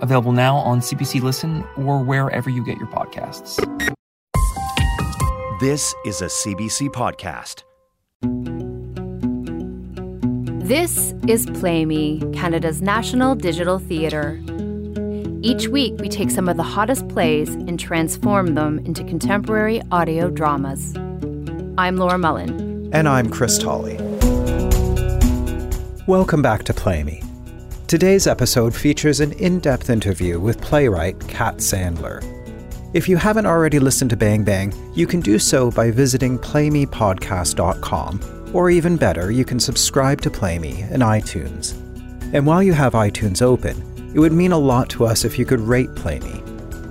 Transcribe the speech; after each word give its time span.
available 0.00 0.32
now 0.32 0.56
on 0.56 0.80
CBC 0.80 1.22
Listen 1.22 1.64
or 1.76 2.02
wherever 2.02 2.50
you 2.50 2.64
get 2.64 2.78
your 2.78 2.88
podcasts. 2.88 3.58
This 5.60 5.94
is 6.06 6.22
a 6.22 6.26
CBC 6.26 6.88
podcast. 6.88 7.64
This 10.66 11.14
is 11.26 11.46
Play 11.46 11.84
Me, 11.84 12.22
Canada's 12.32 12.80
national 12.80 13.34
digital 13.34 13.78
theatre. 13.78 14.40
Each 15.42 15.68
week, 15.68 15.94
we 15.98 16.08
take 16.08 16.30
some 16.30 16.48
of 16.48 16.56
the 16.56 16.62
hottest 16.62 17.08
plays 17.08 17.54
and 17.54 17.80
transform 17.80 18.54
them 18.54 18.78
into 18.80 19.02
contemporary 19.04 19.82
audio 19.90 20.30
dramas. 20.30 20.94
I'm 21.76 21.96
Laura 21.96 22.18
Mullen. 22.18 22.90
And 22.92 23.08
I'm 23.08 23.30
Chris 23.30 23.58
Tolley. 23.58 23.96
Welcome 26.06 26.42
back 26.42 26.64
to 26.64 26.74
Play 26.74 27.04
Me. 27.04 27.22
Today's 27.90 28.28
episode 28.28 28.72
features 28.72 29.18
an 29.18 29.32
in 29.32 29.58
depth 29.58 29.90
interview 29.90 30.38
with 30.38 30.60
playwright 30.60 31.18
Kat 31.26 31.56
Sandler. 31.56 32.22
If 32.94 33.08
you 33.08 33.16
haven't 33.16 33.46
already 33.46 33.80
listened 33.80 34.10
to 34.10 34.16
Bang 34.16 34.44
Bang, 34.44 34.72
you 34.94 35.08
can 35.08 35.18
do 35.18 35.40
so 35.40 35.72
by 35.72 35.90
visiting 35.90 36.38
playmepodcast.com, 36.38 38.52
or 38.54 38.70
even 38.70 38.96
better, 38.96 39.32
you 39.32 39.44
can 39.44 39.58
subscribe 39.58 40.20
to 40.20 40.30
Play 40.30 40.60
Me 40.60 40.82
in 40.82 41.00
iTunes. 41.00 41.72
And 42.32 42.46
while 42.46 42.62
you 42.62 42.74
have 42.74 42.92
iTunes 42.92 43.42
open, 43.42 43.76
it 44.14 44.20
would 44.20 44.32
mean 44.32 44.52
a 44.52 44.56
lot 44.56 44.88
to 44.90 45.04
us 45.04 45.24
if 45.24 45.36
you 45.36 45.44
could 45.44 45.58
rate 45.58 45.92
Play 45.96 46.20
Me. 46.20 46.40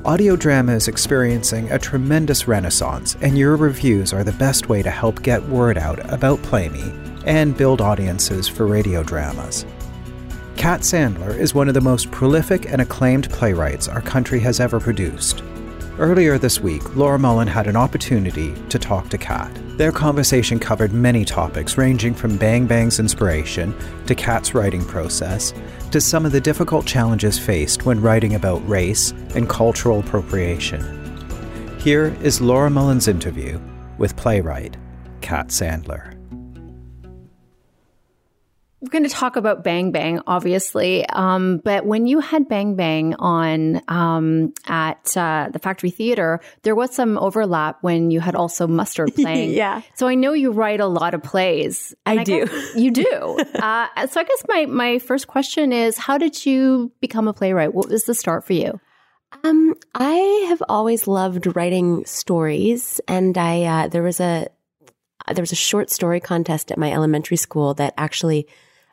Audio 0.04 0.36
drama 0.36 0.74
is 0.74 0.90
experiencing 0.90 1.72
a 1.72 1.80
tremendous 1.80 2.46
renaissance, 2.46 3.16
and 3.22 3.38
your 3.38 3.56
reviews 3.56 4.12
are 4.12 4.26
the 4.26 4.34
best 4.34 4.68
way 4.68 4.84
to 4.84 4.92
help 4.92 5.24
get 5.24 5.42
word 5.44 5.78
out 5.78 6.12
about 6.12 6.44
Play 6.44 6.68
Me 6.68 6.94
and 7.26 7.56
build 7.56 7.80
audiences 7.80 8.50
for 8.50 8.68
radio 8.68 9.02
dramas. 9.02 9.66
Kat 10.60 10.82
Sandler 10.82 11.38
is 11.38 11.56
one 11.56 11.70
of 11.70 11.74
the 11.74 11.80
most 11.80 12.12
prolific 12.12 12.70
and 12.70 12.82
acclaimed 12.82 13.30
playwrights 13.30 13.88
our 13.88 14.02
country 14.02 14.42
has 14.42 14.60
ever 14.60 14.78
produced. 14.78 15.42
Earlier 15.98 16.38
this 16.38 16.60
week, 16.60 16.98
Laura 16.98 17.18
Mullen 17.18 17.48
had 17.48 17.68
an 17.68 17.78
opportunity 17.78 18.54
to 18.68 18.78
talk 18.78 19.08
to 19.08 19.18
Kat. 19.18 19.50
Their 19.78 19.94
conversation 19.94 20.60
covered 20.60 20.92
many 20.92 21.24
topics 21.24 21.78
ranging 21.78 22.14
from 22.14 22.36
Bang 22.36 22.68
Bang's 22.68 23.00
inspiration 23.00 23.74
to 24.06 24.14
Kat's 24.14 24.54
writing 24.54 24.84
process 24.84 25.54
to 25.92 26.02
some 26.02 26.26
of 26.26 26.34
the 26.34 26.42
difficult 26.42 26.86
challenges 26.86 27.40
faced 27.40 27.86
when 27.86 28.02
writing 28.02 28.36
about 28.36 28.68
race 28.68 29.12
and 29.36 29.48
cultural 29.48 30.02
appropriation. 30.02 30.84
Here 31.80 32.14
is 32.22 32.42
Laura 32.42 32.70
Mullen's 32.70 33.08
interview 33.08 33.62
with 33.98 34.18
playwright 34.18 34.76
Kat 35.22 35.48
Sandler. 35.48 36.19
We're 38.82 38.92
going 38.92 39.04
to 39.04 39.10
talk 39.10 39.36
about 39.36 39.62
Bang 39.62 39.92
Bang, 39.92 40.22
obviously. 40.26 41.06
Um, 41.10 41.58
but 41.58 41.86
when 41.86 42.08
you 42.08 42.20
had 42.20 42.48
Bang 42.48 42.76
Bang 42.76 43.14
on 43.16 43.82
um, 43.90 44.54
at 44.68 45.18
uh, 45.18 45.50
the 45.52 45.60
Factory 45.60 45.90
Theater, 45.90 46.40
there 46.62 46.76
was 46.76 46.96
some 46.96 47.18
overlap 47.18 47.80
when 47.82 48.10
you 48.10 48.22
had 48.22 48.36
also 48.36 48.68
Mustard 48.68 49.14
playing. 49.16 49.52
yeah. 49.52 49.82
So 49.96 50.08
I 50.08 50.16
know 50.16 50.32
you 50.32 50.52
write 50.52 50.80
a 50.80 50.88
lot 50.88 51.14
of 51.14 51.22
plays. 51.22 51.94
I, 52.06 52.20
I 52.20 52.24
do. 52.24 52.48
you 52.76 52.92
do. 52.92 53.04
uh, 53.56 54.08
so 54.08 54.22
I 54.22 54.24
guess 54.24 54.44
my 54.48 54.66
my 54.66 55.00
first 55.00 55.28
question 55.28 55.74
is, 55.74 55.98
how 55.98 56.18
did 56.18 56.46
you 56.46 56.92
become 57.02 57.28
a 57.28 57.34
playwright? 57.34 57.74
What 57.74 57.90
was 57.90 58.06
the 58.06 58.16
start 58.16 58.46
for 58.46 58.54
you? 58.54 58.80
Um, 59.44 59.76
I 59.94 60.46
have 60.48 60.64
always 60.70 61.06
loved 61.06 61.54
writing 61.56 62.06
stories, 62.06 63.02
and 63.10 63.38
I 63.38 63.64
uh, 63.64 63.88
there 63.90 64.04
was 64.04 64.22
a 64.22 64.48
there 65.34 65.42
was 65.42 65.52
a 65.52 65.56
short 65.56 65.90
story 65.90 66.20
contest 66.20 66.72
at 66.72 66.78
my 66.78 66.92
elementary 66.92 67.38
school 67.38 67.74
that 67.76 67.94
actually 67.98 68.48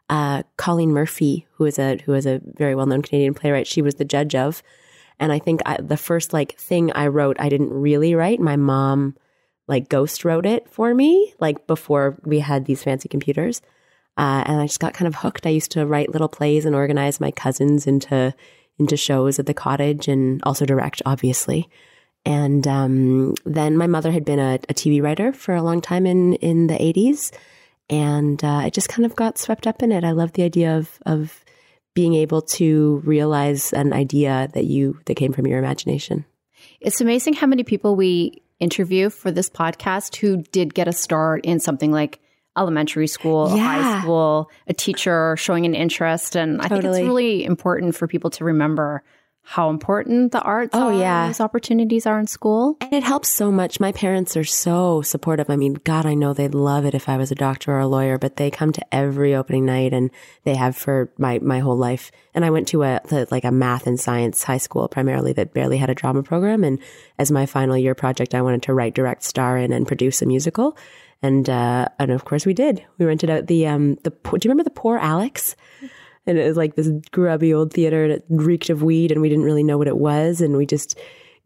uh, 0.08 0.42
Colleen 0.56 0.92
Murphy, 0.92 1.46
who 1.52 1.64
is 1.64 1.78
a 1.78 1.98
who 2.04 2.14
is 2.14 2.26
a 2.26 2.40
very 2.44 2.74
well 2.74 2.86
known 2.86 3.02
Canadian 3.02 3.34
playwright, 3.34 3.66
she 3.66 3.82
was 3.82 3.96
the 3.96 4.04
judge 4.04 4.34
of. 4.34 4.62
And 5.18 5.32
I 5.32 5.38
think 5.38 5.62
I, 5.64 5.78
the 5.80 5.96
first 5.96 6.32
like 6.32 6.58
thing 6.58 6.92
I 6.92 7.06
wrote, 7.06 7.36
I 7.40 7.48
didn't 7.48 7.72
really 7.72 8.14
write. 8.14 8.38
My 8.38 8.56
mom 8.56 9.16
like 9.66 9.88
ghost 9.88 10.24
wrote 10.24 10.46
it 10.46 10.68
for 10.70 10.94
me, 10.94 11.34
like 11.40 11.66
before 11.66 12.18
we 12.24 12.40
had 12.40 12.66
these 12.66 12.82
fancy 12.82 13.08
computers. 13.08 13.62
Uh, 14.16 14.44
and 14.46 14.60
I 14.60 14.66
just 14.66 14.80
got 14.80 14.94
kind 14.94 15.08
of 15.08 15.16
hooked. 15.16 15.46
I 15.46 15.50
used 15.50 15.72
to 15.72 15.84
write 15.84 16.10
little 16.10 16.28
plays 16.28 16.64
and 16.64 16.74
organize 16.74 17.20
my 17.20 17.30
cousins 17.30 17.86
into 17.86 18.34
into 18.78 18.96
shows 18.96 19.38
at 19.38 19.46
the 19.46 19.54
cottage 19.54 20.06
and 20.06 20.42
also 20.44 20.66
direct, 20.66 21.02
obviously. 21.06 21.68
And 22.24 22.66
um, 22.66 23.34
then 23.44 23.76
my 23.76 23.86
mother 23.86 24.12
had 24.12 24.24
been 24.24 24.38
a, 24.38 24.58
a 24.68 24.74
TV 24.74 25.02
writer 25.02 25.32
for 25.32 25.54
a 25.54 25.62
long 25.62 25.80
time 25.80 26.06
in 26.06 26.34
in 26.34 26.68
the 26.68 26.80
eighties 26.80 27.32
and 27.88 28.42
uh, 28.42 28.48
I 28.48 28.70
just 28.70 28.88
kind 28.88 29.06
of 29.06 29.14
got 29.16 29.38
swept 29.38 29.66
up 29.66 29.82
in 29.82 29.92
it. 29.92 30.04
I 30.04 30.12
love 30.12 30.32
the 30.32 30.42
idea 30.42 30.76
of 30.76 30.98
of 31.06 31.44
being 31.94 32.14
able 32.14 32.42
to 32.42 33.00
realize 33.04 33.72
an 33.72 33.92
idea 33.92 34.48
that 34.52 34.64
you 34.64 35.00
that 35.06 35.14
came 35.14 35.32
from 35.32 35.46
your 35.46 35.58
imagination. 35.58 36.24
It's 36.80 37.00
amazing 37.00 37.34
how 37.34 37.46
many 37.46 37.64
people 37.64 37.96
we 37.96 38.42
interview 38.60 39.10
for 39.10 39.30
this 39.30 39.48
podcast 39.48 40.16
who 40.16 40.42
did 40.52 40.74
get 40.74 40.88
a 40.88 40.92
start 40.92 41.44
in 41.44 41.60
something 41.60 41.92
like 41.92 42.20
elementary 42.56 43.06
school, 43.06 43.54
yeah. 43.54 43.62
high 43.62 44.00
school, 44.00 44.50
a 44.66 44.72
teacher 44.72 45.36
showing 45.36 45.66
an 45.66 45.74
interest, 45.74 46.36
and 46.36 46.60
I 46.60 46.68
think 46.68 46.84
it's 46.84 46.98
really 46.98 47.44
important 47.44 47.94
for 47.94 48.06
people 48.06 48.30
to 48.30 48.44
remember 48.44 49.02
how 49.48 49.70
important 49.70 50.32
the 50.32 50.42
arts 50.42 50.72
oh, 50.74 50.88
are, 50.88 51.00
yeah. 51.00 51.28
these 51.28 51.40
opportunities 51.40 52.04
are 52.04 52.18
in 52.18 52.26
school. 52.26 52.76
And 52.80 52.92
it 52.92 53.04
helps 53.04 53.28
so 53.28 53.52
much. 53.52 53.78
My 53.78 53.92
parents 53.92 54.36
are 54.36 54.42
so 54.42 55.02
supportive. 55.02 55.48
I 55.48 55.54
mean, 55.54 55.74
God, 55.84 56.04
I 56.04 56.14
know 56.14 56.34
they'd 56.34 56.52
love 56.52 56.84
it 56.84 56.96
if 56.96 57.08
I 57.08 57.16
was 57.16 57.30
a 57.30 57.36
doctor 57.36 57.70
or 57.70 57.78
a 57.78 57.86
lawyer, 57.86 58.18
but 58.18 58.38
they 58.38 58.50
come 58.50 58.72
to 58.72 58.84
every 58.92 59.36
opening 59.36 59.64
night 59.64 59.92
and 59.92 60.10
they 60.42 60.56
have 60.56 60.76
for 60.76 61.12
my, 61.16 61.38
my 61.38 61.60
whole 61.60 61.76
life. 61.76 62.10
And 62.34 62.44
I 62.44 62.50
went 62.50 62.66
to 62.68 62.82
a, 62.82 63.00
to 63.06 63.28
like 63.30 63.44
a 63.44 63.52
math 63.52 63.86
and 63.86 64.00
science 64.00 64.42
high 64.42 64.58
school 64.58 64.88
primarily 64.88 65.32
that 65.34 65.54
barely 65.54 65.78
had 65.78 65.90
a 65.90 65.94
drama 65.94 66.24
program. 66.24 66.64
And 66.64 66.80
as 67.16 67.30
my 67.30 67.46
final 67.46 67.78
year 67.78 67.94
project, 67.94 68.34
I 68.34 68.42
wanted 68.42 68.64
to 68.64 68.74
write, 68.74 68.96
direct, 68.96 69.22
star 69.22 69.56
in 69.56 69.72
and 69.72 69.86
produce 69.86 70.22
a 70.22 70.26
musical. 70.26 70.76
And, 71.22 71.48
uh, 71.48 71.86
and 72.00 72.10
of 72.10 72.24
course 72.24 72.46
we 72.46 72.52
did. 72.52 72.84
We 72.98 73.06
rented 73.06 73.30
out 73.30 73.46
the, 73.46 73.68
um, 73.68 73.94
the, 74.02 74.10
do 74.10 74.30
you 74.32 74.50
remember 74.50 74.64
the 74.64 74.70
poor 74.70 74.98
Alex? 74.98 75.54
And 76.26 76.38
it 76.38 76.46
was 76.46 76.56
like 76.56 76.74
this 76.74 76.90
grubby 77.12 77.54
old 77.54 77.72
theater 77.72 78.04
and 78.04 78.12
it 78.12 78.24
reeked 78.28 78.70
of 78.70 78.82
weed 78.82 79.12
and 79.12 79.20
we 79.20 79.28
didn't 79.28 79.44
really 79.44 79.62
know 79.62 79.78
what 79.78 79.88
it 79.88 79.96
was 79.96 80.40
and 80.40 80.56
we 80.56 80.66
just 80.66 80.98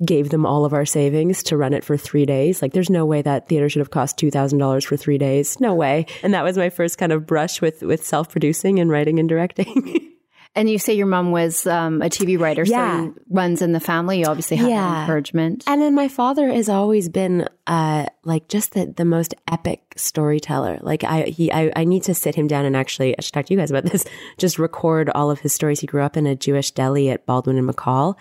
gave 0.05 0.31
them 0.31 0.47
all 0.47 0.65
of 0.65 0.73
our 0.73 0.87
savings 0.87 1.43
to 1.43 1.57
run 1.57 1.75
it 1.75 1.85
for 1.85 1.97
three 1.97 2.25
days. 2.25 2.63
Like 2.63 2.73
there's 2.73 2.91
no 2.91 3.05
way 3.05 3.23
that 3.23 3.49
theater 3.49 3.69
should 3.69 3.81
have 3.81 3.91
cost 3.91 4.19
$2000 4.19 4.85
for 4.85 4.97
three 4.97 5.19
days. 5.19 5.61
No 5.61 5.75
way. 5.75 6.07
And 6.23 6.33
that 6.33 6.45
was 6.45 6.57
my 6.57 6.71
first 6.71 6.97
kind 6.99 7.13
of 7.13 7.27
brush 7.27 7.61
with 7.61 7.83
with 7.83 8.07
self-producing 8.07 8.79
and 8.79 8.91
writing 8.91 9.19
and 9.19 9.29
directing 9.29 10.10
And 10.57 10.69
you 10.69 10.81
say 10.81 10.95
your 10.95 11.07
mom 11.07 11.31
was 11.31 11.65
um, 11.67 12.03
a 12.03 12.07
TV 12.07 12.39
writer, 12.39 12.65
yeah. 12.65 13.05
so 13.05 13.15
runs 13.29 13.63
in 13.63 13.73
the 13.73 13.79
family. 13.79 14.19
You 14.19 14.27
obviously 14.27 14.57
have 14.57 14.69
yeah. 14.69 15.03
encouragement. 15.03 15.63
And 15.69 15.81
then 15.81 15.95
my 15.95 16.09
father 16.09 16.49
has 16.49 16.69
always 16.69 17.09
been 17.09 17.49
uh, 17.69 18.07
like 18.25 18.49
just 18.49 18.73
the, 18.73 18.87
the 18.87 19.05
most 19.05 19.33
epic 19.49 19.95
storyteller. 19.97 20.81
Like 20.83 21.05
I 21.05 21.23
he 21.23 21.53
I, 21.53 21.71
I 21.77 21.85
need 21.85 22.03
to 22.05 22.15
sit 22.15 22.35
him 22.35 22.49
down 22.49 22.65
and 22.65 22.77
actually 22.77 23.17
I 23.17 23.21
should 23.21 23.33
talk 23.33 23.47
to 23.47 23.55
you 23.55 23.61
guys 23.61 23.71
about 23.71 23.85
this. 23.85 24.05
Just 24.39 24.59
record 24.59 25.09
all 25.11 25.31
of 25.31 25.39
his 25.39 25.53
stories. 25.53 25.81
He 25.81 25.87
grew 25.87 26.03
up 26.03 26.17
in 26.17 26.27
a 26.27 26.35
Jewish 26.35 26.73
deli 26.73 27.11
at 27.11 27.27
Baldwin 27.27 27.57
and 27.57 27.69
McCaul, 27.69 28.17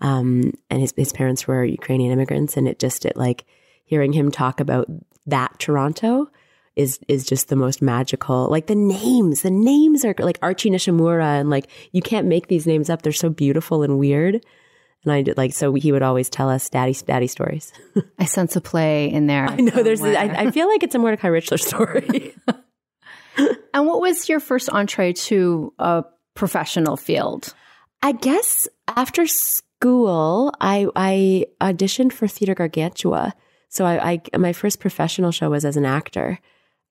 um, 0.00 0.52
and 0.70 0.80
his 0.80 0.92
his 0.96 1.12
parents 1.12 1.46
were 1.46 1.64
Ukrainian 1.64 2.10
immigrants. 2.10 2.56
And 2.56 2.66
it 2.66 2.80
just 2.80 3.04
it 3.04 3.16
like 3.16 3.44
hearing 3.84 4.12
him 4.12 4.32
talk 4.32 4.58
about 4.58 4.88
that 5.26 5.58
Toronto 5.60 6.28
is 6.78 7.00
is 7.08 7.26
just 7.26 7.48
the 7.48 7.56
most 7.56 7.82
magical. 7.82 8.48
Like 8.48 8.68
the 8.68 8.76
names, 8.76 9.42
the 9.42 9.50
names 9.50 10.04
are 10.04 10.14
like 10.18 10.38
Archie 10.40 10.70
Nishimura, 10.70 11.40
and 11.40 11.50
like 11.50 11.68
you 11.92 12.00
can't 12.00 12.26
make 12.26 12.46
these 12.46 12.66
names 12.66 12.88
up. 12.88 13.02
They're 13.02 13.12
so 13.12 13.28
beautiful 13.28 13.82
and 13.82 13.98
weird. 13.98 14.44
And 15.04 15.12
I 15.12 15.22
did 15.22 15.36
like 15.36 15.52
so 15.52 15.74
he 15.74 15.92
would 15.92 16.02
always 16.02 16.30
tell 16.30 16.48
us 16.48 16.70
daddy 16.70 16.94
daddy 16.94 17.26
stories. 17.26 17.72
I 18.18 18.24
sense 18.24 18.54
a 18.56 18.60
play 18.60 19.10
in 19.10 19.26
there. 19.26 19.46
I 19.46 19.56
know 19.56 19.82
there's. 19.82 20.02
I, 20.02 20.46
I, 20.46 20.50
feel 20.52 20.68
like 20.68 20.82
it's 20.82 20.94
a 20.94 20.98
Mordecai 20.98 21.28
Richler 21.28 21.60
story. 21.60 22.34
and 23.74 23.86
what 23.86 24.00
was 24.00 24.28
your 24.28 24.40
first 24.40 24.70
entree 24.70 25.12
to 25.12 25.72
a 25.78 26.04
professional 26.34 26.96
field? 26.96 27.54
I 28.02 28.12
guess 28.12 28.68
after 28.86 29.26
school, 29.26 30.52
I 30.60 30.86
I 30.94 31.46
auditioned 31.60 32.12
for 32.12 32.28
Theatre 32.28 32.54
Gargantua. 32.54 33.34
So 33.68 33.84
I, 33.84 34.20
I 34.32 34.38
my 34.38 34.52
first 34.52 34.78
professional 34.78 35.32
show 35.32 35.50
was 35.50 35.64
as 35.64 35.76
an 35.76 35.84
actor. 35.84 36.38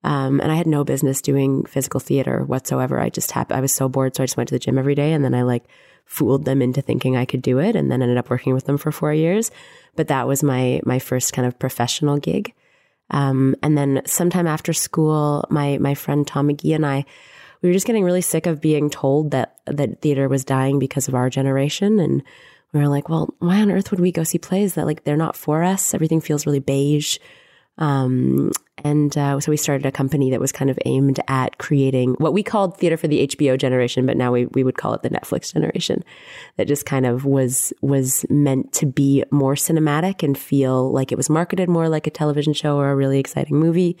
Um, 0.04 0.40
and 0.40 0.52
I 0.52 0.54
had 0.54 0.66
no 0.66 0.84
business 0.84 1.20
doing 1.20 1.64
physical 1.64 2.00
theater 2.00 2.44
whatsoever. 2.44 3.00
I 3.00 3.10
just 3.10 3.32
happened, 3.32 3.58
I 3.58 3.60
was 3.60 3.72
so 3.72 3.88
bored. 3.88 4.14
So 4.14 4.22
I 4.22 4.26
just 4.26 4.36
went 4.36 4.48
to 4.50 4.54
the 4.54 4.60
gym 4.60 4.78
every 4.78 4.94
day 4.94 5.12
and 5.12 5.24
then 5.24 5.34
I 5.34 5.42
like 5.42 5.64
fooled 6.04 6.44
them 6.44 6.62
into 6.62 6.80
thinking 6.80 7.16
I 7.16 7.24
could 7.24 7.42
do 7.42 7.58
it 7.58 7.76
and 7.76 7.90
then 7.90 8.00
ended 8.00 8.16
up 8.16 8.30
working 8.30 8.54
with 8.54 8.64
them 8.64 8.78
for 8.78 8.92
four 8.92 9.12
years. 9.12 9.50
But 9.96 10.08
that 10.08 10.28
was 10.28 10.42
my, 10.42 10.80
my 10.84 10.98
first 10.98 11.32
kind 11.32 11.46
of 11.46 11.58
professional 11.58 12.18
gig. 12.18 12.54
Um, 13.10 13.56
and 13.62 13.76
then 13.76 14.02
sometime 14.06 14.46
after 14.46 14.72
school, 14.72 15.44
my, 15.50 15.78
my 15.78 15.94
friend 15.94 16.26
Tom 16.26 16.48
McGee 16.48 16.74
and 16.74 16.86
I, 16.86 17.04
we 17.60 17.68
were 17.68 17.72
just 17.72 17.86
getting 17.86 18.04
really 18.04 18.20
sick 18.20 18.46
of 18.46 18.60
being 18.60 18.90
told 18.90 19.32
that, 19.32 19.58
that 19.66 20.00
theater 20.00 20.28
was 20.28 20.44
dying 20.44 20.78
because 20.78 21.08
of 21.08 21.14
our 21.14 21.28
generation. 21.28 21.98
And 21.98 22.22
we 22.72 22.80
were 22.80 22.88
like, 22.88 23.08
well, 23.08 23.34
why 23.38 23.60
on 23.60 23.70
earth 23.70 23.90
would 23.90 24.00
we 24.00 24.12
go 24.12 24.22
see 24.22 24.38
plays 24.38 24.74
that 24.74 24.86
like 24.86 25.04
they're 25.04 25.16
not 25.16 25.36
for 25.36 25.64
us? 25.64 25.92
Everything 25.92 26.20
feels 26.20 26.46
really 26.46 26.60
beige. 26.60 27.18
Um, 27.78 28.52
and 28.84 29.16
uh, 29.16 29.40
so 29.40 29.50
we 29.50 29.56
started 29.56 29.86
a 29.86 29.92
company 29.92 30.30
that 30.30 30.40
was 30.40 30.52
kind 30.52 30.70
of 30.70 30.78
aimed 30.84 31.20
at 31.28 31.58
creating 31.58 32.14
what 32.18 32.32
we 32.32 32.42
called 32.42 32.76
theater 32.78 32.96
for 32.96 33.08
the 33.08 33.26
HBO 33.26 33.58
generation, 33.58 34.06
but 34.06 34.16
now 34.16 34.32
we, 34.32 34.46
we 34.46 34.62
would 34.62 34.76
call 34.76 34.94
it 34.94 35.02
the 35.02 35.10
Netflix 35.10 35.52
generation. 35.52 36.04
That 36.56 36.68
just 36.68 36.86
kind 36.86 37.06
of 37.06 37.24
was 37.24 37.72
was 37.82 38.24
meant 38.30 38.72
to 38.74 38.86
be 38.86 39.24
more 39.30 39.54
cinematic 39.54 40.22
and 40.22 40.36
feel 40.36 40.92
like 40.92 41.12
it 41.12 41.16
was 41.16 41.30
marketed 41.30 41.68
more 41.68 41.88
like 41.88 42.06
a 42.06 42.10
television 42.10 42.52
show 42.52 42.76
or 42.76 42.90
a 42.90 42.96
really 42.96 43.18
exciting 43.18 43.56
movie, 43.56 43.96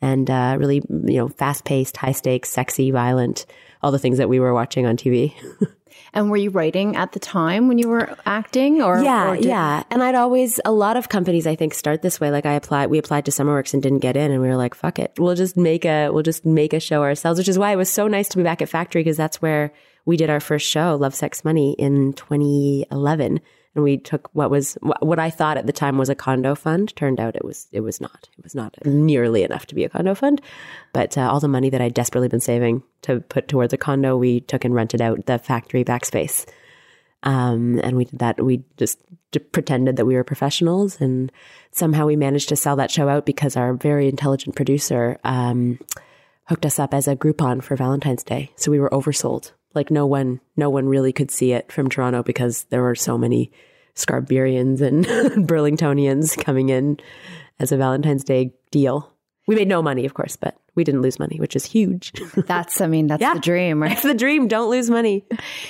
and 0.00 0.30
uh, 0.30 0.56
really 0.58 0.82
you 0.88 1.18
know 1.18 1.28
fast 1.28 1.64
paced, 1.64 1.96
high 1.96 2.12
stakes, 2.12 2.48
sexy, 2.48 2.90
violent, 2.90 3.46
all 3.82 3.92
the 3.92 3.98
things 3.98 4.18
that 4.18 4.28
we 4.28 4.40
were 4.40 4.54
watching 4.54 4.86
on 4.86 4.96
TV. 4.96 5.34
And 6.12 6.30
were 6.30 6.36
you 6.36 6.50
writing 6.50 6.96
at 6.96 7.12
the 7.12 7.18
time 7.20 7.68
when 7.68 7.78
you 7.78 7.88
were 7.88 8.16
acting 8.26 8.82
or? 8.82 9.02
Yeah, 9.02 9.30
or 9.30 9.36
did- 9.36 9.44
yeah. 9.44 9.82
And 9.90 10.02
I'd 10.02 10.14
always, 10.14 10.60
a 10.64 10.72
lot 10.72 10.96
of 10.96 11.08
companies, 11.08 11.46
I 11.46 11.54
think, 11.54 11.74
start 11.74 12.02
this 12.02 12.20
way. 12.20 12.30
Like 12.30 12.46
I 12.46 12.52
applied, 12.52 12.88
we 12.90 12.98
applied 12.98 13.24
to 13.26 13.30
SummerWorks 13.30 13.74
and 13.74 13.82
didn't 13.82 13.98
get 14.00 14.16
in 14.16 14.30
and 14.30 14.40
we 14.40 14.48
were 14.48 14.56
like, 14.56 14.74
fuck 14.74 14.98
it. 14.98 15.12
We'll 15.18 15.34
just 15.34 15.56
make 15.56 15.84
a, 15.84 16.10
we'll 16.10 16.22
just 16.22 16.44
make 16.46 16.72
a 16.72 16.80
show 16.80 17.02
ourselves, 17.02 17.38
which 17.38 17.48
is 17.48 17.58
why 17.58 17.72
it 17.72 17.76
was 17.76 17.90
so 17.90 18.08
nice 18.08 18.28
to 18.30 18.36
be 18.36 18.42
back 18.42 18.62
at 18.62 18.68
Factory 18.68 19.02
because 19.02 19.16
that's 19.16 19.40
where 19.42 19.72
we 20.04 20.16
did 20.16 20.30
our 20.30 20.40
first 20.40 20.68
show, 20.68 20.96
Love, 20.96 21.14
Sex, 21.14 21.44
Money 21.44 21.72
in 21.78 22.12
2011. 22.14 23.40
And 23.76 23.84
we 23.84 23.98
took 23.98 24.30
what 24.32 24.50
was, 24.50 24.78
what 24.80 25.18
I 25.18 25.28
thought 25.28 25.58
at 25.58 25.66
the 25.66 25.72
time 25.72 25.98
was 25.98 26.08
a 26.08 26.14
condo 26.14 26.54
fund. 26.54 26.96
Turned 26.96 27.20
out 27.20 27.36
it 27.36 27.44
was, 27.44 27.68
it 27.72 27.80
was 27.80 28.00
not. 28.00 28.28
It 28.38 28.42
was 28.42 28.54
not 28.54 28.74
nearly 28.86 29.42
enough 29.42 29.66
to 29.66 29.74
be 29.74 29.84
a 29.84 29.88
condo 29.90 30.14
fund. 30.14 30.40
But 30.94 31.18
uh, 31.18 31.30
all 31.30 31.40
the 31.40 31.46
money 31.46 31.68
that 31.68 31.82
I'd 31.82 31.92
desperately 31.92 32.28
been 32.28 32.40
saving 32.40 32.82
to 33.02 33.20
put 33.20 33.48
towards 33.48 33.74
a 33.74 33.76
condo, 33.76 34.16
we 34.16 34.40
took 34.40 34.64
and 34.64 34.74
rented 34.74 35.02
out 35.02 35.26
the 35.26 35.38
factory 35.38 35.84
backspace. 35.84 36.46
Um, 37.22 37.78
and 37.84 37.98
we 37.98 38.06
did 38.06 38.18
that. 38.20 38.42
We 38.42 38.64
just 38.78 38.98
d- 39.32 39.40
pretended 39.40 39.96
that 39.96 40.06
we 40.06 40.14
were 40.14 40.24
professionals, 40.24 41.00
and 41.00 41.30
somehow 41.72 42.06
we 42.06 42.16
managed 42.16 42.48
to 42.50 42.56
sell 42.56 42.76
that 42.76 42.90
show 42.90 43.08
out 43.08 43.26
because 43.26 43.56
our 43.56 43.74
very 43.74 44.08
intelligent 44.08 44.56
producer 44.56 45.18
um, 45.24 45.78
hooked 46.44 46.64
us 46.64 46.78
up 46.78 46.94
as 46.94 47.08
a 47.08 47.16
Groupon 47.16 47.62
for 47.62 47.76
Valentine's 47.76 48.22
Day. 48.22 48.52
So 48.56 48.70
we 48.70 48.80
were 48.80 48.90
oversold. 48.90 49.52
Like 49.76 49.90
no 49.92 50.06
one, 50.06 50.40
no 50.56 50.70
one 50.70 50.88
really 50.88 51.12
could 51.12 51.30
see 51.30 51.52
it 51.52 51.70
from 51.70 51.88
Toronto 51.88 52.22
because 52.24 52.64
there 52.70 52.82
were 52.82 52.94
so 52.96 53.16
many 53.16 53.52
Scarburians 53.94 54.80
and 54.80 55.04
Burlingtonians 55.48 56.36
coming 56.42 56.68
in 56.70 56.98
as 57.60 57.72
a 57.72 57.76
Valentine's 57.76 58.24
Day 58.24 58.52
deal. 58.70 59.12
We 59.46 59.54
made 59.54 59.68
no 59.68 59.80
money, 59.82 60.04
of 60.04 60.14
course, 60.14 60.36
but 60.36 60.56
we 60.74 60.82
didn't 60.84 61.02
lose 61.02 61.18
money, 61.18 61.38
which 61.38 61.54
is 61.56 61.64
huge. 61.64 62.12
That's, 62.36 62.80
I 62.80 62.86
mean, 62.88 63.06
that's 63.06 63.20
Yeah. 63.22 63.34
the 63.34 63.40
dream, 63.40 63.80
right? 63.82 63.92
It's 63.92 64.02
the 64.02 64.12
dream. 64.12 64.48
Don't 64.48 64.70
lose 64.70 64.90
money. 64.90 65.24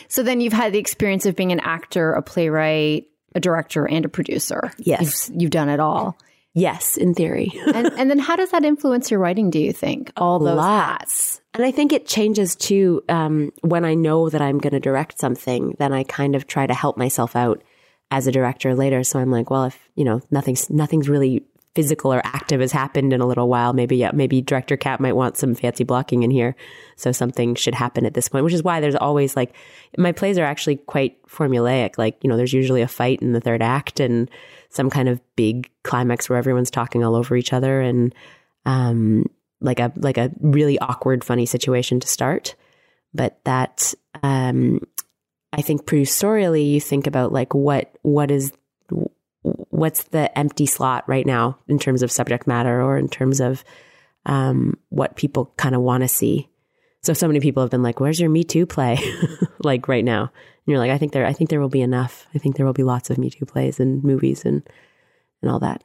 So 0.08 0.22
then 0.22 0.40
you've 0.40 0.52
had 0.54 0.72
the 0.72 0.78
experience 0.78 1.26
of 1.26 1.36
being 1.36 1.52
an 1.52 1.60
actor, 1.60 2.12
a 2.12 2.22
playwright, 2.22 3.06
a 3.34 3.40
director, 3.40 3.86
and 3.86 4.04
a 4.04 4.08
producer. 4.08 4.72
Yes. 4.78 5.28
You've, 5.28 5.42
you've 5.42 5.50
done 5.50 5.68
it 5.68 5.78
all. 5.78 6.16
Yes, 6.56 6.96
in 6.96 7.12
theory. 7.12 7.52
and, 7.74 7.92
and 7.98 8.08
then 8.08 8.18
how 8.18 8.34
does 8.34 8.50
that 8.52 8.64
influence 8.64 9.10
your 9.10 9.20
writing, 9.20 9.50
do 9.50 9.58
you 9.58 9.74
think? 9.74 10.10
All 10.16 10.38
those 10.38 10.56
Lots. 10.56 10.90
hats. 10.90 11.40
And 11.52 11.62
I 11.62 11.70
think 11.70 11.92
it 11.92 12.06
changes 12.06 12.56
too 12.56 13.04
um, 13.10 13.52
when 13.60 13.84
I 13.84 13.92
know 13.92 14.30
that 14.30 14.40
I'm 14.40 14.56
going 14.56 14.72
to 14.72 14.80
direct 14.80 15.20
something. 15.20 15.76
Then 15.78 15.92
I 15.92 16.04
kind 16.04 16.34
of 16.34 16.46
try 16.46 16.66
to 16.66 16.72
help 16.72 16.96
myself 16.96 17.36
out 17.36 17.62
as 18.10 18.26
a 18.26 18.32
director 18.32 18.74
later. 18.74 19.04
So 19.04 19.18
I'm 19.18 19.30
like, 19.30 19.50
well, 19.50 19.64
if 19.64 19.88
you 19.96 20.04
know 20.04 20.22
nothing's 20.30 20.70
nothing's 20.70 21.10
really 21.10 21.44
physical 21.74 22.10
or 22.10 22.22
active 22.24 22.62
has 22.62 22.72
happened 22.72 23.12
in 23.12 23.20
a 23.20 23.26
little 23.26 23.48
while, 23.48 23.74
maybe 23.74 23.98
yeah, 23.98 24.10
maybe 24.14 24.40
director 24.40 24.78
Kat 24.78 24.98
might 24.98 25.14
want 25.14 25.36
some 25.36 25.54
fancy 25.54 25.84
blocking 25.84 26.22
in 26.22 26.30
here. 26.30 26.56
So 26.96 27.12
something 27.12 27.54
should 27.54 27.74
happen 27.74 28.06
at 28.06 28.14
this 28.14 28.30
point, 28.30 28.44
which 28.44 28.54
is 28.54 28.62
why 28.62 28.80
there's 28.80 28.96
always 28.96 29.36
like 29.36 29.54
my 29.98 30.12
plays 30.12 30.38
are 30.38 30.44
actually 30.44 30.76
quite 30.76 31.22
formulaic. 31.26 31.98
Like 31.98 32.16
you 32.22 32.30
know, 32.30 32.38
there's 32.38 32.54
usually 32.54 32.80
a 32.80 32.88
fight 32.88 33.20
in 33.20 33.32
the 33.32 33.42
third 33.42 33.60
act 33.60 34.00
and 34.00 34.30
some 34.76 34.90
kind 34.90 35.08
of 35.08 35.20
big 35.34 35.70
climax 35.82 36.28
where 36.28 36.38
everyone's 36.38 36.70
talking 36.70 37.02
all 37.02 37.16
over 37.16 37.36
each 37.36 37.52
other 37.52 37.80
and 37.80 38.14
um 38.64 39.24
like 39.60 39.80
a 39.80 39.92
like 39.96 40.18
a 40.18 40.30
really 40.40 40.78
awkward 40.78 41.24
funny 41.24 41.46
situation 41.46 41.98
to 42.00 42.06
start. 42.08 42.54
But 43.14 43.38
that 43.44 43.94
um 44.22 44.80
i 45.52 45.62
think 45.62 45.86
producerially 45.86 46.70
you 46.70 46.80
think 46.80 47.06
about 47.06 47.32
like 47.32 47.54
what 47.54 47.94
what 48.02 48.30
is 48.30 48.52
what's 49.42 50.04
the 50.04 50.36
empty 50.36 50.66
slot 50.66 51.04
right 51.06 51.26
now 51.26 51.58
in 51.68 51.78
terms 51.78 52.02
of 52.02 52.10
subject 52.10 52.46
matter 52.46 52.82
or 52.82 52.98
in 52.98 53.08
terms 53.08 53.40
of 53.40 53.64
um 54.26 54.76
what 54.90 55.16
people 55.16 55.52
kind 55.56 55.74
of 55.74 55.80
want 55.80 56.02
to 56.02 56.08
see? 56.08 56.48
So 57.02 57.12
so 57.12 57.26
many 57.26 57.40
people 57.40 57.62
have 57.62 57.70
been 57.70 57.82
like 57.82 58.00
where's 58.00 58.20
your 58.20 58.30
me 58.30 58.44
too 58.44 58.66
play? 58.66 58.98
Like 59.58 59.88
right 59.88 60.04
now 60.04 60.30
you're 60.66 60.78
like 60.78 60.90
i 60.90 60.98
think 60.98 61.12
there 61.12 61.26
i 61.26 61.32
think 61.32 61.50
there 61.50 61.60
will 61.60 61.68
be 61.68 61.82
enough. 61.82 62.26
I 62.34 62.38
think 62.38 62.56
there 62.56 62.66
will 62.66 62.72
be 62.72 62.82
lots 62.82 63.10
of 63.10 63.18
me 63.18 63.30
too 63.30 63.46
plays 63.46 63.80
and 63.80 64.02
movies 64.04 64.44
and 64.44 64.66
and 65.42 65.50
all 65.50 65.60
that 65.60 65.82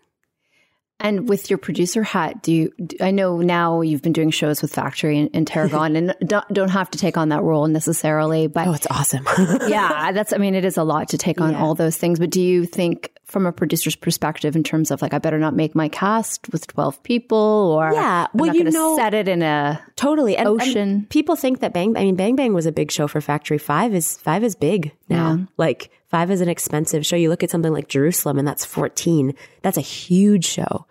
And 1.04 1.28
with 1.28 1.50
your 1.50 1.58
producer 1.58 2.04
hat, 2.04 2.44
do 2.44 2.54
you? 2.54 2.74
do- 2.86 2.98
I 3.02 3.10
know 3.12 3.38
now 3.40 3.82
you've 3.82 4.04
been 4.04 4.14
doing 4.14 4.30
shows 4.30 4.62
with 4.62 4.72
Factory 4.74 5.18
and, 5.20 5.30
and 5.34 5.48
Tarragon, 5.48 5.96
and 5.96 6.16
don't, 6.26 6.48
don't 6.54 6.70
have 6.70 6.92
to 6.92 6.98
take 7.00 7.18
on 7.18 7.30
that 7.30 7.42
role 7.42 7.68
necessarily. 7.68 8.46
But 8.48 8.68
oh 8.68 8.74
it's 8.74 8.88
awesome 8.88 9.26
yeah, 9.68 10.12
that's. 10.12 10.32
I 10.32 10.38
mean, 10.38 10.54
it 10.56 10.64
is 10.64 10.78
a 10.78 10.84
lot 10.84 11.10
to 11.10 11.18
take 11.18 11.42
on 11.42 11.54
Yeah. 11.54 11.62
all 11.64 11.74
those 11.76 11.98
things. 11.98 12.20
But 12.20 12.30
do 12.30 12.40
you 12.42 12.66
think, 12.66 13.12
from 13.26 13.46
a 13.48 13.52
producer's 13.52 13.96
perspective, 13.96 14.56
in 14.56 14.64
terms 14.64 14.92
of 14.92 15.02
like, 15.02 15.14
I 15.14 15.18
better 15.18 15.40
not 15.40 15.56
make 15.56 15.74
my 15.74 15.90
cast 15.90 16.52
with 16.52 16.68
twelve 16.68 17.02
people, 17.02 17.38
or 17.38 17.92
Yeah, 17.92 18.28
I'm 18.32 18.38
well, 18.38 18.48
not 18.48 18.56
you 18.56 18.64
know- 18.66 18.96
set 18.96 19.14
it 19.16 19.28
in 19.28 19.42
a 19.42 19.82
Totally. 19.96 20.38
And, 20.38 20.48
and 20.48 20.62
Ocean. 20.62 21.08
people 21.10 21.36
think 21.36 21.60
that 21.62 21.74
Bang, 21.74 21.98
I 21.98 22.02
mean, 22.04 22.16
Bang 22.16 22.36
Bang 22.36 22.54
was 22.54 22.66
a 22.68 22.72
big 22.72 22.92
show 22.92 23.08
for 23.08 23.22
Factory. 23.22 23.58
Five 23.58 23.94
is, 23.96 24.18
five 24.18 24.44
is 24.44 24.56
big 24.56 24.92
now. 25.10 25.36
Yeah. 25.38 25.46
Like, 25.58 25.90
five 26.08 26.30
is 26.32 26.42
an 26.42 26.50
expensive 26.50 27.06
show. 27.06 27.16
You 27.16 27.30
look 27.30 27.44
at 27.44 27.50
something 27.50 27.72
like 27.74 27.88
Jerusalem 27.88 28.38
and 28.40 28.48
that's 28.48 28.66
14. 28.66 29.34
That's 29.62 29.78
a 29.78 29.82
huge 29.82 30.46
show. 30.46 30.86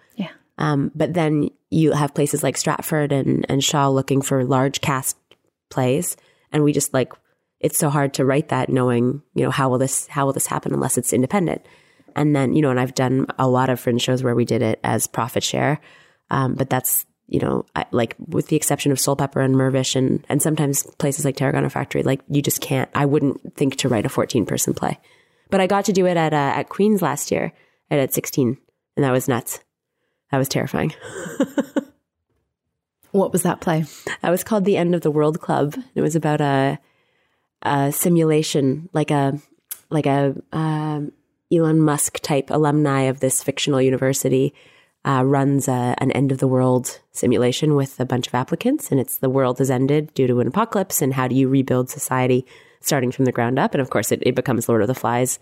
Um, 0.60 0.92
but 0.94 1.14
then 1.14 1.48
you 1.70 1.92
have 1.92 2.14
places 2.14 2.42
like 2.42 2.56
Stratford 2.56 3.12
and, 3.12 3.46
and 3.48 3.64
Shaw 3.64 3.88
looking 3.88 4.20
for 4.20 4.44
large 4.44 4.80
cast 4.80 5.16
plays. 5.70 6.16
And 6.52 6.62
we 6.62 6.72
just 6.72 6.92
like, 6.92 7.12
it's 7.60 7.78
so 7.78 7.88
hard 7.88 8.14
to 8.14 8.24
write 8.24 8.50
that 8.50 8.68
knowing, 8.68 9.22
you 9.34 9.44
know, 9.44 9.50
how 9.50 9.70
will 9.70 9.78
this, 9.78 10.06
how 10.06 10.26
will 10.26 10.32
this 10.32 10.46
happen 10.46 10.74
unless 10.74 10.98
it's 10.98 11.12
independent? 11.12 11.64
And 12.14 12.36
then, 12.36 12.54
you 12.54 12.62
know, 12.62 12.70
and 12.70 12.78
I've 12.78 12.94
done 12.94 13.26
a 13.38 13.48
lot 13.48 13.70
of 13.70 13.80
fringe 13.80 14.02
shows 14.02 14.22
where 14.22 14.34
we 14.34 14.44
did 14.44 14.62
it 14.62 14.80
as 14.84 15.06
profit 15.06 15.42
share. 15.42 15.80
Um, 16.30 16.54
but 16.54 16.68
that's, 16.68 17.06
you 17.26 17.40
know, 17.40 17.64
I, 17.74 17.86
like 17.90 18.16
with 18.18 18.48
the 18.48 18.56
exception 18.56 18.92
of 18.92 18.98
Soulpepper 18.98 19.42
and 19.42 19.54
Mirvish 19.54 19.96
and, 19.96 20.24
and 20.28 20.42
sometimes 20.42 20.82
places 20.98 21.24
like 21.24 21.36
Tarragon 21.36 21.62
and 21.62 21.72
Factory, 21.72 22.02
like 22.02 22.20
you 22.28 22.42
just 22.42 22.60
can't, 22.60 22.90
I 22.94 23.06
wouldn't 23.06 23.56
think 23.56 23.76
to 23.76 23.88
write 23.88 24.06
a 24.06 24.10
14 24.10 24.44
person 24.44 24.74
play. 24.74 24.98
But 25.48 25.60
I 25.60 25.66
got 25.66 25.86
to 25.86 25.92
do 25.92 26.06
it 26.06 26.16
at, 26.16 26.34
uh, 26.34 26.52
at 26.56 26.68
Queen's 26.68 27.02
last 27.02 27.30
year 27.30 27.52
at, 27.90 27.98
at 27.98 28.12
16 28.12 28.58
and 28.96 29.04
that 29.04 29.12
was 29.12 29.28
nuts. 29.28 29.60
That 30.30 30.38
was 30.38 30.48
terrifying. 30.48 30.94
What 33.12 33.32
was 33.32 33.42
that 33.42 33.60
play? 33.60 33.84
That 34.22 34.30
was 34.30 34.44
called 34.44 34.64
the 34.64 34.76
End 34.76 34.94
of 34.94 35.00
the 35.00 35.10
World 35.10 35.40
Club. 35.40 35.76
It 35.94 36.00
was 36.00 36.14
about 36.14 36.40
a, 36.40 36.78
a 37.62 37.92
simulation, 37.92 38.88
like 38.92 39.10
a 39.10 39.38
like 39.90 40.06
a 40.06 40.36
um, 40.52 41.10
Elon 41.52 41.80
Musk 41.80 42.20
type 42.20 42.50
alumni 42.50 43.02
of 43.02 43.18
this 43.18 43.42
fictional 43.42 43.82
university 43.82 44.54
uh, 45.04 45.24
runs 45.24 45.66
a, 45.66 45.96
an 45.98 46.12
end 46.12 46.30
of 46.30 46.38
the 46.38 46.46
world 46.46 47.00
simulation 47.10 47.74
with 47.74 47.98
a 47.98 48.04
bunch 48.04 48.28
of 48.28 48.34
applicants, 48.34 48.92
and 48.92 49.00
it's 49.00 49.18
the 49.18 49.30
world 49.30 49.58
has 49.58 49.70
ended 49.70 50.14
due 50.14 50.28
to 50.28 50.38
an 50.38 50.46
apocalypse, 50.46 51.02
and 51.02 51.14
how 51.14 51.26
do 51.26 51.34
you 51.34 51.48
rebuild 51.48 51.90
society 51.90 52.46
starting 52.80 53.10
from 53.10 53.24
the 53.24 53.32
ground 53.32 53.58
up? 53.58 53.74
And 53.74 53.80
of 53.80 53.90
course, 53.90 54.12
it, 54.12 54.22
it 54.22 54.36
becomes 54.36 54.68
Lord 54.68 54.82
of 54.82 54.88
the 54.88 54.94
Flies 54.94 55.40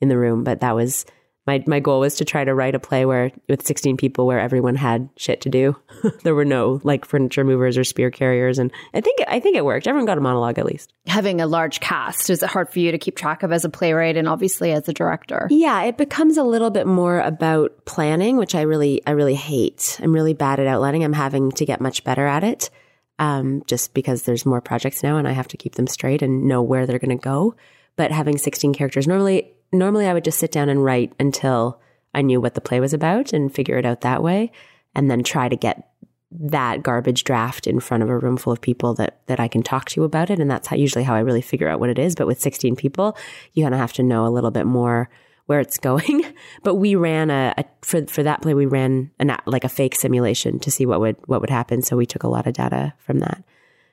in 0.00 0.08
the 0.08 0.16
room. 0.16 0.44
But 0.44 0.60
that 0.60 0.74
was 0.74 1.04
my 1.46 1.62
my 1.66 1.80
goal 1.80 2.00
was 2.00 2.16
to 2.16 2.24
try 2.24 2.44
to 2.44 2.54
write 2.54 2.74
a 2.74 2.78
play 2.78 3.04
where 3.04 3.32
with 3.48 3.66
16 3.66 3.96
people 3.96 4.26
where 4.26 4.38
everyone 4.38 4.76
had 4.76 5.08
shit 5.16 5.40
to 5.42 5.48
do. 5.48 5.76
there 6.22 6.34
were 6.34 6.44
no 6.44 6.80
like 6.84 7.04
furniture 7.04 7.44
movers 7.44 7.76
or 7.76 7.84
spear 7.84 8.10
carriers, 8.10 8.58
and 8.58 8.70
I 8.94 9.00
think 9.00 9.18
I 9.26 9.40
think 9.40 9.56
it 9.56 9.64
worked. 9.64 9.86
Everyone 9.86 10.06
got 10.06 10.18
a 10.18 10.20
monologue 10.20 10.58
at 10.58 10.66
least. 10.66 10.92
Having 11.06 11.40
a 11.40 11.46
large 11.46 11.80
cast 11.80 12.30
is 12.30 12.42
it 12.42 12.48
hard 12.48 12.70
for 12.70 12.78
you 12.78 12.92
to 12.92 12.98
keep 12.98 13.16
track 13.16 13.42
of 13.42 13.52
as 13.52 13.64
a 13.64 13.68
playwright 13.68 14.16
and 14.16 14.28
obviously 14.28 14.72
as 14.72 14.88
a 14.88 14.92
director? 14.92 15.48
Yeah, 15.50 15.82
it 15.82 15.96
becomes 15.96 16.36
a 16.36 16.44
little 16.44 16.70
bit 16.70 16.86
more 16.86 17.20
about 17.20 17.84
planning, 17.86 18.36
which 18.36 18.54
I 18.54 18.62
really 18.62 19.02
I 19.06 19.10
really 19.12 19.34
hate. 19.34 19.98
I'm 20.02 20.12
really 20.12 20.34
bad 20.34 20.60
at 20.60 20.66
outlining. 20.66 21.02
I'm 21.02 21.12
having 21.12 21.50
to 21.52 21.66
get 21.66 21.80
much 21.80 22.04
better 22.04 22.26
at 22.26 22.44
it. 22.44 22.70
Um, 23.18 23.62
just 23.66 23.94
because 23.94 24.22
there's 24.22 24.46
more 24.46 24.60
projects 24.60 25.02
now 25.02 25.16
and 25.16 25.28
I 25.28 25.32
have 25.32 25.46
to 25.48 25.56
keep 25.56 25.74
them 25.74 25.86
straight 25.86 26.22
and 26.22 26.44
know 26.48 26.62
where 26.62 26.86
they're 26.86 26.98
going 26.98 27.16
to 27.16 27.22
go. 27.22 27.54
But 27.94 28.10
having 28.10 28.38
16 28.38 28.74
characters, 28.74 29.06
normally 29.06 29.52
normally 29.72 30.06
I 30.06 30.14
would 30.14 30.24
just 30.24 30.38
sit 30.38 30.52
down 30.52 30.68
and 30.68 30.84
write 30.84 31.12
until 31.18 31.80
I 32.14 32.22
knew 32.22 32.40
what 32.40 32.54
the 32.54 32.60
play 32.60 32.80
was 32.80 32.92
about 32.92 33.32
and 33.32 33.52
figure 33.52 33.78
it 33.78 33.86
out 33.86 34.02
that 34.02 34.22
way 34.22 34.52
and 34.94 35.10
then 35.10 35.22
try 35.22 35.48
to 35.48 35.56
get 35.56 35.88
that 36.30 36.82
garbage 36.82 37.24
draft 37.24 37.66
in 37.66 37.80
front 37.80 38.02
of 38.02 38.08
a 38.08 38.18
room 38.18 38.36
full 38.36 38.52
of 38.52 38.60
people 38.60 38.94
that 38.94 39.20
that 39.26 39.40
I 39.40 39.48
can 39.48 39.62
talk 39.62 39.86
to 39.90 40.04
about 40.04 40.30
it, 40.30 40.38
and 40.38 40.50
that's 40.50 40.68
how 40.68 40.76
usually 40.76 41.04
how 41.04 41.14
I 41.14 41.20
really 41.20 41.42
figure 41.42 41.68
out 41.68 41.80
what 41.80 41.90
it 41.90 41.98
is. 41.98 42.14
But 42.14 42.26
with 42.26 42.40
16 42.40 42.76
people, 42.76 43.16
you 43.52 43.62
kind 43.64 43.74
of 43.74 43.80
have 43.80 43.92
to 43.94 44.02
know 44.02 44.26
a 44.26 44.30
little 44.30 44.50
bit 44.50 44.66
more 44.66 45.10
where 45.46 45.60
it's 45.60 45.78
going. 45.90 46.24
but 46.62 46.76
we 46.76 46.94
ran 46.94 47.30
a, 47.30 47.54
a, 47.58 47.64
for 47.82 48.06
for 48.06 48.22
that 48.22 48.42
play, 48.42 48.54
we 48.54 48.66
ran 48.66 49.10
an 49.18 49.36
like 49.46 49.64
a 49.64 49.68
fake 49.68 49.94
simulation 49.94 50.58
to 50.60 50.70
see 50.70 50.86
what 50.86 51.00
would 51.00 51.16
what 51.26 51.40
would 51.40 51.50
happen. 51.50 51.82
So 51.82 51.96
we 51.96 52.06
took 52.06 52.22
a 52.22 52.28
lot 52.28 52.46
of 52.46 52.54
data 52.54 52.94
from 52.98 53.18
that. 53.20 53.44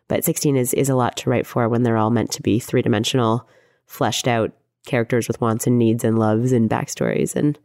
But 0.07 0.23
16 0.23 0.55
is 0.55 0.73
is 0.73 0.89
a 0.89 0.95
lot 0.95 1.17
to 1.17 1.29
write 1.29 1.45
for 1.45 1.67
when 1.67 1.83
they're 1.83 1.97
all 1.97 2.09
meant 2.09 2.31
to 2.31 2.41
be 2.41 2.59
three 2.59 2.81
dimensional, 2.81 3.47
fleshed 3.85 4.27
out 4.27 4.51
characters 4.89 5.27
with 5.27 5.39
wants 5.39 5.67
and 5.67 5.77
needs 5.77 6.03
and 6.03 6.19
loves 6.19 6.51
and 6.51 6.69
backstories 6.69 7.35
and 7.35 7.57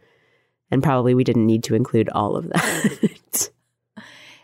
and 0.70 0.82
probably 0.82 1.14
we 1.14 1.24
didn't 1.24 1.46
need 1.46 1.64
to 1.64 1.74
include 1.74 2.08
all 2.10 2.36
of 2.36 2.48
that. 2.48 3.50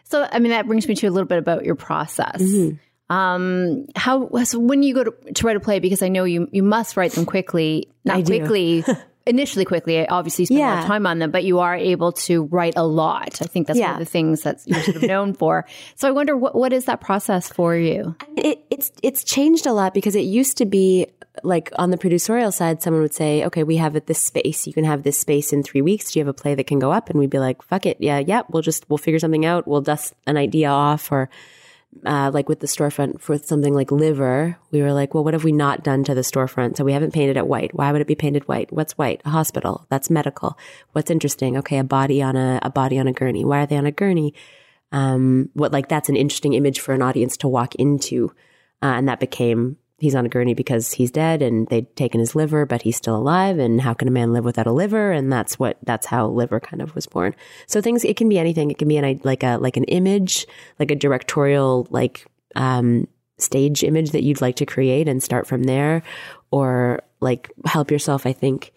so 0.04 0.28
I 0.30 0.38
mean 0.38 0.50
that 0.50 0.66
brings 0.66 0.88
me 0.88 0.94
to 0.96 1.06
a 1.06 1.10
little 1.10 1.28
bit 1.28 1.38
about 1.38 1.64
your 1.64 1.76
process. 1.76 2.42
Mm-hmm. 2.42 2.76
Um, 3.14 3.87
how 3.96 4.30
so 4.44 4.60
when 4.60 4.84
you 4.84 4.94
go 4.94 5.04
to, 5.04 5.32
to 5.34 5.46
write 5.46 5.56
a 5.56 5.60
play 5.60 5.80
because 5.80 6.02
I 6.02 6.08
know 6.08 6.25
you 6.25 6.49
you 6.52 6.62
must 6.62 6.96
write 6.96 7.12
them 7.12 7.26
quickly, 7.26 7.90
not 8.04 8.18
I 8.18 8.22
quickly. 8.22 8.84
initially 9.26 9.66
quickly 9.66 10.08
obviously 10.08 10.46
spend 10.46 10.58
yeah. 10.58 10.72
a 10.72 10.75
lot 10.76 10.80
of 10.80 10.87
time 10.87 11.06
on 11.06 11.18
them 11.18 11.30
but 11.30 11.44
you 11.44 11.58
are 11.58 11.76
able 11.76 12.10
to 12.10 12.44
write 12.44 12.72
a 12.76 12.84
lot 12.84 13.40
i 13.42 13.44
think 13.44 13.66
that's 13.66 13.78
yeah. 13.78 13.92
one 13.92 14.00
of 14.00 14.06
the 14.06 14.10
things 14.10 14.42
that 14.42 14.58
you're 14.64 14.82
sort 14.82 14.96
of 14.96 15.02
known 15.02 15.34
for 15.34 15.66
so 15.94 16.08
i 16.08 16.10
wonder 16.10 16.34
what, 16.34 16.54
what 16.54 16.72
is 16.72 16.87
that 16.87 17.02
process 17.02 17.46
for 17.46 17.76
you 17.76 18.16
it, 18.37 18.64
it's 18.70 18.90
it's 19.02 19.22
changed 19.22 19.66
a 19.66 19.72
lot 19.75 19.92
because 19.92 20.16
it 20.16 20.22
used 20.25 20.56
to 20.56 20.64
be 20.64 21.06
like 21.42 21.70
on 21.76 21.90
the 21.90 21.99
producerial 21.99 22.52
side, 22.52 22.82
someone 22.82 23.02
would 23.02 23.14
say, 23.14 23.44
okay, 23.44 23.62
we 23.62 23.76
have 23.76 23.94
this 24.06 24.23
space. 24.23 24.66
You 24.66 24.73
can 24.73 24.85
have 24.85 25.02
this 25.02 25.18
space 25.18 25.52
in 25.52 25.62
three 25.62 25.82
weeks. 25.82 26.12
Do 26.12 26.18
you 26.18 26.25
have 26.25 26.35
a 26.35 26.40
play 26.40 26.54
that 26.54 26.66
can 26.66 26.78
go 26.78 26.92
up? 26.92 27.11
And 27.11 27.18
we'd 27.18 27.30
be 27.30 27.38
like, 27.38 27.62
fuck 27.62 27.87
it. 27.87 27.97
Yeah, 28.00 28.18
yeah. 28.18 28.42
We'll 28.49 28.62
just, 28.62 28.88
we'll 28.88 28.99
figure 28.99 29.18
something 29.18 29.44
out. 29.44 29.66
We'll 29.66 29.80
dust 29.80 30.14
an 30.26 30.37
idea 30.37 30.68
off 30.68 31.11
or, 31.12 31.30
uh, 32.06 32.30
like 32.32 32.49
with 32.49 32.61
the 32.61 32.66
storefront 32.66 33.20
for 33.20 33.37
something 33.38 33.75
like 33.75 33.90
liver, 33.90 34.56
we 34.70 34.82
were 34.82 34.92
like, 34.92 35.12
well, 35.12 35.25
what 35.25 35.35
have 35.35 35.44
we 35.44 35.52
not 35.52 35.82
done 35.82 36.04
to 36.04 36.14
the 36.14 36.20
storefront? 36.20 36.76
So 36.76 36.85
we 36.85 36.92
haven't 36.92 37.12
painted 37.12 37.37
it 37.37 37.47
white. 37.47 37.75
Why 37.75 37.90
would 37.90 38.00
it 38.00 38.06
be 38.06 38.14
painted 38.14 38.47
white? 38.47 38.73
What's 38.73 38.97
white? 38.97 39.20
A 39.25 39.30
hospital. 39.30 39.87
That's 39.88 40.09
medical. 40.09 40.56
What's 40.92 41.11
interesting? 41.11 41.56
Okay, 41.59 41.78
a 41.78 41.85
body 41.85 42.23
on 42.23 42.37
a, 42.37 42.61
a 42.62 42.70
body 42.70 42.99
on 42.99 43.09
a 43.09 43.12
gurney. 43.12 43.44
Why 43.44 43.62
are 43.62 43.66
they 43.66 43.76
on 43.76 43.87
a 43.87 43.92
gurney? 43.92 44.35
Um, 44.92 45.50
what 45.54 45.73
like 45.73 45.88
that's 45.88 46.09
an 46.09 46.16
interesting 46.16 46.54
image 46.54 46.80
for 46.80 46.94
an 46.94 47.02
audience 47.02 47.37
to 47.38 47.49
walk 47.49 47.75
into. 47.75 48.32
Uh, 48.82 48.87
and 48.87 49.09
that 49.09 49.20
became 49.20 49.76
he's 50.00 50.14
on 50.14 50.25
a 50.25 50.30
gurney 50.30 50.54
because 50.54 50.92
he's 50.92 51.11
dead 51.11 51.42
and 51.42 51.69
they'd 51.69 51.95
taken 51.95 52.21
his 52.21 52.35
liver, 52.35 52.64
but 52.64 52.83
he's 52.83 52.97
still 52.97 53.16
alive. 53.16 53.59
And 53.59 53.80
how 53.80 53.92
can 53.92 54.09
a 54.09 54.11
man 54.11 54.33
live 54.33 54.45
without 54.45 54.66
a 54.66 54.73
liver? 54.73 55.12
And 55.12 55.30
that's 55.30 55.59
what, 55.59 55.76
that's 55.83 56.07
how 56.07 56.26
liver 56.26 56.59
kind 56.59 56.80
of 56.80 56.95
was 56.95 57.07
born. 57.07 57.35
So 57.66 57.83
things, 57.83 58.02
it 58.04 58.16
can 58.16 58.28
be 58.28 58.38
anything. 58.38 58.71
It 58.71 58.78
can 58.78 58.88
be 58.88 58.97
an, 58.97 59.21
like 59.25 59.42
a, 59.42 59.59
like 59.59 59.76
an 59.76 59.85
image, 59.85 60.47
like 60.78 60.90
a 60.90 60.97
directorial, 60.97 61.87
like, 61.90 62.26
um, 62.57 63.07
stage 63.37 63.85
image 63.85 64.11
that 64.11 64.23
you'd 64.23 64.40
like 64.40 64.57
to 64.57 64.66
create 64.66 65.07
and 65.07 65.23
start 65.23 65.47
from 65.47 65.64
there 65.64 66.02
or 66.50 67.02
like 67.21 67.50
help 67.64 67.90
yourself. 67.90 68.26
I 68.26 68.33
think 68.33 68.73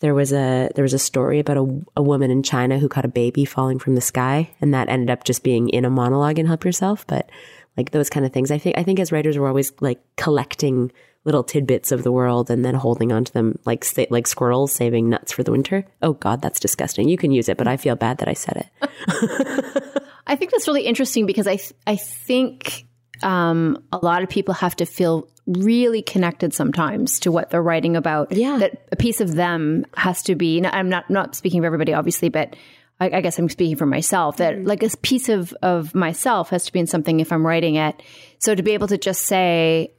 there 0.00 0.14
was 0.14 0.32
a, 0.32 0.70
there 0.74 0.82
was 0.82 0.94
a 0.94 0.98
story 0.98 1.38
about 1.38 1.56
a, 1.56 1.80
a 1.96 2.02
woman 2.02 2.30
in 2.30 2.42
China 2.42 2.78
who 2.78 2.88
caught 2.88 3.04
a 3.04 3.08
baby 3.08 3.44
falling 3.44 3.78
from 3.78 3.94
the 3.94 4.00
sky 4.00 4.50
and 4.60 4.74
that 4.74 4.88
ended 4.88 5.10
up 5.10 5.24
just 5.24 5.42
being 5.42 5.68
in 5.68 5.84
a 5.84 5.90
monologue 5.90 6.38
and 6.38 6.48
help 6.48 6.64
yourself. 6.64 7.06
But 7.06 7.30
like 7.76 7.90
those 7.90 8.10
kind 8.10 8.26
of 8.26 8.32
things. 8.32 8.50
I 8.50 8.58
think 8.58 8.78
I 8.78 8.82
think 8.82 9.00
as 9.00 9.12
writers 9.12 9.38
we're 9.38 9.48
always 9.48 9.72
like 9.80 10.00
collecting 10.16 10.92
little 11.24 11.44
tidbits 11.44 11.92
of 11.92 12.02
the 12.02 12.10
world 12.12 12.50
and 12.50 12.64
then 12.64 12.74
holding 12.74 13.12
onto 13.12 13.32
them 13.32 13.58
like 13.64 13.84
like 14.10 14.26
squirrels 14.26 14.72
saving 14.72 15.08
nuts 15.08 15.32
for 15.32 15.42
the 15.42 15.52
winter. 15.52 15.84
Oh 16.02 16.14
God, 16.14 16.42
that's 16.42 16.60
disgusting. 16.60 17.08
You 17.08 17.16
can 17.16 17.30
use 17.30 17.48
it, 17.48 17.56
but 17.56 17.68
I 17.68 17.76
feel 17.76 17.96
bad 17.96 18.18
that 18.18 18.28
I 18.28 18.34
said 18.34 18.66
it. 18.66 20.02
I 20.26 20.36
think 20.36 20.50
that's 20.50 20.66
really 20.66 20.86
interesting 20.86 21.26
because 21.26 21.46
I 21.46 21.56
th- 21.56 21.74
I 21.86 21.96
think 21.96 22.86
um, 23.22 23.82
a 23.92 23.98
lot 23.98 24.22
of 24.22 24.28
people 24.28 24.54
have 24.54 24.76
to 24.76 24.86
feel 24.86 25.28
really 25.46 26.02
connected 26.02 26.54
sometimes 26.54 27.20
to 27.20 27.32
what 27.32 27.50
they're 27.50 27.62
writing 27.62 27.96
about. 27.96 28.32
Yeah, 28.32 28.58
that 28.58 28.86
a 28.92 28.96
piece 28.96 29.20
of 29.20 29.34
them 29.34 29.84
has 29.96 30.22
to 30.24 30.34
be. 30.34 30.64
I'm 30.64 30.88
not 30.88 31.10
not 31.10 31.34
speaking 31.34 31.60
of 31.60 31.64
everybody, 31.64 31.92
obviously, 31.92 32.28
but 32.28 32.56
I, 33.02 33.18
I 33.18 33.20
guess 33.20 33.38
I'm 33.38 33.48
speaking 33.48 33.76
for 33.76 33.86
myself 33.86 34.38
that 34.38 34.54
mm-hmm. 34.54 34.66
like 34.66 34.82
a 34.82 34.96
piece 34.98 35.28
of, 35.28 35.52
of 35.62 35.94
myself 35.94 36.50
has 36.50 36.64
to 36.66 36.72
be 36.72 36.80
in 36.80 36.86
something 36.86 37.20
if 37.20 37.32
I'm 37.32 37.46
writing 37.46 37.74
it. 37.76 38.02
So 38.38 38.54
to 38.54 38.62
be 38.62 38.72
able 38.72 38.88
to 38.88 38.98
just 38.98 39.22
say, 39.22 39.92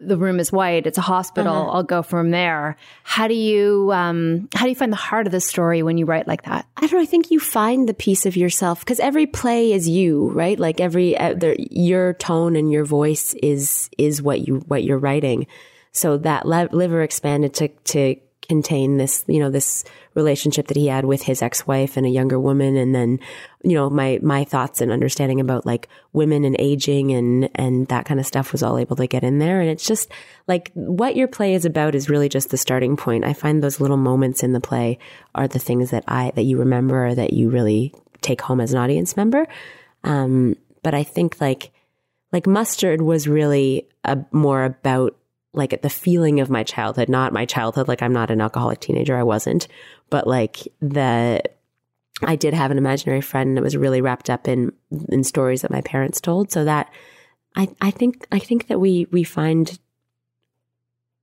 the 0.00 0.16
room 0.16 0.40
is 0.40 0.52
white. 0.52 0.86
It's 0.86 0.98
a 0.98 1.02
hospital. 1.02 1.54
Uh-huh. 1.54 1.70
I'll 1.70 1.82
go 1.82 2.02
from 2.02 2.30
there. 2.30 2.76
How 3.04 3.28
do 3.28 3.34
you 3.34 3.90
um, 3.92 4.48
how 4.54 4.64
do 4.64 4.68
you 4.68 4.74
find 4.74 4.92
the 4.92 4.96
heart 4.96 5.26
of 5.26 5.32
the 5.32 5.40
story 5.40 5.82
when 5.82 5.98
you 5.98 6.04
write 6.04 6.28
like 6.28 6.42
that? 6.42 6.66
I 6.76 6.82
don't 6.82 6.92
know. 6.92 7.00
I 7.00 7.06
think 7.06 7.30
you 7.30 7.40
find 7.40 7.88
the 7.88 7.94
piece 7.94 8.26
of 8.26 8.36
yourself 8.36 8.80
because 8.80 9.00
every 9.00 9.26
play 9.26 9.72
is 9.72 9.88
you, 9.88 10.30
right? 10.30 10.58
Like 10.58 10.80
every 10.80 11.16
uh, 11.16 11.34
there, 11.34 11.56
your 11.58 12.14
tone 12.14 12.56
and 12.56 12.70
your 12.70 12.84
voice 12.84 13.34
is 13.42 13.88
is 13.96 14.20
what 14.20 14.46
you 14.46 14.56
what 14.66 14.84
you're 14.84 14.98
writing. 14.98 15.46
So 15.92 16.18
that 16.18 16.46
liver 16.46 17.02
expanded 17.02 17.54
to 17.54 17.68
to 17.68 18.16
contain 18.48 18.96
this, 18.96 19.24
you 19.26 19.40
know, 19.40 19.50
this 19.50 19.84
relationship 20.14 20.68
that 20.68 20.76
he 20.76 20.86
had 20.86 21.04
with 21.04 21.22
his 21.22 21.42
ex-wife 21.42 21.96
and 21.96 22.06
a 22.06 22.10
younger 22.10 22.38
woman. 22.38 22.76
And 22.76 22.94
then, 22.94 23.18
you 23.62 23.74
know, 23.74 23.90
my, 23.90 24.18
my 24.22 24.44
thoughts 24.44 24.80
and 24.80 24.92
understanding 24.92 25.40
about 25.40 25.66
like 25.66 25.88
women 26.12 26.44
and 26.44 26.56
aging 26.58 27.12
and, 27.12 27.50
and 27.54 27.88
that 27.88 28.04
kind 28.04 28.20
of 28.20 28.26
stuff 28.26 28.52
was 28.52 28.62
all 28.62 28.78
able 28.78 28.96
to 28.96 29.06
get 29.06 29.24
in 29.24 29.38
there. 29.38 29.60
And 29.60 29.70
it's 29.70 29.86
just 29.86 30.10
like 30.46 30.70
what 30.74 31.16
your 31.16 31.28
play 31.28 31.54
is 31.54 31.64
about 31.64 31.94
is 31.94 32.08
really 32.08 32.28
just 32.28 32.50
the 32.50 32.56
starting 32.56 32.96
point. 32.96 33.24
I 33.24 33.32
find 33.32 33.62
those 33.62 33.80
little 33.80 33.96
moments 33.96 34.42
in 34.42 34.52
the 34.52 34.60
play 34.60 34.98
are 35.34 35.48
the 35.48 35.58
things 35.58 35.90
that 35.90 36.04
I, 36.06 36.32
that 36.34 36.44
you 36.44 36.58
remember 36.58 37.06
or 37.06 37.14
that 37.14 37.32
you 37.32 37.50
really 37.50 37.94
take 38.20 38.40
home 38.40 38.60
as 38.60 38.72
an 38.72 38.78
audience 38.78 39.16
member. 39.16 39.46
Um, 40.04 40.56
but 40.82 40.94
I 40.94 41.02
think 41.02 41.40
like, 41.40 41.72
like 42.32 42.46
mustard 42.46 43.00
was 43.00 43.26
really 43.26 43.88
a, 44.04 44.18
more 44.32 44.64
about 44.64 45.16
like 45.54 45.80
the 45.82 45.90
feeling 45.90 46.40
of 46.40 46.50
my 46.50 46.62
childhood, 46.62 47.08
not 47.08 47.32
my 47.32 47.46
childhood. 47.46 47.88
Like 47.88 48.02
I'm 48.02 48.12
not 48.12 48.30
an 48.30 48.40
alcoholic 48.40 48.80
teenager. 48.80 49.16
I 49.16 49.22
wasn't, 49.22 49.68
but 50.10 50.26
like 50.26 50.68
the, 50.80 51.42
I 52.22 52.36
did 52.36 52.54
have 52.54 52.70
an 52.70 52.78
imaginary 52.78 53.20
friend 53.20 53.56
that 53.56 53.62
was 53.62 53.76
really 53.76 54.00
wrapped 54.00 54.30
up 54.30 54.48
in, 54.48 54.72
in 55.08 55.24
stories 55.24 55.62
that 55.62 55.70
my 55.70 55.80
parents 55.80 56.20
told. 56.20 56.50
So 56.50 56.64
that 56.64 56.92
I, 57.56 57.68
I 57.80 57.90
think, 57.90 58.26
I 58.32 58.38
think 58.38 58.66
that 58.68 58.80
we, 58.80 59.06
we 59.10 59.24
find, 59.24 59.78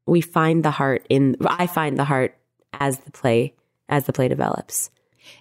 we 0.05 0.21
find 0.21 0.63
the 0.63 0.71
heart 0.71 1.05
in, 1.09 1.35
I 1.45 1.67
find 1.67 1.97
the 1.97 2.03
heart 2.03 2.37
as 2.73 2.97
the 2.99 3.11
play, 3.11 3.53
as 3.89 4.05
the 4.05 4.13
play 4.13 4.27
develops. 4.27 4.89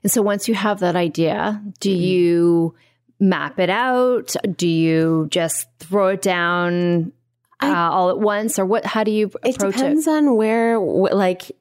And 0.02 0.10
so 0.10 0.22
once 0.22 0.48
you 0.48 0.54
have 0.54 0.80
that 0.80 0.96
idea, 0.96 1.62
do 1.80 1.90
mm-hmm. 1.90 2.02
you 2.02 2.74
map 3.18 3.58
it 3.58 3.70
out? 3.70 4.34
Do 4.56 4.66
you 4.66 5.28
just 5.30 5.68
throw 5.78 6.08
it 6.08 6.22
down 6.22 7.12
uh, 7.62 7.90
all 7.90 8.10
at 8.10 8.18
once, 8.18 8.58
or 8.58 8.66
what? 8.66 8.84
How 8.84 9.04
do 9.04 9.10
you 9.10 9.26
approach 9.26 9.46
it? 9.46 9.62
It 9.62 9.72
depends 9.72 10.06
it? 10.06 10.10
on 10.10 10.36
where, 10.36 10.78
like, 10.78 11.52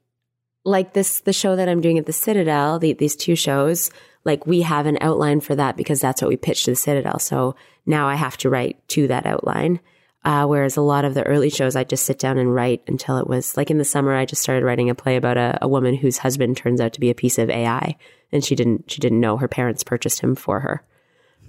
like 0.66 0.94
this 0.94 1.22
the 1.22 1.34
show 1.34 1.56
that 1.56 1.70
I'm 1.70 1.82
doing 1.82 1.98
at 1.98 2.06
the 2.06 2.14
Citadel. 2.14 2.80
The, 2.80 2.94
these 2.94 3.16
two 3.16 3.36
shows, 3.36 3.92
like 4.24 4.46
we 4.46 4.62
have 4.62 4.86
an 4.86 4.98
outline 5.02 5.42
for 5.42 5.56
that 5.56 5.78
because 5.78 6.02
that's 6.02 6.22
what 6.22 6.30
we 6.30 6.38
pitched 6.38 6.66
to 6.66 6.72
the 6.72 6.76
Citadel. 6.76 7.20
So 7.20 7.56
now 7.86 8.08
I 8.08 8.16
have 8.16 8.38
to 8.38 8.50
write 8.50 8.86
to 8.90 9.08
that 9.08 9.26
outline. 9.26 9.80
Uh, 10.26 10.46
whereas 10.46 10.76
a 10.76 10.82
lot 10.82 11.06
of 11.06 11.14
the 11.14 11.24
early 11.24 11.50
shows, 11.50 11.78
I 11.78 11.86
just 11.86 12.04
sit 12.04 12.20
down 12.20 12.38
and 12.38 12.54
write 12.54 12.84
until 12.88 13.18
it 13.18 13.28
was 13.28 13.56
like 13.56 13.72
in 13.72 13.78
the 13.78 13.86
summer. 13.86 14.14
I 14.14 14.26
just 14.26 14.42
started 14.42 14.66
writing 14.66 14.90
a 14.90 14.96
play 14.96 15.16
about 15.16 15.38
a, 15.38 15.58
a 15.62 15.68
woman 15.68 15.96
whose 15.96 16.18
husband 16.18 16.58
turns 16.58 16.82
out 16.82 16.92
to 16.94 17.00
be 17.00 17.10
a 17.10 17.16
piece 17.16 17.38
of 17.38 17.50
AI, 17.50 17.96
and 18.32 18.44
she 18.44 18.54
didn't 18.54 18.92
she 18.92 19.00
didn't 19.00 19.22
know 19.22 19.38
her 19.38 19.48
parents 19.48 19.84
purchased 19.84 20.20
him 20.20 20.36
for 20.36 20.60
her. 20.60 20.84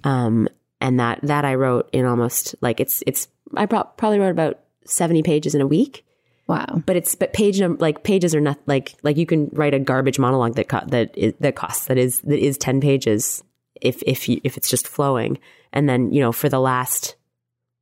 Um, 0.04 0.48
and 0.80 0.98
that 1.00 1.20
that 1.22 1.44
I 1.44 1.54
wrote 1.54 1.88
in 1.92 2.04
almost 2.04 2.54
like 2.60 2.80
it's 2.80 3.02
it's 3.06 3.28
I 3.56 3.66
probably 3.66 4.18
wrote 4.18 4.30
about 4.30 4.60
70 4.84 5.22
pages 5.22 5.54
in 5.54 5.60
a 5.60 5.66
week. 5.66 6.04
Wow. 6.46 6.82
But 6.84 6.96
it's, 6.96 7.14
but 7.14 7.32
page 7.32 7.60
number, 7.60 7.78
like 7.80 8.02
pages 8.02 8.34
are 8.34 8.40
not 8.40 8.58
like, 8.66 8.94
like 9.02 9.16
you 9.16 9.26
can 9.26 9.50
write 9.52 9.74
a 9.74 9.78
garbage 9.78 10.18
monologue 10.18 10.56
that, 10.56 10.68
co- 10.68 10.84
that 10.88 11.16
is, 11.16 11.34
that 11.40 11.54
costs, 11.54 11.86
that 11.86 11.98
is, 11.98 12.20
that 12.22 12.38
is 12.38 12.58
10 12.58 12.80
pages 12.80 13.44
if, 13.80 14.02
if 14.02 14.28
you, 14.28 14.40
if 14.42 14.56
it's 14.56 14.68
just 14.68 14.88
flowing. 14.88 15.38
And 15.72 15.88
then, 15.88 16.12
you 16.12 16.20
know, 16.20 16.32
for 16.32 16.48
the 16.48 16.58
last, 16.58 17.14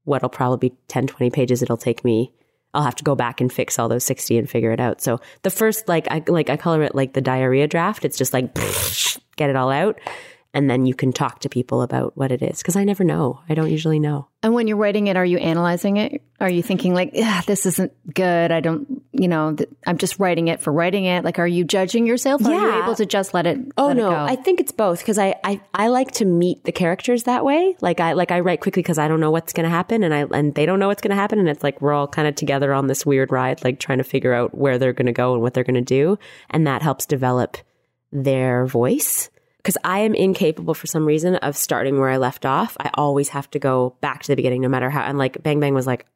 what'll 0.05 0.29
probably 0.29 0.69
be 0.69 0.77
10, 0.89 1.07
20 1.07 1.31
pages, 1.31 1.63
it'll 1.63 1.79
take 1.79 2.05
me, 2.05 2.33
I'll 2.75 2.83
have 2.83 2.97
to 2.97 3.05
go 3.05 3.15
back 3.15 3.41
and 3.41 3.51
fix 3.51 3.79
all 3.79 3.89
those 3.89 4.05
60 4.05 4.37
and 4.37 4.51
figure 4.51 4.73
it 4.73 4.81
out. 4.81 5.01
So 5.01 5.21
the 5.43 5.51
first, 5.51 5.89
like, 5.89 6.07
I, 6.11 6.23
like, 6.27 6.51
I 6.51 6.59
color 6.59 6.83
it 6.83 6.95
like 6.95 7.15
the 7.15 7.23
diarrhea 7.23 7.67
draft. 7.67 8.05
It's 8.05 8.19
just 8.19 8.35
like, 8.35 8.55
get 9.37 9.49
it 9.49 9.57
all 9.57 9.71
out 9.71 9.99
and 10.55 10.69
then 10.69 10.87
you 10.87 10.95
can 10.95 11.13
talk 11.13 11.41
to 11.41 11.49
people 11.49 11.83
about 11.83 12.17
what 12.17 12.33
it 12.33 12.43
is 12.43 12.59
because 12.59 12.75
I 12.75 12.85
never 12.85 13.05
know. 13.05 13.41
I 13.49 13.55
don't 13.55 13.71
usually 13.71 13.99
know. 13.99 14.29
And 14.43 14.55
when 14.55 14.67
you're 14.67 14.79
writing 14.79 15.09
it, 15.09 15.17
are 15.17 15.25
you 15.25 15.37
analyzing 15.39 15.99
it? 15.99 16.23
Are 16.41 16.49
you 16.49 16.63
thinking 16.63 16.95
like, 16.95 17.13
this 17.47 17.67
isn't 17.67 17.93
good? 18.15 18.51
I 18.51 18.61
don't, 18.61 19.03
you 19.13 19.29
know, 19.29 19.55
th- 19.55 19.69
I'm 19.87 19.99
just 19.99 20.19
writing 20.19 20.49
it 20.49 20.61
for 20.61 20.73
writing 20.73 21.05
it. 21.05 21.23
Like, 21.23 21.39
are 21.39 21.47
you 21.47 21.65
judging 21.65 22.07
yourself? 22.07 22.47
Or 22.47 22.51
yeah. 22.51 22.59
Are 22.59 22.77
you 22.77 22.83
able 22.83 22.95
to 22.95 23.05
just 23.05 23.35
let 23.35 23.47
it? 23.47 23.57
Go? 23.57 23.73
Oh 23.77 23.87
let 23.89 23.97
no, 23.97 24.11
it 24.11 24.15
I 24.15 24.37
think 24.37 24.61
it's 24.61 24.73
both 24.73 25.01
because 25.01 25.19
I, 25.19 25.35
I 25.45 25.61
I 25.75 25.89
like 25.89 26.13
to 26.13 26.25
meet 26.25 26.65
the 26.65 26.73
characters 26.73 27.25
that 27.25 27.45
way. 27.45 27.77
Like 27.81 28.01
I 28.01 28.15
like 28.15 28.31
I 28.31 28.41
write 28.41 28.61
quickly 28.61 28.83
because 28.83 28.99
I 28.99 29.07
don't 29.07 29.21
know 29.21 29.31
what's 29.31 29.53
going 29.53 29.65
to 29.65 29.71
happen, 29.71 30.03
and 30.03 30.15
I 30.15 30.25
and 30.33 30.55
they 30.55 30.65
don't 30.65 30.79
know 30.79 30.89
what's 30.89 31.03
going 31.03 31.11
to 31.11 31.17
happen, 31.17 31.39
and 31.39 31.49
it's 31.49 31.63
like 31.63 31.83
we're 31.83 31.93
all 31.93 32.09
kind 32.09 32.27
of 32.27 32.37
together 32.37 32.73
on 32.73 32.87
this 32.87 33.05
weird 33.05 33.33
ride, 33.33 33.63
like 33.65 33.81
trying 33.81 33.99
to 33.99 34.05
figure 34.05 34.33
out 34.33 34.57
where 34.57 34.79
they're 34.79 34.93
going 34.93 35.07
to 35.07 35.13
go 35.13 35.35
and 35.35 35.43
what 35.43 35.53
they're 35.53 35.65
going 35.65 35.75
to 35.75 35.81
do, 35.83 36.19
and 36.49 36.67
that 36.67 36.81
helps 36.81 37.05
develop 37.07 37.59
their 38.13 38.65
voice 38.65 39.31
because 39.69 39.77
I 39.85 39.99
am 39.99 40.15
incapable 40.15 40.73
for 40.73 40.87
some 40.87 41.05
reason 41.05 41.35
of 41.37 41.55
starting 41.55 42.01
where 42.01 42.09
I 42.09 42.17
left 42.17 42.47
off. 42.47 42.75
I 42.81 42.89
always 42.95 43.29
have 43.29 43.51
to 43.51 43.59
go 43.59 43.99
back 44.01 44.23
to 44.23 44.29
the 44.29 44.35
beginning, 44.35 44.63
no 44.63 44.69
matter 44.71 44.89
how. 44.89 45.03
And 45.03 45.19
like 45.19 45.43
Bang 45.43 45.61
Bang 45.61 45.75
was 45.75 45.87
like 45.87 46.07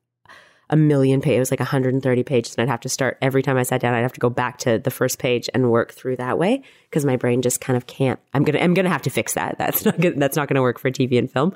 a 0.70 0.76
million 0.76 1.20
pages, 1.20 1.36
it 1.36 1.40
was 1.40 1.50
like 1.50 1.60
130 1.60 2.22
pages, 2.22 2.54
and 2.54 2.62
I'd 2.62 2.72
have 2.72 2.80
to 2.80 2.88
start 2.88 3.18
every 3.20 3.42
time 3.42 3.58
I 3.58 3.62
sat 3.62 3.82
down. 3.82 3.92
I'd 3.92 4.00
have 4.00 4.14
to 4.14 4.20
go 4.20 4.30
back 4.30 4.56
to 4.60 4.78
the 4.78 4.90
first 4.90 5.18
page 5.18 5.50
and 5.52 5.70
work 5.70 5.92
through 5.92 6.16
that 6.16 6.38
way 6.38 6.62
because 6.88 7.04
my 7.04 7.16
brain 7.16 7.42
just 7.42 7.60
kind 7.60 7.76
of 7.76 7.86
can't. 7.86 8.18
I'm 8.32 8.42
gonna 8.42 8.58
I'm 8.58 8.72
gonna 8.72 8.88
have 8.88 9.02
to 9.02 9.10
fix 9.10 9.34
that. 9.34 9.58
That's 9.58 9.84
not 9.84 10.00
good, 10.00 10.18
that's 10.18 10.38
not 10.38 10.48
gonna 10.48 10.62
work 10.62 10.78
for 10.78 10.90
TV 10.90 11.18
and 11.18 11.30
film. 11.30 11.54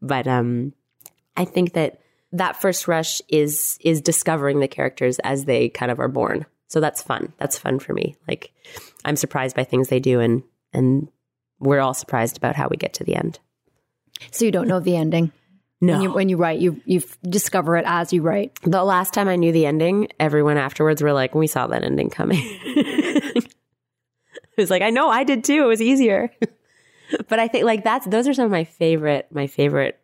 But 0.00 0.28
um, 0.28 0.72
I 1.36 1.44
think 1.44 1.72
that 1.72 2.02
that 2.30 2.60
first 2.60 2.86
rush 2.86 3.20
is 3.26 3.78
is 3.80 4.00
discovering 4.00 4.60
the 4.60 4.68
characters 4.68 5.18
as 5.24 5.44
they 5.46 5.70
kind 5.70 5.90
of 5.90 5.98
are 5.98 6.06
born. 6.06 6.46
So 6.68 6.78
that's 6.78 7.02
fun. 7.02 7.32
That's 7.38 7.58
fun 7.58 7.80
for 7.80 7.94
me. 7.94 8.14
Like 8.28 8.52
I'm 9.04 9.16
surprised 9.16 9.56
by 9.56 9.64
things 9.64 9.88
they 9.88 9.98
do 9.98 10.20
and 10.20 10.44
and 10.72 11.08
we're 11.62 11.80
all 11.80 11.94
surprised 11.94 12.36
about 12.36 12.56
how 12.56 12.68
we 12.68 12.76
get 12.76 12.94
to 12.94 13.04
the 13.04 13.16
end. 13.16 13.38
So 14.30 14.44
you 14.44 14.50
don't 14.50 14.68
know 14.68 14.80
the 14.80 14.96
ending. 14.96 15.32
No. 15.80 15.94
When 15.94 16.02
you, 16.02 16.12
when 16.12 16.28
you 16.28 16.36
write, 16.36 16.60
you 16.60 16.80
you 16.84 17.02
discover 17.28 17.76
it 17.76 17.84
as 17.88 18.12
you 18.12 18.22
write. 18.22 18.56
The 18.62 18.84
last 18.84 19.12
time 19.12 19.28
I 19.28 19.34
knew 19.34 19.50
the 19.50 19.66
ending, 19.66 20.08
everyone 20.20 20.56
afterwards 20.56 21.02
were 21.02 21.12
like, 21.12 21.34
"We 21.34 21.48
saw 21.48 21.66
that 21.66 21.82
ending 21.82 22.08
coming." 22.08 22.38
it 22.64 23.52
was 24.56 24.70
like, 24.70 24.82
"I 24.82 24.90
know, 24.90 25.08
I 25.08 25.24
did 25.24 25.42
too. 25.42 25.64
It 25.64 25.66
was 25.66 25.82
easier." 25.82 26.30
but 27.28 27.40
I 27.40 27.48
think 27.48 27.64
like 27.64 27.82
that's 27.82 28.06
those 28.06 28.28
are 28.28 28.34
some 28.34 28.44
of 28.44 28.50
my 28.52 28.62
favorite 28.62 29.26
my 29.32 29.48
favorite 29.48 29.98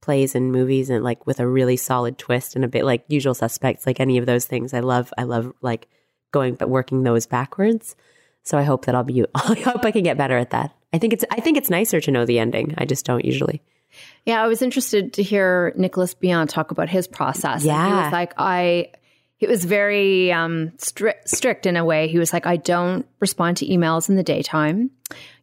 plays 0.00 0.34
and 0.34 0.50
movies 0.50 0.88
and 0.88 1.04
like 1.04 1.26
with 1.26 1.40
a 1.40 1.46
really 1.46 1.76
solid 1.76 2.16
twist 2.16 2.56
and 2.56 2.64
a 2.64 2.68
bit 2.68 2.84
like 2.84 3.04
Usual 3.08 3.34
Suspects, 3.34 3.86
like 3.86 4.00
any 4.00 4.16
of 4.16 4.24
those 4.24 4.46
things. 4.46 4.72
I 4.72 4.80
love 4.80 5.12
I 5.18 5.24
love 5.24 5.52
like 5.60 5.88
going 6.32 6.54
but 6.54 6.70
working 6.70 7.02
those 7.02 7.26
backwards. 7.26 7.96
So 8.44 8.58
I 8.58 8.62
hope 8.62 8.86
that 8.86 8.94
I'll 8.94 9.04
be 9.04 9.24
I 9.34 9.54
hope 9.64 9.84
I 9.84 9.90
can 9.90 10.02
get 10.02 10.16
better 10.16 10.36
at 10.38 10.50
that. 10.50 10.74
I 10.92 10.98
think 10.98 11.12
it's 11.12 11.24
I 11.30 11.40
think 11.40 11.56
it's 11.56 11.70
nicer 11.70 12.00
to 12.00 12.10
know 12.10 12.24
the 12.26 12.38
ending. 12.38 12.74
I 12.78 12.84
just 12.84 13.04
don't 13.06 13.24
usually. 13.24 13.62
Yeah, 14.24 14.42
I 14.42 14.46
was 14.46 14.62
interested 14.62 15.12
to 15.14 15.22
hear 15.22 15.72
Nicolas 15.76 16.14
Billon 16.14 16.48
talk 16.48 16.70
about 16.70 16.88
his 16.88 17.06
process. 17.06 17.62
And 17.62 17.66
Yeah. 17.66 17.86
he 17.88 18.02
was 18.04 18.12
like, 18.12 18.32
I. 18.38 18.88
He 19.42 19.48
was 19.48 19.64
very 19.64 20.32
um, 20.32 20.70
strict, 20.78 21.28
strict 21.28 21.66
in 21.66 21.76
a 21.76 21.84
way. 21.84 22.06
He 22.06 22.16
was 22.16 22.32
like, 22.32 22.46
I 22.46 22.56
don't 22.56 23.04
respond 23.18 23.56
to 23.56 23.66
emails 23.66 24.08
in 24.08 24.14
the 24.14 24.22
daytime. 24.22 24.92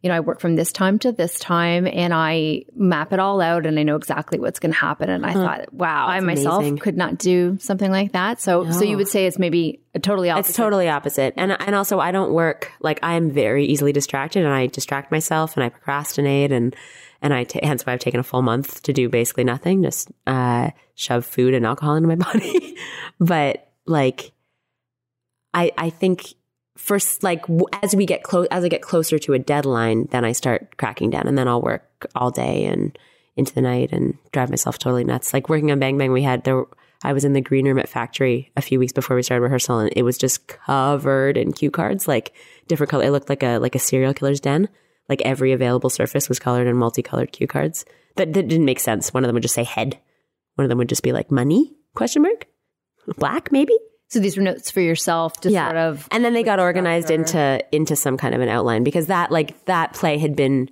You 0.00 0.08
know, 0.08 0.16
I 0.16 0.20
work 0.20 0.40
from 0.40 0.56
this 0.56 0.72
time 0.72 0.98
to 1.00 1.12
this 1.12 1.38
time, 1.38 1.86
and 1.86 2.14
I 2.14 2.64
map 2.74 3.12
it 3.12 3.18
all 3.18 3.42
out, 3.42 3.66
and 3.66 3.78
I 3.78 3.82
know 3.82 3.96
exactly 3.96 4.38
what's 4.38 4.58
going 4.58 4.72
to 4.72 4.78
happen. 4.78 5.10
And 5.10 5.26
I 5.26 5.34
thought, 5.34 5.74
wow, 5.74 6.06
I 6.06 6.18
myself 6.20 6.60
amazing. 6.60 6.78
could 6.78 6.96
not 6.96 7.18
do 7.18 7.58
something 7.60 7.90
like 7.90 8.12
that. 8.12 8.40
So, 8.40 8.70
so 8.70 8.84
you 8.84 8.96
would 8.96 9.08
say 9.08 9.26
it's 9.26 9.38
maybe 9.38 9.82
a 9.94 9.98
totally 9.98 10.30
opposite. 10.30 10.48
It's 10.48 10.56
totally 10.56 10.88
opposite. 10.88 11.34
And 11.36 11.52
and 11.60 11.74
also 11.74 12.00
I 12.00 12.10
don't 12.10 12.32
work 12.32 12.72
like 12.80 13.00
I 13.02 13.16
am 13.16 13.30
very 13.30 13.66
easily 13.66 13.92
distracted 13.92 14.46
and 14.46 14.54
I 14.54 14.68
distract 14.68 15.10
myself 15.10 15.58
and 15.58 15.62
I 15.62 15.68
procrastinate 15.68 16.52
and 16.52 16.74
and 17.20 17.34
I 17.34 17.44
hence 17.62 17.84
why 17.84 17.92
I've 17.92 18.00
taken 18.00 18.18
a 18.18 18.22
full 18.22 18.40
month 18.40 18.82
to 18.84 18.94
do 18.94 19.10
basically 19.10 19.44
nothing, 19.44 19.82
just 19.82 20.10
uh, 20.26 20.70
shove 20.94 21.26
food 21.26 21.52
and 21.52 21.66
alcohol 21.66 21.96
into 21.96 22.08
my 22.08 22.14
body. 22.32 22.78
but 23.20 23.69
like, 23.90 24.32
I 25.52 25.72
I 25.76 25.90
think 25.90 26.34
first 26.76 27.22
like 27.22 27.44
as 27.82 27.94
we 27.94 28.06
get 28.06 28.22
close 28.22 28.46
as 28.50 28.64
I 28.64 28.68
get 28.68 28.82
closer 28.82 29.18
to 29.18 29.34
a 29.34 29.38
deadline, 29.38 30.08
then 30.10 30.24
I 30.24 30.32
start 30.32 30.76
cracking 30.76 31.10
down 31.10 31.26
and 31.26 31.36
then 31.36 31.48
I'll 31.48 31.62
work 31.62 32.06
all 32.14 32.30
day 32.30 32.64
and 32.64 32.96
into 33.36 33.54
the 33.54 33.60
night 33.60 33.92
and 33.92 34.16
drive 34.32 34.50
myself 34.50 34.78
totally 34.78 35.04
nuts. 35.04 35.32
Like 35.32 35.48
working 35.48 35.70
on 35.70 35.78
Bang 35.78 35.98
Bang, 35.98 36.12
we 36.12 36.22
had 36.22 36.44
there. 36.44 36.64
I 37.02 37.14
was 37.14 37.24
in 37.24 37.32
the 37.32 37.40
green 37.40 37.66
room 37.66 37.78
at 37.78 37.88
Factory 37.88 38.52
a 38.56 38.62
few 38.62 38.78
weeks 38.78 38.92
before 38.92 39.16
we 39.16 39.22
started 39.22 39.42
rehearsal, 39.42 39.78
and 39.78 39.92
it 39.96 40.02
was 40.02 40.18
just 40.18 40.46
covered 40.48 41.38
in 41.38 41.52
cue 41.52 41.70
cards, 41.70 42.06
like 42.06 42.34
different 42.68 42.90
color. 42.90 43.04
It 43.04 43.10
looked 43.10 43.30
like 43.30 43.42
a 43.42 43.58
like 43.58 43.74
a 43.74 43.78
serial 43.78 44.14
killer's 44.14 44.40
den. 44.40 44.68
Like 45.08 45.22
every 45.22 45.52
available 45.52 45.90
surface 45.90 46.28
was 46.28 46.38
colored 46.38 46.66
in 46.66 46.76
multicolored 46.76 47.32
cue 47.32 47.46
cards. 47.46 47.84
That, 48.16 48.32
that 48.34 48.48
didn't 48.48 48.64
make 48.64 48.80
sense. 48.80 49.12
One 49.12 49.24
of 49.24 49.28
them 49.28 49.34
would 49.34 49.42
just 49.42 49.54
say 49.54 49.64
head. 49.64 49.98
One 50.54 50.64
of 50.64 50.68
them 50.68 50.78
would 50.78 50.88
just 50.88 51.02
be 51.02 51.12
like 51.12 51.30
money 51.30 51.74
question 51.94 52.22
mark 52.22 52.46
black 53.16 53.50
maybe. 53.52 53.76
So 54.08 54.18
these 54.18 54.36
were 54.36 54.42
notes 54.42 54.70
for 54.70 54.80
yourself 54.80 55.40
to 55.42 55.50
sort 55.50 55.76
of. 55.76 56.08
and 56.10 56.24
then 56.24 56.34
they 56.34 56.42
got 56.42 56.58
organized 56.58 57.10
into 57.10 57.60
into 57.72 57.94
some 57.96 58.16
kind 58.16 58.34
of 58.34 58.40
an 58.40 58.48
outline 58.48 58.82
because 58.82 59.06
that 59.06 59.30
like 59.30 59.64
that 59.66 59.92
play 59.94 60.18
had 60.18 60.34
been 60.34 60.68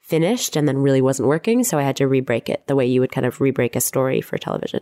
finished 0.00 0.54
and 0.54 0.68
then 0.68 0.76
really 0.76 1.00
wasn't 1.00 1.26
working 1.26 1.64
so 1.64 1.78
i 1.78 1.82
had 1.82 1.96
to 1.96 2.06
re-break 2.06 2.50
it 2.50 2.66
the 2.66 2.76
way 2.76 2.84
you 2.84 3.00
would 3.00 3.10
kind 3.10 3.24
of 3.26 3.40
re-break 3.40 3.74
a 3.74 3.80
story 3.80 4.20
for 4.20 4.36
television 4.36 4.80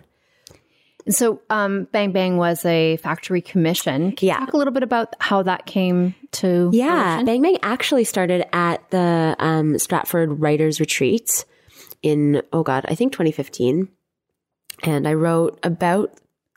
And 1.06 1.14
so, 1.14 1.40
um, 1.50 1.88
Bang 1.92 2.10
Bang 2.12 2.36
was 2.38 2.64
a 2.64 2.96
factory 2.98 3.40
commission. 3.40 4.12
Can 4.12 4.26
you 4.26 4.32
Yeah. 4.34 4.38
talk 4.38 4.52
a 4.52 4.56
little 4.56 4.72
bit 4.72 4.82
about 4.84 5.14
how 5.20 5.42
that 5.44 5.66
came 5.66 6.14
to? 6.32 6.70
yeah 6.72 7.18
fruition? 7.18 7.26
bang 7.26 7.42
bang 7.42 7.58
actually 7.62 8.04
started 8.04 8.44
at 8.52 8.88
the 8.90 9.36
um, 9.38 9.78
stratford 9.78 10.40
writers 10.40 10.80
retreat 10.80 11.44
in 12.02 12.42
oh 12.52 12.62
god 12.64 12.84
i 12.88 12.94
think 12.96 13.12
2015 13.12 13.88
and 14.82 15.06
i 15.06 15.12
wrote 15.14 15.58
about 15.62 16.10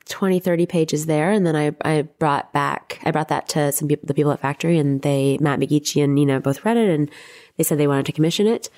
20 0.07 0.39
30 0.39 0.65
pages 0.67 1.05
there 1.07 1.31
and 1.31 1.45
then 1.47 1.55
i, 1.55 1.71
I 1.83 2.03
brought 2.03 2.53
back 2.53 2.99
i 3.03 3.11
brought 3.11 3.29
that 3.29 3.47
to 3.49 3.71
some 3.71 3.87
people 3.87 4.05
the 4.05 4.13
people 4.13 4.31
at 4.31 4.39
factory 4.39 4.77
and 4.77 5.01
they 5.01 5.37
matt 5.41 5.59
mcgeechee 5.59 6.03
and 6.03 6.13
nina 6.13 6.39
both 6.39 6.63
read 6.63 6.77
it 6.77 6.89
and 6.89 7.09
they 7.57 7.63
said 7.63 7.77
they 7.79 7.87
wanted 7.87 8.05
to 8.05 8.11
commission 8.11 8.45
it 8.45 8.69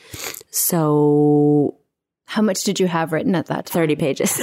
so 0.49 1.77
How 2.27 2.41
much 2.41 2.63
did 2.63 2.79
you 2.79 2.87
have 2.87 3.13
written 3.13 3.35
at 3.35 3.47
that 3.47 3.67
time? 3.67 3.87
30 3.87 3.95
pages. 3.95 4.39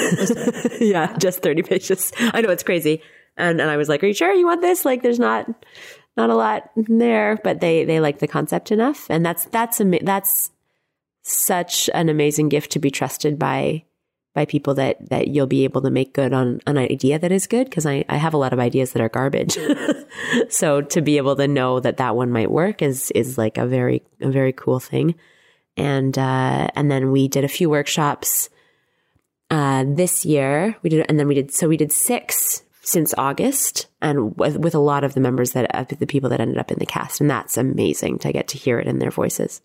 yeah, 0.80 1.16
just 1.18 1.42
30 1.42 1.62
pages. 1.62 2.12
I 2.18 2.40
know 2.40 2.48
it's 2.48 2.62
crazy. 2.62 3.02
And 3.36 3.60
and 3.60 3.70
I 3.70 3.76
was 3.76 3.88
like, 3.88 4.02
"Are 4.02 4.06
you 4.06 4.14
sure 4.14 4.32
you 4.32 4.46
want 4.46 4.62
this? 4.62 4.84
Like 4.84 5.02
there's 5.02 5.18
not 5.18 5.46
not 6.16 6.30
a 6.30 6.34
lot 6.34 6.70
there, 6.76 7.36
but 7.42 7.60
they 7.60 7.84
they 7.84 8.00
like 8.00 8.20
the 8.20 8.28
concept 8.28 8.70
enough." 8.70 9.06
And 9.10 9.26
that's 9.26 9.44
that's 9.46 9.82
that's 10.02 10.50
such 11.22 11.90
an 11.92 12.08
amazing 12.08 12.48
gift 12.48 12.72
to 12.72 12.78
be 12.78 12.90
trusted 12.90 13.38
by 13.38 13.84
by 14.34 14.44
people 14.44 14.74
that 14.74 15.08
that 15.10 15.28
you'll 15.28 15.46
be 15.46 15.64
able 15.64 15.80
to 15.82 15.90
make 15.90 16.12
good 16.12 16.32
on 16.32 16.60
an 16.66 16.76
idea 16.76 17.18
that 17.18 17.32
is 17.32 17.46
good 17.46 17.64
because 17.64 17.86
I 17.86 18.04
I 18.08 18.16
have 18.16 18.34
a 18.34 18.38
lot 18.38 18.52
of 18.52 18.58
ideas 18.58 18.92
that 18.92 19.02
are 19.02 19.08
garbage. 19.08 19.56
so 20.48 20.80
to 20.80 21.00
be 21.00 21.16
able 21.16 21.36
to 21.36 21.48
know 21.48 21.80
that 21.80 21.98
that 21.98 22.16
one 22.16 22.30
might 22.30 22.50
work 22.50 22.82
is 22.82 23.10
is 23.12 23.38
like 23.38 23.58
a 23.58 23.66
very 23.66 24.02
a 24.20 24.30
very 24.30 24.52
cool 24.52 24.80
thing. 24.80 25.14
And 25.76 26.16
uh 26.18 26.68
and 26.74 26.90
then 26.90 27.10
we 27.10 27.28
did 27.28 27.44
a 27.44 27.48
few 27.48 27.70
workshops 27.70 28.50
uh, 29.50 29.84
this 29.86 30.24
year 30.24 30.76
we 30.82 30.90
did, 30.90 31.06
and 31.08 31.18
then 31.18 31.28
we 31.28 31.34
did, 31.34 31.52
so 31.52 31.68
we 31.68 31.76
did 31.76 31.92
six 31.92 32.62
since 32.82 33.14
August 33.16 33.86
and 34.02 34.36
with, 34.36 34.56
with 34.58 34.74
a 34.74 34.80
lot 34.80 35.04
of 35.04 35.14
the 35.14 35.20
members 35.20 35.52
that, 35.52 35.72
uh, 35.74 35.84
the 35.84 36.06
people 36.06 36.28
that 36.30 36.40
ended 36.40 36.58
up 36.58 36.70
in 36.70 36.78
the 36.78 36.86
cast. 36.86 37.20
And 37.20 37.30
that's 37.30 37.56
amazing 37.56 38.18
to 38.18 38.32
get 38.32 38.48
to 38.48 38.58
hear 38.58 38.78
it 38.78 38.86
in 38.86 38.98
their 38.98 39.10
voices. 39.10 39.62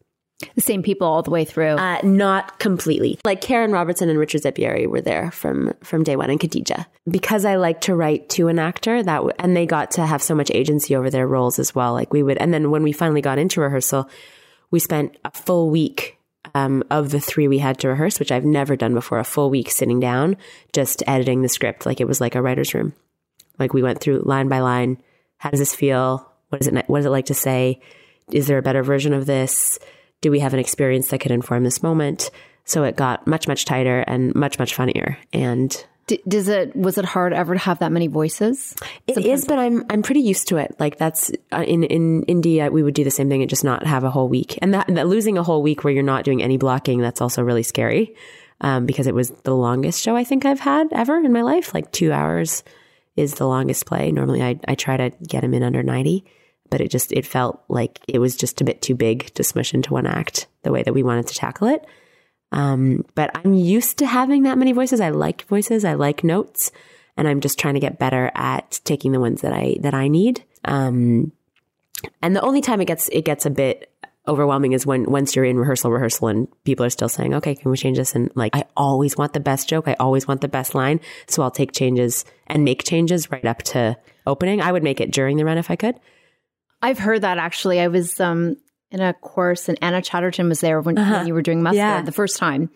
The 0.55 0.61
same 0.61 0.83
people 0.83 1.07
all 1.07 1.21
the 1.21 1.31
way 1.31 1.43
through. 1.43 1.75
Uh, 1.75 1.99
not 2.03 2.59
completely. 2.59 3.19
Like 3.25 3.41
Karen 3.41 3.71
Robertson 3.71 4.09
and 4.09 4.17
Richard 4.17 4.41
Zeppieri 4.43 4.87
were 4.87 5.01
there 5.01 5.31
from, 5.31 5.73
from 5.83 6.03
day 6.03 6.15
one 6.15 6.29
and 6.29 6.39
Khadija. 6.39 6.85
Because 7.09 7.43
I 7.43 7.55
like 7.55 7.81
to 7.81 7.95
write 7.95 8.29
to 8.29 8.47
an 8.47 8.57
actor 8.57 9.03
that, 9.03 9.17
w- 9.17 9.35
and 9.37 9.55
they 9.55 9.65
got 9.65 9.91
to 9.91 10.05
have 10.05 10.23
so 10.23 10.35
much 10.35 10.49
agency 10.51 10.95
over 10.95 11.09
their 11.09 11.27
roles 11.27 11.59
as 11.59 11.75
well. 11.75 11.93
Like 11.93 12.13
we 12.13 12.23
would, 12.23 12.37
and 12.37 12.53
then 12.53 12.71
when 12.71 12.83
we 12.83 12.93
finally 12.93 13.21
got 13.21 13.37
into 13.37 13.59
rehearsal, 13.59 14.09
we 14.71 14.79
spent 14.79 15.17
a 15.25 15.31
full 15.31 15.69
week 15.69 16.17
um, 16.55 16.83
of 16.89 17.11
the 17.11 17.19
three 17.19 17.47
we 17.47 17.59
had 17.59 17.79
to 17.79 17.89
rehearse, 17.89 18.19
which 18.19 18.31
I've 18.31 18.45
never 18.45 18.75
done 18.75 18.93
before, 18.93 19.19
a 19.19 19.25
full 19.25 19.49
week 19.49 19.69
sitting 19.69 19.99
down, 19.99 20.37
just 20.71 21.03
editing 21.05 21.41
the 21.41 21.49
script 21.49 21.85
like 21.85 21.99
it 21.99 22.07
was 22.07 22.21
like 22.21 22.35
a 22.35 22.41
writer's 22.41 22.73
room. 22.73 22.93
Like 23.57 23.73
we 23.73 23.83
went 23.83 23.99
through 23.99 24.21
line 24.25 24.47
by 24.47 24.59
line. 24.59 25.01
How 25.37 25.49
does 25.49 25.59
this 25.59 25.75
feel? 25.75 26.31
What 26.47 26.61
is 26.61 26.67
it? 26.67 26.85
What 26.87 26.99
is 26.99 27.05
it 27.05 27.09
like 27.09 27.25
to 27.25 27.33
say? 27.33 27.81
Is 28.31 28.47
there 28.47 28.57
a 28.57 28.63
better 28.63 28.83
version 28.83 29.13
of 29.13 29.25
this? 29.25 29.79
Do 30.21 30.31
we 30.31 30.39
have 30.39 30.53
an 30.53 30.59
experience 30.59 31.09
that 31.09 31.19
could 31.19 31.31
inform 31.31 31.63
this 31.63 31.81
moment? 31.81 32.31
So 32.65 32.83
it 32.83 32.95
got 32.95 33.25
much, 33.25 33.47
much 33.47 33.65
tighter 33.65 34.01
and 34.01 34.35
much, 34.35 34.59
much 34.59 34.75
funnier. 34.75 35.17
And 35.33 35.75
D- 36.09 36.21
does 36.27 36.47
it 36.47 36.75
was 36.75 36.97
it 36.97 37.05
hard 37.05 37.33
ever 37.33 37.53
to 37.53 37.59
have 37.59 37.79
that 37.79 37.91
many 37.91 38.07
voices? 38.07 38.75
it 39.05 39.19
is, 39.19 39.45
but 39.45 39.59
I'm 39.59 39.85
I'm 39.91 40.01
pretty 40.01 40.21
used 40.21 40.47
to 40.47 40.57
it. 40.57 40.75
Like 40.79 40.97
that's 40.97 41.31
uh, 41.51 41.61
in 41.61 41.83
in 41.83 42.23
India, 42.23 42.71
we 42.71 42.81
would 42.81 42.95
do 42.95 43.03
the 43.03 43.11
same 43.11 43.29
thing 43.29 43.41
and 43.43 43.49
just 43.49 43.63
not 43.63 43.85
have 43.85 44.03
a 44.03 44.09
whole 44.09 44.27
week. 44.27 44.57
And 44.63 44.73
that, 44.73 44.87
that 44.87 45.07
losing 45.07 45.37
a 45.37 45.43
whole 45.43 45.61
week 45.61 45.83
where 45.83 45.93
you're 45.93 46.01
not 46.01 46.23
doing 46.23 46.41
any 46.41 46.57
blocking, 46.57 46.99
that's 46.99 47.21
also 47.21 47.43
really 47.43 47.61
scary. 47.61 48.15
Um, 48.61 48.87
because 48.87 49.05
it 49.05 49.13
was 49.13 49.29
the 49.43 49.55
longest 49.55 50.01
show 50.01 50.15
I 50.15 50.23
think 50.23 50.45
I've 50.45 50.59
had 50.59 50.87
ever 50.91 51.15
in 51.17 51.31
my 51.31 51.43
life. 51.43 51.75
Like 51.75 51.91
two 51.91 52.11
hours 52.11 52.63
is 53.15 53.35
the 53.35 53.47
longest 53.47 53.85
play. 53.85 54.11
Normally, 54.11 54.41
I 54.41 54.59
I 54.67 54.73
try 54.73 54.97
to 54.97 55.11
get 55.27 55.43
him 55.43 55.53
in 55.53 55.61
under 55.61 55.83
ninety, 55.83 56.25
but 56.69 56.81
it 56.81 56.89
just 56.89 57.11
it 57.11 57.25
felt 57.25 57.63
like 57.67 57.99
it 58.07 58.19
was 58.19 58.35
just 58.35 58.61
a 58.61 58.63
bit 58.63 58.81
too 58.81 58.95
big 58.95 59.33
to 59.35 59.43
smush 59.43 59.73
into 59.73 59.93
one 59.93 60.07
act 60.07 60.47
the 60.63 60.71
way 60.71 60.83
that 60.83 60.93
we 60.93 61.03
wanted 61.03 61.27
to 61.27 61.35
tackle 61.35 61.67
it. 61.67 61.85
Um, 62.51 63.05
but 63.15 63.31
I'm 63.35 63.53
used 63.53 63.97
to 63.99 64.05
having 64.05 64.43
that 64.43 64.57
many 64.57 64.71
voices. 64.71 65.01
I 65.01 65.09
like 65.09 65.45
voices. 65.47 65.85
I 65.85 65.93
like 65.93 66.23
notes, 66.23 66.71
and 67.17 67.27
I'm 67.27 67.41
just 67.41 67.59
trying 67.59 67.75
to 67.75 67.79
get 67.79 67.99
better 67.99 68.31
at 68.35 68.79
taking 68.83 69.11
the 69.11 69.19
ones 69.19 69.41
that 69.41 69.53
I 69.53 69.77
that 69.81 69.93
I 69.93 70.07
need. 70.07 70.43
Um, 70.65 71.31
and 72.21 72.35
the 72.35 72.41
only 72.41 72.61
time 72.61 72.81
it 72.81 72.85
gets 72.85 73.09
it 73.09 73.25
gets 73.25 73.45
a 73.45 73.49
bit 73.49 73.91
overwhelming 74.27 74.73
is 74.73 74.85
when 74.85 75.09
once 75.09 75.35
you're 75.35 75.45
in 75.45 75.57
rehearsal 75.57 75.91
rehearsal 75.91 76.27
and 76.27 76.47
people 76.63 76.85
are 76.85 76.89
still 76.89 77.09
saying, 77.09 77.33
"Okay, 77.35 77.55
can 77.55 77.71
we 77.71 77.77
change 77.77 77.97
this?" 77.97 78.15
And 78.15 78.31
like, 78.35 78.55
I 78.55 78.65
always 78.75 79.17
want 79.17 79.33
the 79.33 79.39
best 79.39 79.69
joke. 79.69 79.87
I 79.87 79.95
always 79.99 80.27
want 80.27 80.41
the 80.41 80.47
best 80.47 80.75
line, 80.75 80.99
so 81.27 81.43
I'll 81.43 81.51
take 81.51 81.71
changes 81.71 82.25
and 82.47 82.63
make 82.63 82.83
changes 82.83 83.31
right 83.31 83.45
up 83.45 83.63
to 83.63 83.97
opening. 84.25 84.61
I 84.61 84.71
would 84.71 84.83
make 84.83 85.01
it 85.01 85.11
during 85.11 85.37
the 85.37 85.45
run 85.45 85.57
if 85.57 85.69
I 85.69 85.75
could. 85.75 85.99
I've 86.81 86.99
heard 86.99 87.21
that 87.21 87.37
actually. 87.37 87.79
I 87.79 87.87
was 87.87 88.19
um 88.19 88.57
in 88.91 89.01
a 89.01 89.13
course, 89.13 89.69
and 89.69 89.77
Anna 89.81 90.01
Chatterton 90.01 90.49
was 90.49 90.61
there 90.61 90.81
when, 90.81 90.97
Uh-huh. 90.97 91.17
when 91.17 91.27
you 91.27 91.33
were 91.35 91.41
doing 91.43 91.61
mustard 91.61 91.77
Yeah. 91.77 92.01
the 92.01 92.11
first 92.11 92.37
time, 92.37 92.71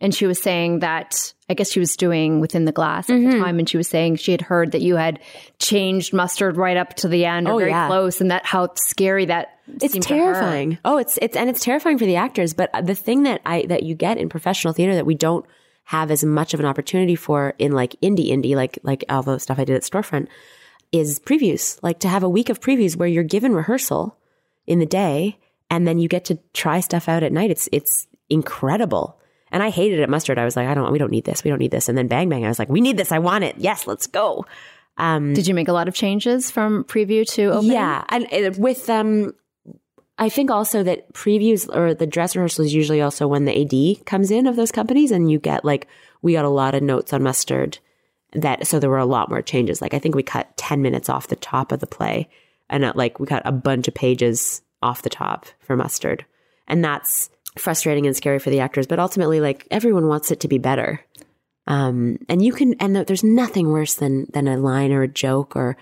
and 0.00 0.14
she 0.14 0.26
was 0.26 0.40
saying 0.42 0.78
that 0.80 1.34
I 1.50 1.54
guess 1.54 1.70
she 1.70 1.80
was 1.80 1.96
doing 1.96 2.40
within 2.40 2.64
the 2.64 2.72
glass 2.72 3.08
at 3.10 3.16
Mm-hmm. 3.16 3.30
the 3.32 3.38
time, 3.38 3.58
and 3.58 3.68
she 3.68 3.76
was 3.76 3.88
saying 3.88 4.16
she 4.16 4.32
had 4.32 4.40
heard 4.40 4.72
that 4.72 4.80
you 4.82 4.96
had 4.96 5.18
changed 5.58 6.12
mustard 6.14 6.56
right 6.56 6.76
up 6.76 6.94
to 6.94 7.08
the 7.08 7.24
end, 7.26 7.48
or 7.48 7.52
Oh, 7.54 7.58
very 7.58 7.70
yeah. 7.70 7.86
close, 7.86 8.20
and 8.20 8.30
that 8.30 8.46
how 8.46 8.70
scary 8.76 9.26
that 9.26 9.48
it's 9.82 9.92
seemed 9.92 10.04
to 10.04 10.14
her. 10.14 10.32
terrifying. 10.32 10.78
Oh, 10.86 10.96
it's 10.98 11.18
it's 11.20 11.36
and 11.36 11.50
it's 11.50 11.60
terrifying 11.62 11.98
for 11.98 12.06
the 12.06 12.16
actors. 12.16 12.54
But 12.54 12.70
the 12.86 12.94
thing 12.94 13.24
that 13.24 13.40
I 13.44 13.66
that 13.68 13.82
you 13.82 13.94
get 13.94 14.16
in 14.18 14.28
professional 14.30 14.72
theater 14.72 14.94
that 14.94 15.04
we 15.06 15.14
don't 15.14 15.44
have 15.84 16.10
as 16.10 16.22
much 16.24 16.52
of 16.54 16.60
an 16.60 16.66
opportunity 16.66 17.14
for 17.16 17.54
in 17.58 17.72
like 17.72 17.94
indie 18.02 18.28
indie 18.30 18.54
like 18.54 18.78
like 18.82 19.04
all 19.08 19.22
the 19.22 19.38
stuff 19.38 19.58
I 19.58 19.64
did 19.64 19.76
at 19.76 19.82
Storefront 19.82 20.28
is 20.92 21.18
previews. 21.20 21.78
Like 21.82 22.00
to 22.00 22.08
have 22.08 22.22
a 22.22 22.28
week 22.28 22.48
of 22.48 22.60
previews 22.60 22.96
where 22.96 23.08
you're 23.08 23.24
given 23.24 23.52
rehearsal 23.52 24.16
in 24.66 24.78
the 24.78 24.86
day 24.86 25.38
and 25.70 25.86
then 25.86 25.98
you 25.98 26.08
get 26.08 26.26
to 26.26 26.38
try 26.54 26.80
stuff 26.80 27.08
out 27.08 27.22
at 27.22 27.32
night. 27.32 27.50
It's 27.50 27.68
it's 27.72 28.06
incredible. 28.30 29.18
And 29.50 29.62
I 29.62 29.70
hated 29.70 30.00
it 30.00 30.10
Mustard. 30.10 30.38
I 30.38 30.44
was 30.44 30.56
like, 30.56 30.68
I 30.68 30.74
don't, 30.74 30.92
we 30.92 30.98
don't 30.98 31.10
need 31.10 31.24
this. 31.24 31.42
We 31.42 31.50
don't 31.50 31.58
need 31.58 31.70
this. 31.70 31.88
And 31.88 31.96
then 31.96 32.06
Bang 32.06 32.28
Bang, 32.28 32.44
I 32.44 32.48
was 32.48 32.58
like, 32.58 32.68
we 32.68 32.82
need 32.82 32.98
this. 32.98 33.12
I 33.12 33.18
want 33.18 33.44
it. 33.44 33.56
Yes, 33.56 33.86
let's 33.86 34.06
go. 34.06 34.44
Um, 34.98 35.32
Did 35.32 35.46
you 35.46 35.54
make 35.54 35.68
a 35.68 35.72
lot 35.72 35.88
of 35.88 35.94
changes 35.94 36.50
from 36.50 36.84
preview 36.84 37.24
to 37.32 37.44
opening? 37.52 37.72
yeah, 37.72 38.04
and 38.08 38.26
uh, 38.30 38.50
with 38.58 38.90
um, 38.90 39.32
I 40.18 40.28
think 40.28 40.50
also 40.50 40.82
that 40.82 41.12
previews 41.14 41.74
or 41.74 41.94
the 41.94 42.06
dress 42.06 42.34
rehearsal 42.34 42.64
is 42.64 42.74
usually 42.74 43.00
also 43.00 43.28
when 43.28 43.44
the 43.44 43.96
AD 43.96 44.04
comes 44.04 44.30
in 44.30 44.46
of 44.46 44.56
those 44.56 44.72
companies, 44.72 45.12
and 45.12 45.30
you 45.30 45.38
get 45.38 45.64
like 45.64 45.86
we 46.20 46.32
got 46.32 46.44
a 46.44 46.50
lot 46.50 46.74
of 46.74 46.82
notes 46.82 47.12
on 47.12 47.22
mustard 47.22 47.78
that 48.32 48.66
so 48.66 48.78
there 48.78 48.90
were 48.90 48.98
a 48.98 49.06
lot 49.06 49.30
more 49.30 49.42
changes. 49.42 49.80
Like 49.80 49.94
I 49.94 49.98
think 49.98 50.14
we 50.14 50.22
cut 50.22 50.56
ten 50.56 50.82
minutes 50.82 51.08
off 51.08 51.28
the 51.28 51.36
top 51.36 51.72
of 51.72 51.80
the 51.80 51.86
play, 51.86 52.28
and 52.68 52.84
uh, 52.84 52.92
like 52.94 53.18
we 53.18 53.26
cut 53.26 53.42
a 53.44 53.52
bunch 53.52 53.88
of 53.88 53.94
pages 53.94 54.62
off 54.82 55.02
the 55.02 55.10
top 55.10 55.46
for 55.60 55.76
mustard, 55.76 56.24
and 56.66 56.84
that's 56.84 57.30
frustrating 57.56 58.06
and 58.06 58.16
scary 58.16 58.38
for 58.38 58.50
the 58.50 58.60
actors. 58.60 58.86
But 58.86 58.98
ultimately, 58.98 59.40
like 59.40 59.66
everyone 59.70 60.08
wants 60.08 60.30
it 60.30 60.40
to 60.40 60.48
be 60.48 60.58
better. 60.58 61.04
Um, 61.66 62.18
and 62.30 62.42
you 62.42 62.52
can, 62.52 62.74
and 62.80 62.96
there's 62.96 63.24
nothing 63.24 63.68
worse 63.68 63.94
than 63.94 64.26
than 64.32 64.48
a 64.48 64.56
line 64.56 64.90
or 64.90 65.02
a 65.02 65.08
joke 65.08 65.54
or 65.54 65.76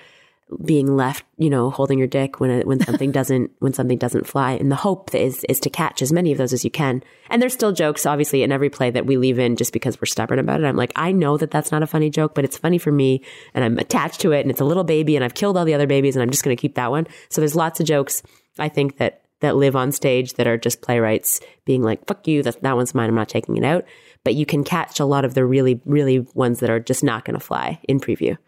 being 0.65 0.97
left, 0.97 1.25
you 1.39 1.51
know, 1.51 1.71
holding 1.71 1.99
your 1.99 2.07
dick 2.07 2.39
when 2.39 2.61
when 2.63 2.79
something 2.81 3.11
doesn't 3.11 3.51
when 3.59 3.73
something 3.73 3.99
doesn't 3.99 4.27
fly. 4.27 4.53
And 4.53 4.71
the 4.71 4.77
hope 4.77 5.15
is 5.15 5.45
is 5.49 5.59
to 5.61 5.71
catch 5.71 6.03
as 6.03 6.13
many 6.13 6.31
of 6.31 6.39
those 6.39 6.53
as 6.53 6.65
you 6.65 6.71
can. 6.71 7.03
And 7.31 7.43
there's 7.43 7.53
still 7.53 7.73
jokes, 7.73 8.07
obviously, 8.07 8.43
in 8.43 8.53
every 8.53 8.71
play 8.71 8.91
that 8.91 9.07
we 9.07 9.17
leave 9.17 9.39
in 9.39 9.57
just 9.57 9.73
because 9.73 10.01
we're 10.01 10.07
stubborn 10.07 10.39
about 10.39 10.61
it. 10.61 10.67
I'm 10.67 10.77
like, 10.77 10.93
I 10.95 11.11
know 11.11 11.37
that 11.37 11.51
that's 11.51 11.73
not 11.73 11.83
a 11.83 11.87
funny 11.87 12.11
joke, 12.11 12.35
but 12.35 12.45
it's 12.45 12.57
funny 12.57 12.79
for 12.79 12.93
me, 12.93 13.23
and 13.55 13.65
I'm 13.65 13.79
attached 13.79 14.21
to 14.21 14.33
it, 14.33 14.41
and 14.41 14.51
it's 14.51 14.61
a 14.61 14.65
little 14.65 14.85
baby, 14.85 15.17
and 15.17 15.25
I've 15.25 15.35
killed 15.35 15.57
all 15.57 15.65
the 15.65 15.75
other 15.75 15.89
babies, 15.89 16.15
and 16.15 16.23
I'm 16.23 16.31
just 16.31 16.45
going 16.45 16.57
to 16.57 16.61
keep 16.61 16.77
that 16.77 16.91
one. 16.91 17.07
So 17.29 17.41
there's 17.41 17.57
lots 17.57 17.81
of 17.81 17.87
jokes. 17.87 18.23
I 18.59 18.69
think 18.69 18.99
that 18.99 19.23
that 19.41 19.57
live 19.57 19.77
on 19.77 19.93
stage 19.93 20.35
that 20.35 20.47
are 20.47 20.57
just 20.57 20.81
playwrights 20.81 21.41
being 21.65 21.83
like, 21.83 22.07
"Fuck 22.07 22.29
you, 22.29 22.45
that 22.45 22.63
that 22.63 22.77
one's 22.77 22.95
mine. 22.95 23.09
I'm 23.09 23.17
not 23.17 23.29
taking 23.29 23.57
it 23.57 23.65
out." 23.65 23.85
But 24.23 24.37
you 24.37 24.47
can 24.47 24.63
catch 24.63 25.01
a 25.01 25.05
lot 25.05 25.25
of 25.25 25.35
the 25.35 25.45
really, 25.45 25.81
really 25.85 26.21
ones 26.35 26.61
that 26.61 26.71
are 26.71 26.81
just 26.81 27.03
not 27.03 27.25
going 27.25 27.39
to 27.39 27.45
fly 27.45 27.81
in 27.89 28.01
preview. 28.01 28.39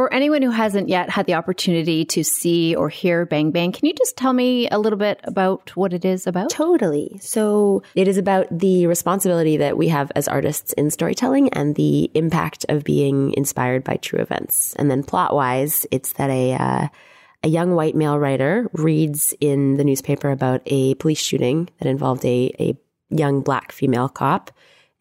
For 0.00 0.10
anyone 0.14 0.40
who 0.40 0.50
hasn't 0.50 0.88
yet 0.88 1.10
had 1.10 1.26
the 1.26 1.34
opportunity 1.34 2.06
to 2.06 2.24
see 2.24 2.74
or 2.74 2.88
hear 2.88 3.26
Bang 3.26 3.50
Bang, 3.50 3.70
can 3.70 3.84
you 3.84 3.92
just 3.92 4.16
tell 4.16 4.32
me 4.32 4.66
a 4.70 4.78
little 4.78 4.98
bit 4.98 5.20
about 5.24 5.76
what 5.76 5.92
it 5.92 6.06
is 6.06 6.26
about? 6.26 6.48
Totally. 6.48 7.18
So 7.20 7.82
it 7.94 8.08
is 8.08 8.16
about 8.16 8.46
the 8.50 8.86
responsibility 8.86 9.58
that 9.58 9.76
we 9.76 9.88
have 9.88 10.10
as 10.16 10.26
artists 10.26 10.72
in 10.72 10.90
storytelling 10.90 11.50
and 11.50 11.74
the 11.74 12.10
impact 12.14 12.64
of 12.70 12.82
being 12.82 13.34
inspired 13.34 13.84
by 13.84 13.96
true 13.96 14.20
events. 14.20 14.74
And 14.76 14.90
then 14.90 15.02
plot 15.02 15.34
wise, 15.34 15.86
it's 15.90 16.14
that 16.14 16.30
a, 16.30 16.54
uh, 16.54 16.88
a 17.44 17.48
young 17.48 17.74
white 17.74 17.94
male 17.94 18.18
writer 18.18 18.70
reads 18.72 19.34
in 19.38 19.76
the 19.76 19.84
newspaper 19.84 20.30
about 20.30 20.62
a 20.64 20.94
police 20.94 21.20
shooting 21.20 21.68
that 21.78 21.88
involved 21.88 22.24
a, 22.24 22.50
a 22.58 22.74
young 23.10 23.42
black 23.42 23.70
female 23.70 24.08
cop 24.08 24.50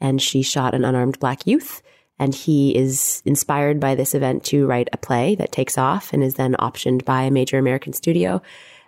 and 0.02 0.22
she 0.22 0.42
shot 0.42 0.76
an 0.76 0.84
unarmed 0.84 1.22
black 1.22 1.48
youth. 1.48 1.82
And 2.20 2.36
he 2.36 2.76
is 2.76 3.22
inspired 3.26 3.80
by 3.80 3.96
this 3.96 4.14
event 4.14 4.44
to 4.46 4.68
write 4.68 4.90
a 4.92 4.98
play 4.98 5.36
that 5.36 5.52
takes 5.52 5.78
off 5.78 6.12
and 6.14 6.22
is 6.22 6.36
then 6.36 6.56
optioned 6.56 7.06
by 7.06 7.24
a 7.24 7.32
major 7.32 7.58
American 7.58 7.94
studio. 7.94 8.42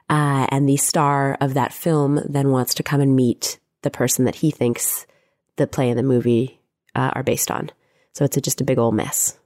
Uh, 0.09 0.45
and 0.49 0.67
the 0.67 0.77
star 0.77 1.37
of 1.39 1.53
that 1.53 1.71
film 1.71 2.19
then 2.27 2.51
wants 2.51 2.73
to 2.75 2.83
come 2.83 2.99
and 2.99 3.15
meet 3.15 3.57
the 3.81 3.89
person 3.89 4.25
that 4.25 4.35
he 4.35 4.51
thinks 4.51 5.07
the 5.55 5.67
play 5.67 5.89
and 5.89 5.97
the 5.97 6.03
movie 6.03 6.59
uh, 6.95 7.11
are 7.13 7.23
based 7.23 7.49
on. 7.49 7.69
So 8.13 8.25
it's 8.25 8.35
a, 8.35 8.41
just 8.41 8.59
a 8.59 8.65
big 8.65 8.77
old 8.77 8.93
mess. 8.93 9.37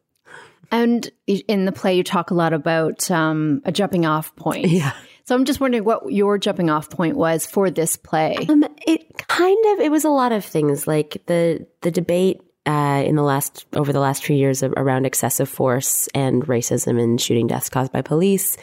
And 0.72 1.10
in 1.28 1.66
the 1.66 1.72
play, 1.72 1.96
you 1.96 2.04
talk 2.04 2.32
a 2.32 2.34
lot 2.34 2.54
about 2.54 3.10
um, 3.12 3.62
a 3.66 3.72
jumping 3.72 4.06
off 4.06 4.36
point. 4.36 4.68
Yeah. 4.68 4.94
So 5.26 5.36
I'm 5.36 5.46
just 5.46 5.60
wondering 5.60 5.84
what 5.84 6.12
your 6.12 6.38
jumping 6.38 6.70
off 6.70 6.90
point 6.90 7.18
was 7.18 7.46
for 7.46 7.72
this 7.72 7.98
play. 7.98 8.38
Um, 8.48 8.64
it 8.86 9.28
kind 9.28 9.66
of 9.74 9.80
it 9.80 9.90
was 9.90 10.06
a 10.06 10.10
lot 10.10 10.32
of 10.32 10.46
things 10.46 10.88
like 10.88 11.24
the 11.26 11.66
the 11.82 11.92
debate 11.92 12.42
uh, 12.66 13.04
in 13.06 13.16
the 13.16 13.24
last 13.24 13.66
over 13.74 13.94
the 13.94 14.00
last 14.00 14.24
few 14.24 14.36
years 14.36 14.64
around 14.64 15.06
excessive 15.06 15.50
force 15.50 16.08
and 16.16 16.46
racism 16.48 17.02
and 17.02 17.20
shooting 17.22 17.48
deaths 17.48 17.70
caused 17.70 17.92
by 17.92 18.02
police. 18.02 18.58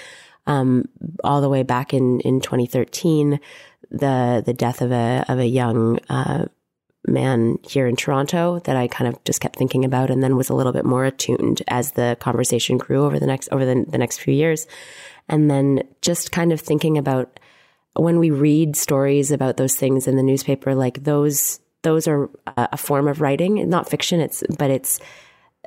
Um, 0.47 0.89
all 1.23 1.41
the 1.41 1.49
way 1.49 1.63
back 1.63 1.95
in 1.95 2.21
in 2.21 2.41
2013, 2.41 3.39
the 3.91 4.43
the 4.45 4.55
death 4.55 4.83
of 4.83 4.91
a 4.91 5.25
of 5.29 5.39
a 5.39 5.47
young 5.47 6.01
uh, 6.09 6.47
man 7.07 7.59
here 7.63 7.87
in 7.87 7.97
Toronto 7.97 8.61
that 8.61 8.77
I 8.77 8.89
kind 8.89 9.13
of 9.13 9.23
just 9.25 9.41
kept 9.41 9.57
thinking 9.57 9.85
about, 9.85 10.11
and 10.11 10.23
then 10.23 10.37
was 10.37 10.51
a 10.51 10.55
little 10.55 10.73
bit 10.73 10.85
more 10.85 11.05
attuned 11.05 11.63
as 11.69 11.93
the 11.93 12.17
conversation 12.21 12.79
grew 12.79 13.05
over 13.05 13.19
the 13.19 13.27
next 13.27 13.49
over 13.53 13.65
the, 13.65 13.85
the 13.89 13.99
next 13.99 14.19
few 14.19 14.35
years, 14.35 14.67
and 15.29 15.51
then 15.51 15.83
just 16.01 16.33
kind 16.33 16.53
of 16.53 16.61
thinking 16.61 16.99
about 16.99 17.39
when 17.95 18.19
we 18.19 18.31
read 18.31 18.75
stories 18.75 19.31
about 19.31 19.59
those 19.59 19.77
things 19.77 20.09
in 20.09 20.17
the 20.17 20.23
newspaper, 20.23 20.75
like 20.75 21.05
those 21.05 21.61
those 21.83 22.09
are 22.09 22.31
a, 22.57 22.71
a 22.73 22.77
form 22.77 23.09
of 23.09 23.21
writing, 23.21 23.69
not 23.69 23.89
fiction. 23.89 24.21
It's 24.21 24.43
but 24.59 24.71
it's 24.71 25.01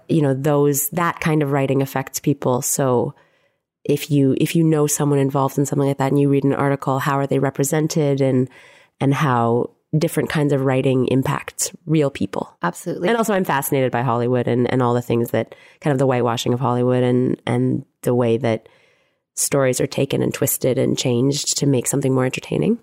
you 0.08 0.22
know 0.22 0.34
those 0.34 0.90
that 0.90 1.20
kind 1.20 1.44
of 1.44 1.52
writing 1.52 1.82
affects 1.82 2.20
people. 2.20 2.62
So 2.62 3.14
if 3.84 4.10
you 4.10 4.36
if 4.40 4.56
you 4.56 4.64
know 4.64 4.88
someone 4.88 5.20
involved 5.20 5.58
in 5.58 5.66
something 5.66 5.88
like 5.88 5.98
that 5.98 6.12
and 6.12 6.20
you 6.20 6.30
read 6.30 6.44
an 6.44 6.54
article, 6.54 7.00
how 7.00 7.20
are 7.20 7.28
they 7.28 7.40
represented 7.40 8.22
and 8.22 8.50
and 9.00 9.14
how 9.14 9.72
different 9.98 10.30
kinds 10.30 10.52
of 10.52 10.66
writing 10.66 11.08
impacts 11.08 11.72
real 11.86 12.10
people. 12.10 12.58
Absolutely. 12.62 13.08
And 13.08 13.18
also 13.18 13.34
I'm 13.34 13.46
fascinated 13.46 13.92
by 13.92 14.02
Hollywood 14.02 14.48
and, 14.48 14.70
and 14.72 14.82
all 14.82 14.94
the 14.94 15.02
things 15.02 15.32
that 15.32 15.56
kind 15.80 15.94
of 15.94 16.00
the 16.00 16.06
whitewashing 16.06 16.54
of 16.54 16.60
Hollywood 16.60 17.04
and 17.04 17.42
and 17.46 17.86
the 18.02 18.16
way 18.16 18.38
that 18.38 18.68
stories 19.36 19.82
are 19.82 19.88
taken 19.88 20.22
and 20.22 20.34
twisted 20.34 20.78
and 20.78 20.98
changed 20.98 21.58
to 21.58 21.66
make 21.66 21.88
something 21.88 22.14
more 22.14 22.26
entertaining. 22.26 22.80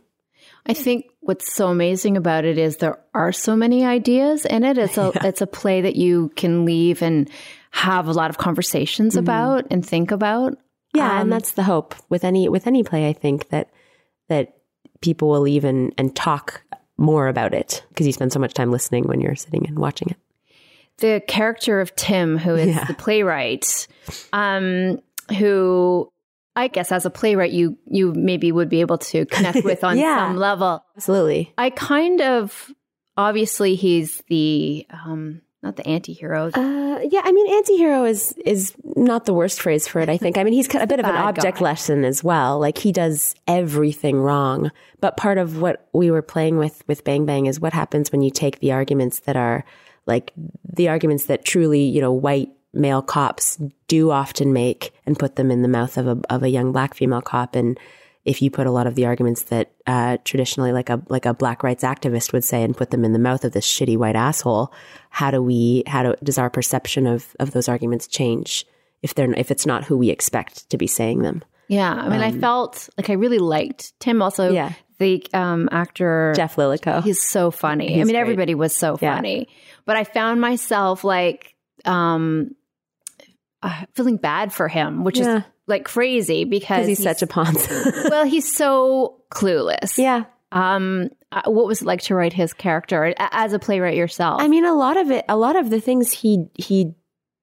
I 0.66 0.74
think 0.74 1.06
what's 1.20 1.52
so 1.52 1.68
amazing 1.68 2.16
about 2.16 2.44
it 2.44 2.56
is 2.56 2.76
there 2.76 2.98
are 3.14 3.32
so 3.32 3.56
many 3.56 3.84
ideas 3.84 4.44
in 4.44 4.64
it. 4.64 4.78
It's 4.78 4.96
a 4.96 5.12
yeah. 5.14 5.26
it's 5.26 5.40
a 5.40 5.46
play 5.46 5.80
that 5.80 5.96
you 5.96 6.30
can 6.36 6.64
leave 6.64 7.02
and 7.02 7.28
have 7.70 8.06
a 8.06 8.12
lot 8.12 8.30
of 8.30 8.38
conversations 8.38 9.14
mm-hmm. 9.14 9.24
about 9.24 9.66
and 9.70 9.84
think 9.84 10.10
about. 10.10 10.56
Yeah, 10.94 11.10
um, 11.10 11.22
and 11.22 11.32
that's 11.32 11.52
the 11.52 11.62
hope 11.62 11.94
with 12.08 12.24
any 12.24 12.48
with 12.48 12.66
any 12.66 12.82
play. 12.84 13.08
I 13.08 13.12
think 13.12 13.48
that 13.48 13.70
that 14.28 14.56
people 15.00 15.28
will 15.28 15.40
leave 15.40 15.64
and, 15.64 15.92
and 15.98 16.14
talk 16.14 16.62
more 16.96 17.28
about 17.28 17.52
it 17.52 17.84
because 17.88 18.06
you 18.06 18.12
spend 18.12 18.32
so 18.32 18.38
much 18.38 18.54
time 18.54 18.70
listening 18.70 19.04
when 19.04 19.20
you're 19.20 19.34
sitting 19.34 19.66
and 19.66 19.78
watching 19.78 20.08
it. 20.10 20.16
The 20.98 21.22
character 21.26 21.80
of 21.80 21.94
Tim, 21.96 22.38
who 22.38 22.54
is 22.54 22.76
yeah. 22.76 22.84
the 22.84 22.94
playwright, 22.94 23.88
um, 24.32 25.00
who 25.36 26.10
I 26.54 26.68
guess 26.68 26.92
as 26.92 27.06
a 27.06 27.10
playwright, 27.10 27.52
you 27.52 27.78
you 27.86 28.12
maybe 28.12 28.52
would 28.52 28.68
be 28.68 28.80
able 28.80 28.98
to 28.98 29.26
connect 29.26 29.64
with 29.64 29.84
on 29.84 29.98
yeah, 29.98 30.16
some 30.16 30.36
level. 30.36 30.84
Absolutely. 30.96 31.52
I 31.56 31.70
kind 31.70 32.20
of 32.20 32.70
obviously 33.16 33.74
he's 33.74 34.22
the 34.28 34.86
um, 34.90 35.40
not 35.62 35.76
the 35.76 35.86
anti-hero. 35.86 36.50
Uh, 36.52 37.00
yeah, 37.08 37.22
I 37.24 37.32
mean, 37.32 37.52
anti-hero 37.54 38.04
is 38.04 38.32
is 38.44 38.74
not 38.84 39.24
the 39.24 39.32
worst 39.32 39.60
phrase 39.60 39.86
for 39.86 40.00
it. 40.00 40.08
I 40.08 40.18
think. 40.18 40.36
I 40.36 40.44
mean, 40.44 40.52
he's 40.52 40.72
a 40.74 40.86
bit 40.86 41.00
of 41.00 41.06
an 41.06 41.16
object 41.16 41.58
guy. 41.58 41.64
lesson 41.64 42.04
as 42.04 42.22
well. 42.22 42.58
Like 42.58 42.78
he 42.78 42.92
does 42.92 43.34
everything 43.46 44.20
wrong. 44.20 44.70
But 45.00 45.16
part 45.16 45.38
of 45.38 45.60
what 45.60 45.88
we 45.92 46.10
were 46.10 46.22
playing 46.22 46.58
with 46.58 46.82
with 46.86 47.04
Bang 47.04 47.24
Bang 47.24 47.46
is 47.46 47.60
what 47.60 47.72
happens 47.72 48.12
when 48.12 48.22
you 48.22 48.30
take 48.30 48.58
the 48.58 48.72
arguments 48.72 49.20
that 49.20 49.36
are 49.36 49.64
like 50.06 50.32
the 50.64 50.88
arguments 50.88 51.26
that 51.26 51.44
truly, 51.44 51.82
you 51.82 52.00
know, 52.00 52.12
white 52.12 52.50
male 52.72 53.02
cops 53.02 53.58
do 53.88 54.10
often 54.10 54.52
make 54.52 54.92
and 55.06 55.18
put 55.18 55.36
them 55.36 55.50
in 55.50 55.62
the 55.62 55.68
mouth 55.68 55.96
of 55.98 56.06
a 56.06 56.20
of 56.30 56.42
a 56.42 56.48
young 56.48 56.72
black 56.72 56.94
female 56.94 57.20
cop. 57.20 57.54
And 57.54 57.78
if 58.24 58.40
you 58.40 58.50
put 58.50 58.66
a 58.66 58.70
lot 58.70 58.86
of 58.86 58.94
the 58.94 59.06
arguments 59.06 59.42
that 59.44 59.72
uh, 59.86 60.16
traditionally 60.24 60.72
like 60.72 60.90
a 60.90 61.02
like 61.08 61.26
a 61.26 61.34
black 61.34 61.62
rights 61.62 61.84
activist 61.84 62.32
would 62.32 62.44
say 62.44 62.62
and 62.62 62.76
put 62.76 62.90
them 62.90 63.04
in 63.04 63.12
the 63.12 63.18
mouth 63.18 63.44
of 63.44 63.52
this 63.52 63.66
shitty 63.66 63.96
white 63.96 64.16
asshole 64.16 64.72
how 65.10 65.30
do 65.30 65.42
we 65.42 65.82
how 65.86 66.02
do 66.02 66.14
does 66.22 66.38
our 66.38 66.50
perception 66.50 67.06
of 67.06 67.34
of 67.40 67.50
those 67.50 67.68
arguments 67.68 68.06
change 68.06 68.64
if 69.02 69.14
they're 69.14 69.32
if 69.34 69.50
it's 69.50 69.66
not 69.66 69.84
who 69.84 69.96
we 69.96 70.10
expect 70.10 70.68
to 70.70 70.78
be 70.78 70.86
saying 70.86 71.22
them? 71.22 71.42
Yeah. 71.68 71.92
I 71.92 72.08
mean 72.08 72.22
um, 72.22 72.36
i 72.36 72.38
felt 72.38 72.88
like 72.96 73.10
i 73.10 73.14
really 73.14 73.38
liked 73.38 73.98
tim. 73.98 74.22
Also 74.22 74.50
yeah. 74.50 74.72
the 74.98 75.24
um, 75.32 75.68
actor 75.72 76.32
jeff 76.36 76.56
lillico. 76.56 77.00
He's 77.00 77.22
so 77.22 77.50
funny. 77.50 77.88
He's 77.88 78.02
i 78.02 78.04
mean 78.04 78.14
great. 78.14 78.20
everybody 78.20 78.54
was 78.54 78.74
so 78.74 78.96
funny. 78.96 79.38
Yeah. 79.40 79.54
but 79.84 79.96
i 79.96 80.04
found 80.04 80.40
myself 80.40 81.02
like 81.02 81.54
um 81.84 82.54
uh, 83.62 83.84
feeling 83.94 84.16
bad 84.16 84.52
for 84.52 84.68
him, 84.68 85.04
which 85.04 85.18
yeah. 85.18 85.38
is 85.38 85.44
like 85.66 85.84
crazy 85.84 86.44
because 86.44 86.86
Because 86.86 86.98
he's, 86.98 87.02
such 87.02 87.22
a 87.22 87.26
ponce. 87.26 87.68
well, 88.10 88.24
he's 88.24 88.50
so 88.50 89.22
clueless. 89.30 89.98
yeah. 89.98 90.24
Um, 90.50 91.08
uh, 91.30 91.42
what 91.46 91.66
was 91.66 91.80
it 91.80 91.86
like 91.86 92.02
to 92.02 92.14
write 92.14 92.34
his 92.34 92.52
character 92.52 93.14
as 93.18 93.54
a 93.54 93.58
playwright 93.58 93.96
yourself? 93.96 94.40
I 94.42 94.48
mean, 94.48 94.66
a 94.66 94.74
lot 94.74 94.98
of 94.98 95.10
it, 95.10 95.24
a 95.28 95.36
lot 95.36 95.56
of 95.56 95.70
the 95.70 95.80
things 95.80 96.12
he 96.12 96.46
he 96.54 96.94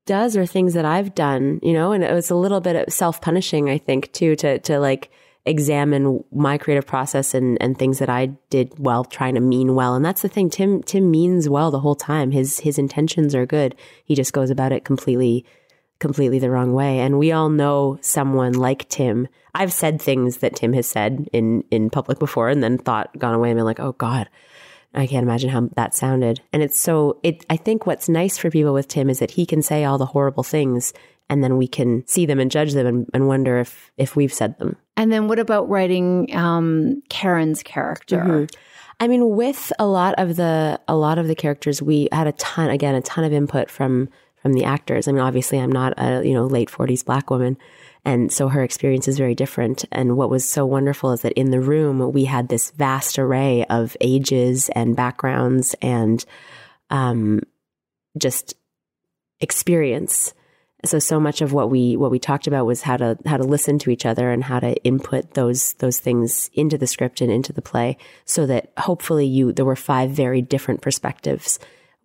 does 0.05 0.38
are 0.38 0.45
things 0.45 0.73
that 0.75 0.86
I've 0.86 1.15
done, 1.15 1.60
you 1.63 1.73
know, 1.73 1.91
and 1.91 2.03
it 2.03 2.13
was 2.13 2.29
a 2.29 2.36
little 2.36 2.62
bit 2.62 2.75
of 2.75 2.93
self 2.93 3.19
punishing, 3.19 3.69
I 3.69 3.79
think, 3.79 4.12
too, 4.12 4.36
to 4.38 4.60
to 4.60 4.79
like 4.79 5.10
examine 5.45 6.23
my 6.32 6.60
creative 6.60 6.86
process 6.86 7.34
and 7.34 7.58
and 7.62 7.79
things 7.79 7.97
that 7.97 8.10
I 8.10 8.27
did 8.51 8.73
well, 8.77 9.03
trying 9.05 9.36
to 9.36 9.41
mean 9.41 9.73
well, 9.73 9.95
and 9.95 10.05
that's 10.05 10.21
the 10.21 10.29
thing. 10.29 10.51
Tim 10.51 10.84
Tim 10.84 11.10
means 11.10 11.49
well 11.49 11.71
the 11.71 11.79
whole 11.79 11.95
time. 11.95 12.29
His 12.29 12.60
his 12.60 12.77
intentions 12.77 13.34
are 13.34 13.47
good. 13.47 13.75
He 14.05 14.13
just 14.13 14.34
goes 14.34 14.51
about 14.51 14.71
it 14.71 14.86
completely 14.86 15.45
completely 15.99 16.39
the 16.39 16.49
wrong 16.49 16.73
way. 16.73 16.99
And 16.99 17.19
we 17.19 17.31
all 17.31 17.49
know 17.49 17.97
someone 18.01 18.53
like 18.53 18.88
Tim. 18.89 19.27
I've 19.53 19.73
said 19.73 20.01
things 20.01 20.38
that 20.38 20.55
Tim 20.55 20.73
has 20.73 20.88
said 20.88 21.27
in 21.33 21.63
in 21.71 21.89
public 21.89 22.19
before, 22.19 22.49
and 22.49 22.63
then 22.63 22.77
thought, 22.77 23.17
gone 23.17 23.33
away, 23.33 23.49
and 23.51 23.57
been 23.57 23.65
like, 23.65 23.79
oh 23.79 23.93
God. 23.93 24.29
I 24.91 25.05
can't 25.05 25.21
imagine 25.23 25.51
how 25.51 25.69
that 25.75 25.93
sounded. 25.93 26.41
And 26.51 26.63
it's 26.63 26.79
so 26.79 27.19
it 27.21 27.45
I 27.47 27.57
think 27.57 27.85
what's 27.85 28.09
nice 28.09 28.39
for 28.39 28.49
people 28.49 28.73
with 28.73 28.88
Tim 28.88 29.07
is 29.09 29.19
that 29.19 29.29
he 29.29 29.45
can 29.45 29.62
say 29.62 29.83
all 29.83 29.99
the 29.99 30.07
horrible 30.07 30.41
things 30.41 30.93
and 31.29 31.43
then 31.43 31.57
we 31.57 31.67
can 31.67 32.03
see 32.07 32.25
them 32.25 32.39
and 32.39 32.49
judge 32.49 32.73
them 32.73 32.88
and, 32.88 33.07
and 33.13 33.27
wonder 33.27 33.59
if 33.59 33.91
if 33.97 34.15
we've 34.15 34.33
said 34.33 34.57
them. 34.57 34.77
and 34.97 35.12
then 35.12 35.27
what 35.27 35.38
about 35.38 35.69
writing 35.69 36.35
um, 36.35 37.03
Karen's 37.07 37.62
character? 37.62 38.17
Mhm. 38.17 38.55
I 38.99 39.07
mean, 39.07 39.29
with 39.35 39.71
a 39.77 39.85
lot 39.85 40.15
of 40.17 40.35
the 40.38 40.79
a 40.88 40.95
lot 40.95 41.19
of 41.19 41.27
the 41.27 41.35
characters, 41.35 41.83
we 41.83 42.09
had 42.12 42.25
a 42.25 42.31
ton 42.33 42.71
again 42.71 42.95
a 42.95 43.01
ton 43.01 43.23
of 43.23 43.31
input 43.31 43.69
from 43.69 44.09
from 44.41 44.54
the 44.54 44.63
actors. 44.63 45.08
I 45.08 45.12
mean, 45.12 45.21
obviously, 45.21 45.60
I'm 45.60 45.71
not 45.71 45.93
a 45.97 46.25
you 46.25 46.34
know 46.34 46.45
late 46.45 46.69
40s 46.69 47.06
black 47.06 47.30
woman, 47.30 47.58
and 48.06 48.32
so 48.32 48.47
her 48.47 48.63
experience 48.63 49.08
is 49.08 49.17
very 49.17 49.36
different. 49.36 49.86
And 49.91 50.17
what 50.17 50.30
was 50.30 50.49
so 50.49 50.65
wonderful 50.65 51.12
is 51.12 51.21
that 51.21 51.34
in 51.34 51.52
the 51.52 51.60
room 51.60 52.12
we 52.12 52.25
had 52.25 52.47
this 52.47 52.71
vast 52.71 53.19
array 53.19 53.65
of 53.65 53.97
ages 54.02 54.69
and 54.69 54.95
backgrounds 54.95 55.75
and 55.82 56.23
um, 56.89 57.41
just 58.17 58.56
experience. 59.39 60.34
So 60.86 60.97
so 60.97 61.19
much 61.19 61.41
of 61.41 61.52
what 61.52 61.69
we 61.69 61.97
what 61.97 62.10
we 62.10 62.19
talked 62.19 62.47
about 62.47 62.65
was 62.65 62.82
how 62.82 62.95
to 62.95 63.17
how 63.25 63.36
to 63.36 63.43
listen 63.43 63.80
to 63.80 63.89
each 63.89 64.06
other 64.06 64.32
and 64.32 64.41
how 64.41 64.62
to 64.62 64.82
input 64.86 65.34
those 65.34 65.73
those 65.73 65.99
things 65.99 66.49
into 66.54 66.78
the 66.78 66.88
script 66.88 67.19
and 67.19 67.30
into 67.30 67.52
the 67.52 67.62
play 67.62 67.97
so 68.23 68.45
that 68.45 68.71
hopefully 68.78 69.25
you 69.25 69.52
there 69.52 69.65
were 69.65 69.75
five 69.75 70.12
very 70.12 70.41
different 70.41 70.80
perspectives 70.80 71.60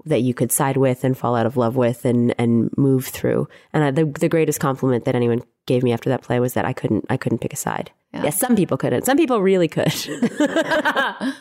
that 0.06 0.20
you 0.20 0.34
could 0.34 0.52
side 0.52 0.76
with 0.76 1.04
and 1.04 1.16
fall 1.16 1.34
out 1.34 1.46
of 1.46 1.56
love 1.56 1.76
with 1.76 2.04
and 2.04 2.34
and 2.38 2.70
move 2.76 3.06
through. 3.06 3.48
And 3.72 3.84
I, 3.84 3.90
the 3.90 4.04
the 4.04 4.28
greatest 4.28 4.60
compliment 4.60 5.04
that 5.04 5.14
anyone 5.14 5.42
gave 5.66 5.82
me 5.82 5.92
after 5.92 6.10
that 6.10 6.22
play 6.22 6.40
was 6.40 6.54
that 6.54 6.64
I 6.64 6.72
couldn't 6.72 7.06
I 7.08 7.16
couldn't 7.16 7.38
pick 7.38 7.52
a 7.52 7.56
side. 7.56 7.90
Yeah, 8.12 8.30
some 8.30 8.54
people 8.54 8.76
couldn't. 8.76 9.04
Some 9.06 9.16
people 9.16 9.40
really 9.42 9.66
could. 9.66 9.92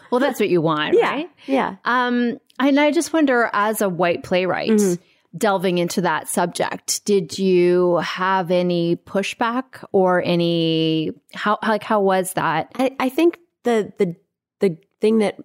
well, 0.09 0.19
that's 0.19 0.39
what 0.39 0.49
you 0.49 0.59
want, 0.59 0.95
yeah, 0.95 1.09
right? 1.11 1.29
yeah. 1.45 1.75
Um, 1.85 2.39
and 2.59 2.79
I 2.79 2.89
just 2.89 3.13
wonder, 3.13 3.49
as 3.53 3.81
a 3.81 3.89
white 3.89 4.23
playwright, 4.23 4.71
Mm-hmm. 4.71 5.03
delving 5.37 5.77
into 5.77 6.01
that 6.01 6.27
subject, 6.27 7.05
did 7.05 7.37
you 7.37 7.97
have 7.97 8.49
any 8.49 8.95
pushback 8.95 9.83
or 9.91 10.23
any 10.23 11.11
how 11.35 11.59
like 11.61 11.83
how 11.83 12.01
was 12.01 12.33
that? 12.33 12.71
I, 12.75 12.95
I 12.99 13.09
think 13.09 13.37
the 13.63 13.93
the 13.99 14.15
the 14.59 14.77
thing 14.99 15.19
that 15.19 15.37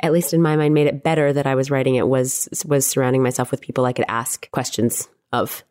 at 0.00 0.12
least 0.12 0.34
in 0.34 0.42
my 0.42 0.56
mind 0.56 0.74
made 0.74 0.86
it 0.86 1.02
better 1.02 1.32
that 1.32 1.46
I 1.46 1.54
was 1.54 1.70
writing 1.70 1.94
it 1.94 2.08
was 2.08 2.48
was 2.66 2.86
surrounding 2.86 3.22
myself 3.22 3.50
with 3.50 3.60
people 3.60 3.84
I 3.84 3.92
could 3.92 4.04
ask 4.08 4.50
questions 4.50 5.08
of 5.32 5.64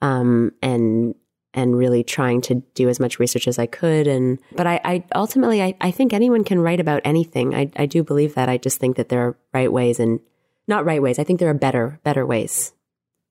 um 0.00 0.52
and 0.62 1.14
and 1.54 1.76
really 1.76 2.04
trying 2.04 2.40
to 2.42 2.56
do 2.74 2.88
as 2.88 3.00
much 3.00 3.18
research 3.18 3.48
as 3.48 3.58
I 3.58 3.66
could 3.66 4.06
and 4.06 4.38
but 4.54 4.66
I, 4.66 4.80
I 4.84 5.04
ultimately 5.14 5.62
I, 5.62 5.74
I 5.80 5.90
think 5.90 6.12
anyone 6.12 6.44
can 6.44 6.60
write 6.60 6.80
about 6.80 7.02
anything. 7.04 7.54
I, 7.54 7.70
I 7.76 7.86
do 7.86 8.02
believe 8.02 8.34
that. 8.34 8.48
I 8.48 8.58
just 8.58 8.78
think 8.78 8.96
that 8.96 9.08
there 9.08 9.26
are 9.26 9.36
right 9.52 9.72
ways 9.72 9.98
and 9.98 10.20
not 10.66 10.84
right 10.84 11.02
ways. 11.02 11.18
I 11.18 11.24
think 11.24 11.40
there 11.40 11.48
are 11.48 11.54
better 11.54 11.98
better 12.04 12.26
ways 12.26 12.72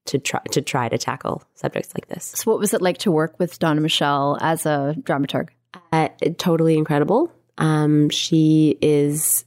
to 0.07 0.17
try 0.17 0.41
to 0.51 0.61
try 0.61 0.89
to 0.89 0.97
tackle 0.97 1.43
subjects 1.53 1.93
like 1.95 2.07
this. 2.07 2.33
So, 2.35 2.51
what 2.51 2.59
was 2.59 2.73
it 2.73 2.81
like 2.81 2.97
to 2.99 3.11
work 3.11 3.37
with 3.39 3.59
Donna 3.59 3.81
Michelle 3.81 4.37
as 4.41 4.65
a 4.65 4.95
dramaturg? 4.99 5.49
Uh, 5.91 6.09
totally 6.37 6.77
incredible. 6.77 7.31
Um, 7.57 8.09
she 8.09 8.77
is 8.81 9.45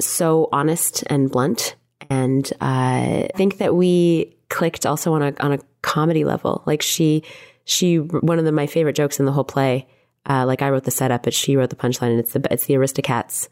so 0.00 0.48
honest 0.52 1.04
and 1.08 1.30
blunt, 1.30 1.76
and 2.10 2.50
uh, 2.60 3.26
I 3.26 3.30
think 3.36 3.58
that 3.58 3.74
we 3.74 4.36
clicked 4.48 4.86
also 4.86 5.12
on 5.12 5.22
a 5.22 5.32
on 5.40 5.52
a 5.52 5.58
comedy 5.82 6.24
level. 6.24 6.62
Like 6.66 6.82
she, 6.82 7.22
she 7.64 7.98
one 7.98 8.38
of 8.38 8.44
the, 8.44 8.52
my 8.52 8.66
favorite 8.66 8.96
jokes 8.96 9.18
in 9.18 9.26
the 9.26 9.32
whole 9.32 9.44
play. 9.44 9.86
Uh, 10.28 10.46
like 10.46 10.62
I 10.62 10.70
wrote 10.70 10.84
the 10.84 10.90
setup, 10.90 11.22
but 11.24 11.34
she 11.34 11.56
wrote 11.56 11.70
the 11.70 11.76
punchline, 11.76 12.10
and 12.10 12.20
it's 12.20 12.32
the 12.32 12.46
it's 12.50 12.66
the 12.66 12.74
Aristocats 12.74 13.48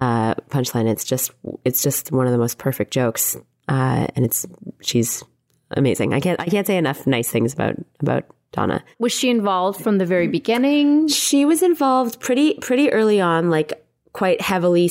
uh, 0.00 0.34
punchline. 0.50 0.88
It's 0.88 1.04
just 1.04 1.32
it's 1.64 1.82
just 1.82 2.12
one 2.12 2.26
of 2.26 2.32
the 2.32 2.38
most 2.38 2.58
perfect 2.58 2.92
jokes, 2.92 3.36
uh, 3.68 4.06
and 4.14 4.24
it's 4.24 4.46
she's 4.80 5.24
amazing. 5.72 6.14
I 6.14 6.20
can't 6.20 6.40
I 6.40 6.46
can't 6.46 6.66
say 6.66 6.76
enough 6.76 7.06
nice 7.06 7.28
things 7.28 7.52
about 7.52 7.74
about 8.00 8.24
Donna. 8.52 8.84
Was 8.98 9.12
she 9.12 9.30
involved 9.30 9.82
from 9.82 9.98
the 9.98 10.06
very 10.06 10.28
beginning? 10.28 11.08
She 11.08 11.44
was 11.44 11.62
involved 11.62 12.20
pretty 12.20 12.54
pretty 12.54 12.92
early 12.92 13.20
on, 13.20 13.50
like 13.50 13.84
quite 14.12 14.40
heavily 14.42 14.90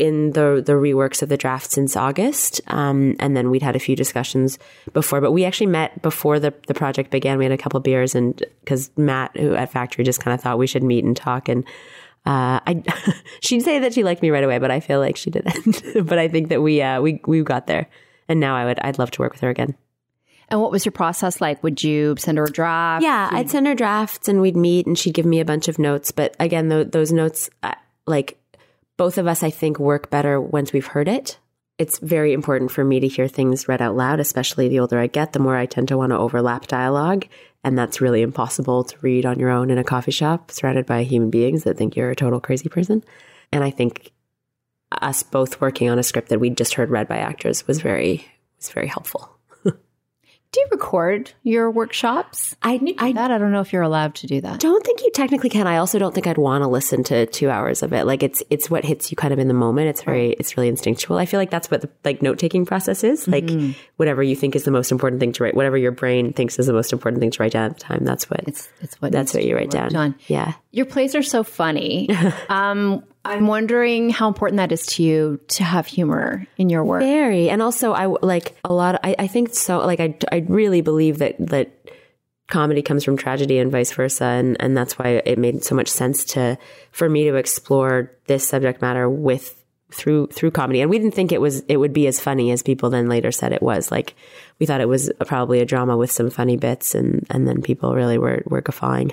in 0.00 0.32
the 0.32 0.62
the 0.64 0.72
reworks 0.72 1.22
of 1.22 1.28
the 1.28 1.36
draft 1.36 1.70
since 1.70 1.96
August, 1.96 2.60
um, 2.66 3.14
and 3.20 3.36
then 3.36 3.50
we'd 3.50 3.62
had 3.62 3.76
a 3.76 3.80
few 3.80 3.94
discussions 3.94 4.58
before. 4.92 5.20
But 5.20 5.32
we 5.32 5.44
actually 5.44 5.68
met 5.68 6.02
before 6.02 6.40
the 6.40 6.52
the 6.66 6.74
project 6.74 7.10
began. 7.10 7.38
We 7.38 7.44
had 7.44 7.52
a 7.52 7.58
couple 7.58 7.78
beers, 7.80 8.14
and 8.14 8.42
because 8.60 8.90
Matt, 8.96 9.36
who 9.36 9.54
at 9.54 9.70
Factory, 9.70 10.04
just 10.04 10.20
kind 10.20 10.34
of 10.34 10.40
thought 10.40 10.58
we 10.58 10.66
should 10.66 10.82
meet 10.82 11.04
and 11.04 11.16
talk. 11.16 11.48
And 11.48 11.64
uh, 12.24 12.60
I 12.66 12.82
she'd 13.40 13.62
say 13.62 13.78
that 13.78 13.94
she 13.94 14.02
liked 14.02 14.22
me 14.22 14.30
right 14.30 14.44
away, 14.44 14.58
but 14.58 14.70
I 14.70 14.80
feel 14.80 14.98
like 14.98 15.16
she 15.16 15.30
didn't. 15.30 15.82
but 16.06 16.18
I 16.18 16.28
think 16.28 16.48
that 16.48 16.60
we 16.60 16.82
uh, 16.82 17.00
we 17.00 17.20
we 17.26 17.42
got 17.42 17.68
there, 17.68 17.88
and 18.28 18.40
now 18.40 18.56
I 18.56 18.64
would 18.64 18.80
I'd 18.80 18.98
love 18.98 19.12
to 19.12 19.22
work 19.22 19.32
with 19.32 19.42
her 19.42 19.50
again. 19.50 19.76
And 20.48 20.60
what 20.60 20.70
was 20.70 20.84
your 20.84 20.92
process 20.92 21.40
like? 21.40 21.62
Would 21.64 21.82
you 21.82 22.14
send 22.18 22.38
her 22.38 22.44
a 22.44 22.50
draft? 22.50 23.02
Yeah, 23.02 23.28
I'd 23.32 23.50
send 23.50 23.66
her 23.66 23.74
drafts 23.74 24.28
and 24.28 24.40
we'd 24.40 24.56
meet 24.56 24.86
and 24.86 24.96
she'd 24.96 25.12
give 25.12 25.26
me 25.26 25.40
a 25.40 25.44
bunch 25.44 25.66
of 25.66 25.76
notes. 25.76 26.12
But 26.12 26.36
again, 26.38 26.68
tho- 26.68 26.84
those 26.84 27.10
notes, 27.10 27.50
uh, 27.64 27.74
like 28.06 28.38
both 28.96 29.18
of 29.18 29.26
us, 29.26 29.42
I 29.42 29.50
think 29.50 29.78
work 29.78 30.10
better 30.10 30.40
once 30.40 30.72
we've 30.72 30.86
heard 30.86 31.08
it. 31.08 31.38
It's 31.78 31.98
very 31.98 32.32
important 32.32 32.70
for 32.70 32.84
me 32.84 33.00
to 33.00 33.08
hear 33.08 33.28
things 33.28 33.68
read 33.68 33.82
out 33.82 33.96
loud, 33.96 34.18
especially 34.18 34.68
the 34.68 34.80
older 34.80 34.98
I 34.98 35.08
get, 35.08 35.32
the 35.32 35.38
more 35.38 35.56
I 35.56 35.66
tend 35.66 35.88
to 35.88 35.98
want 35.98 36.10
to 36.10 36.18
overlap 36.18 36.66
dialogue. 36.66 37.26
And 37.62 37.76
that's 37.76 38.00
really 38.00 38.22
impossible 38.22 38.84
to 38.84 38.96
read 39.02 39.26
on 39.26 39.38
your 39.38 39.50
own 39.50 39.70
in 39.70 39.76
a 39.76 39.84
coffee 39.84 40.12
shop 40.12 40.50
surrounded 40.50 40.86
by 40.86 41.02
human 41.02 41.30
beings 41.30 41.64
that 41.64 41.76
think 41.76 41.94
you're 41.94 42.10
a 42.10 42.16
total 42.16 42.40
crazy 42.40 42.68
person. 42.68 43.04
And 43.52 43.62
I 43.62 43.70
think 43.70 44.12
us 44.92 45.22
both 45.22 45.60
working 45.60 45.90
on 45.90 45.98
a 45.98 46.02
script 46.02 46.28
that 46.28 46.40
we'd 46.40 46.56
just 46.56 46.74
heard 46.74 46.90
read 46.90 47.08
by 47.08 47.18
actors 47.18 47.66
was 47.66 47.80
very, 47.80 48.26
was 48.56 48.70
very 48.70 48.86
helpful. 48.86 49.35
Do 50.56 50.60
you 50.62 50.68
record 50.70 51.32
your 51.42 51.70
workshops? 51.70 52.56
I, 52.62 52.80
I 52.96 53.12
that 53.12 53.30
I 53.30 53.36
don't 53.36 53.52
know 53.52 53.60
if 53.60 53.74
you're 53.74 53.82
allowed 53.82 54.14
to 54.14 54.26
do 54.26 54.40
that. 54.40 54.58
don't 54.58 54.82
think 54.86 55.02
you 55.02 55.10
technically 55.10 55.50
can. 55.50 55.66
I 55.66 55.76
also 55.76 55.98
don't 55.98 56.14
think 56.14 56.26
I'd 56.26 56.38
want 56.38 56.62
to 56.62 56.66
listen 56.68 57.04
to 57.04 57.26
two 57.26 57.50
hours 57.50 57.82
of 57.82 57.92
it. 57.92 58.06
Like 58.06 58.22
it's 58.22 58.42
it's 58.48 58.70
what 58.70 58.82
hits 58.82 59.10
you 59.10 59.16
kind 59.18 59.34
of 59.34 59.38
in 59.38 59.48
the 59.48 59.54
moment. 59.54 59.88
It's 59.88 60.02
very 60.02 60.30
it's 60.30 60.56
really 60.56 60.68
instinctual. 60.68 61.18
I 61.18 61.26
feel 61.26 61.38
like 61.38 61.50
that's 61.50 61.70
what 61.70 61.82
the 61.82 61.90
like 62.06 62.22
note 62.22 62.38
taking 62.38 62.64
process 62.64 63.04
is. 63.04 63.28
Like 63.28 63.50
whatever 63.96 64.22
you 64.22 64.34
think 64.34 64.56
is 64.56 64.62
the 64.64 64.70
most 64.70 64.90
important 64.90 65.20
thing 65.20 65.32
to 65.32 65.44
write, 65.44 65.54
whatever 65.54 65.76
your 65.76 65.92
brain 65.92 66.32
thinks 66.32 66.58
is 66.58 66.66
the 66.68 66.72
most 66.72 66.90
important 66.90 67.20
thing 67.20 67.32
to 67.32 67.42
write 67.42 67.52
down 67.52 67.66
at 67.66 67.74
the 67.74 67.80
time. 67.80 68.04
That's 68.06 68.30
what 68.30 68.40
It's 68.46 68.70
it's 68.80 68.94
what 69.02 69.12
that's 69.12 69.34
what 69.34 69.44
you 69.44 69.56
write 69.56 69.70
down. 69.70 69.94
on. 69.94 70.14
Yeah. 70.26 70.54
Your 70.70 70.86
plays 70.86 71.14
are 71.14 71.22
so 71.22 71.42
funny. 71.42 72.08
um, 72.48 73.04
I'm 73.30 73.46
wondering 73.46 74.10
how 74.10 74.28
important 74.28 74.58
that 74.58 74.72
is 74.72 74.86
to 74.86 75.02
you 75.02 75.40
to 75.48 75.64
have 75.64 75.86
humor 75.86 76.46
in 76.56 76.68
your 76.70 76.84
work. 76.84 77.02
Very. 77.02 77.48
And 77.50 77.62
also 77.62 77.92
I 77.92 78.06
like 78.06 78.56
a 78.64 78.72
lot 78.72 79.00
I, 79.02 79.14
I 79.18 79.26
think 79.26 79.54
so 79.54 79.78
like 79.78 80.00
I 80.00 80.16
I 80.30 80.44
really 80.48 80.80
believe 80.80 81.18
that 81.18 81.36
that 81.38 81.72
comedy 82.48 82.82
comes 82.82 83.04
from 83.04 83.16
tragedy 83.16 83.58
and 83.58 83.72
vice 83.72 83.92
versa 83.92 84.24
and 84.24 84.56
and 84.60 84.76
that's 84.76 84.98
why 84.98 85.20
it 85.24 85.38
made 85.38 85.64
so 85.64 85.74
much 85.74 85.88
sense 85.88 86.24
to 86.24 86.56
for 86.92 87.08
me 87.08 87.24
to 87.24 87.34
explore 87.34 88.12
this 88.26 88.46
subject 88.46 88.80
matter 88.80 89.10
with 89.10 89.62
through 89.90 90.26
through 90.28 90.50
comedy 90.50 90.80
and 90.80 90.90
we 90.90 90.98
didn't 90.98 91.14
think 91.14 91.32
it 91.32 91.40
was 91.40 91.60
it 91.68 91.76
would 91.76 91.92
be 91.92 92.06
as 92.06 92.20
funny 92.20 92.50
as 92.50 92.62
people 92.62 92.90
then 92.90 93.08
later 93.08 93.32
said 93.32 93.52
it 93.52 93.62
was 93.62 93.90
like 93.90 94.14
we 94.58 94.66
thought 94.66 94.80
it 94.80 94.88
was 94.88 95.10
probably 95.26 95.60
a 95.60 95.64
drama 95.64 95.96
with 95.96 96.10
some 96.10 96.30
funny 96.30 96.56
bits 96.56 96.94
and 96.94 97.26
and 97.30 97.46
then 97.46 97.62
people 97.62 97.94
really 97.94 98.18
were 98.18 98.42
were 98.46 98.60
guffawing 98.60 99.12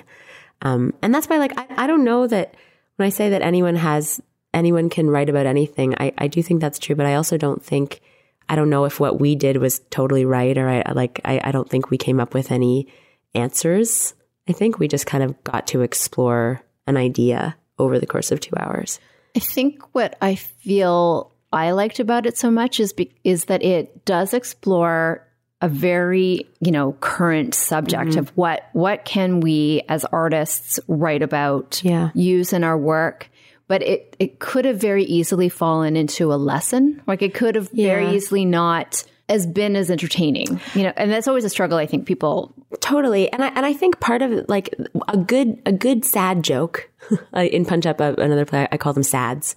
um 0.62 0.92
and 1.00 1.14
that's 1.14 1.28
why 1.28 1.38
like 1.38 1.56
I, 1.58 1.66
I 1.84 1.86
don't 1.86 2.04
know 2.04 2.26
that 2.26 2.54
when 2.96 3.06
I 3.06 3.10
say 3.10 3.30
that 3.30 3.42
anyone 3.42 3.76
has 3.76 4.20
anyone 4.52 4.88
can 4.88 5.10
write 5.10 5.28
about 5.28 5.46
anything 5.46 5.94
I 5.98 6.12
I 6.18 6.28
do 6.28 6.42
think 6.42 6.60
that's 6.60 6.78
true 6.78 6.96
but 6.96 7.06
I 7.06 7.14
also 7.14 7.36
don't 7.36 7.62
think 7.62 8.00
I 8.48 8.56
don't 8.56 8.70
know 8.70 8.84
if 8.84 9.00
what 9.00 9.20
we 9.20 9.34
did 9.34 9.56
was 9.56 9.80
totally 9.90 10.24
right 10.24 10.56
or 10.56 10.68
I 10.68 10.92
like 10.92 11.20
I, 11.24 11.40
I 11.44 11.52
don't 11.52 11.68
think 11.68 11.90
we 11.90 11.98
came 11.98 12.20
up 12.20 12.34
with 12.34 12.52
any 12.52 12.88
answers. 13.34 14.14
I 14.48 14.52
think 14.52 14.78
we 14.78 14.88
just 14.88 15.06
kind 15.06 15.24
of 15.24 15.42
got 15.44 15.66
to 15.68 15.80
explore 15.80 16.62
an 16.86 16.96
idea 16.96 17.56
over 17.78 17.98
the 17.98 18.06
course 18.06 18.30
of 18.30 18.40
two 18.40 18.54
hours. 18.56 19.00
I 19.36 19.40
think 19.40 19.82
what 19.94 20.16
I 20.20 20.34
feel 20.34 21.32
I 21.52 21.70
liked 21.72 22.00
about 22.00 22.26
it 22.26 22.36
so 22.36 22.50
much 22.50 22.78
is 22.78 22.92
be, 22.92 23.12
is 23.24 23.46
that 23.46 23.62
it 23.62 24.04
does 24.04 24.34
explore 24.34 25.23
a 25.64 25.68
very, 25.68 26.46
you 26.60 26.70
know, 26.70 26.92
current 27.00 27.54
subject 27.54 28.10
Mm-hmm. 28.10 28.18
of 28.20 28.28
what 28.36 28.68
what 28.72 29.04
can 29.04 29.40
we 29.40 29.82
as 29.88 30.04
artists 30.06 30.78
write 30.88 31.22
about, 31.22 31.80
Yeah. 31.84 32.10
use 32.14 32.52
in 32.52 32.62
our 32.64 32.76
work. 32.78 33.30
But 33.66 33.82
it 33.82 34.16
it 34.18 34.38
could 34.40 34.66
have 34.66 34.76
very 34.76 35.04
easily 35.04 35.48
fallen 35.48 35.96
into 35.96 36.32
a 36.32 36.36
lesson. 36.36 37.00
Like 37.06 37.22
it 37.22 37.32
could 37.34 37.54
have 37.54 37.70
very 37.70 38.14
easily 38.14 38.44
not 38.44 39.04
as 39.30 39.46
been 39.46 39.74
as 39.74 39.90
entertaining. 39.90 40.60
You 40.74 40.82
know, 40.82 40.92
and 40.98 41.10
that's 41.10 41.26
always 41.28 41.44
a 41.44 41.48
struggle 41.48 41.78
I 41.78 41.86
think 41.86 42.06
people 42.06 42.52
Totally, 42.80 43.32
and 43.32 43.42
I 43.42 43.48
and 43.48 43.64
I 43.64 43.72
think 43.72 44.00
part 44.00 44.20
of 44.20 44.32
it, 44.32 44.48
like 44.50 44.74
a 45.08 45.16
good 45.16 45.62
a 45.64 45.72
good 45.72 46.04
sad 46.04 46.42
joke 46.42 46.90
in 47.34 47.64
Punch 47.64 47.86
Up, 47.86 48.00
uh, 48.02 48.14
another 48.18 48.44
play 48.44 48.68
I 48.70 48.76
call 48.76 48.92
them 48.92 49.02
sads 49.02 49.56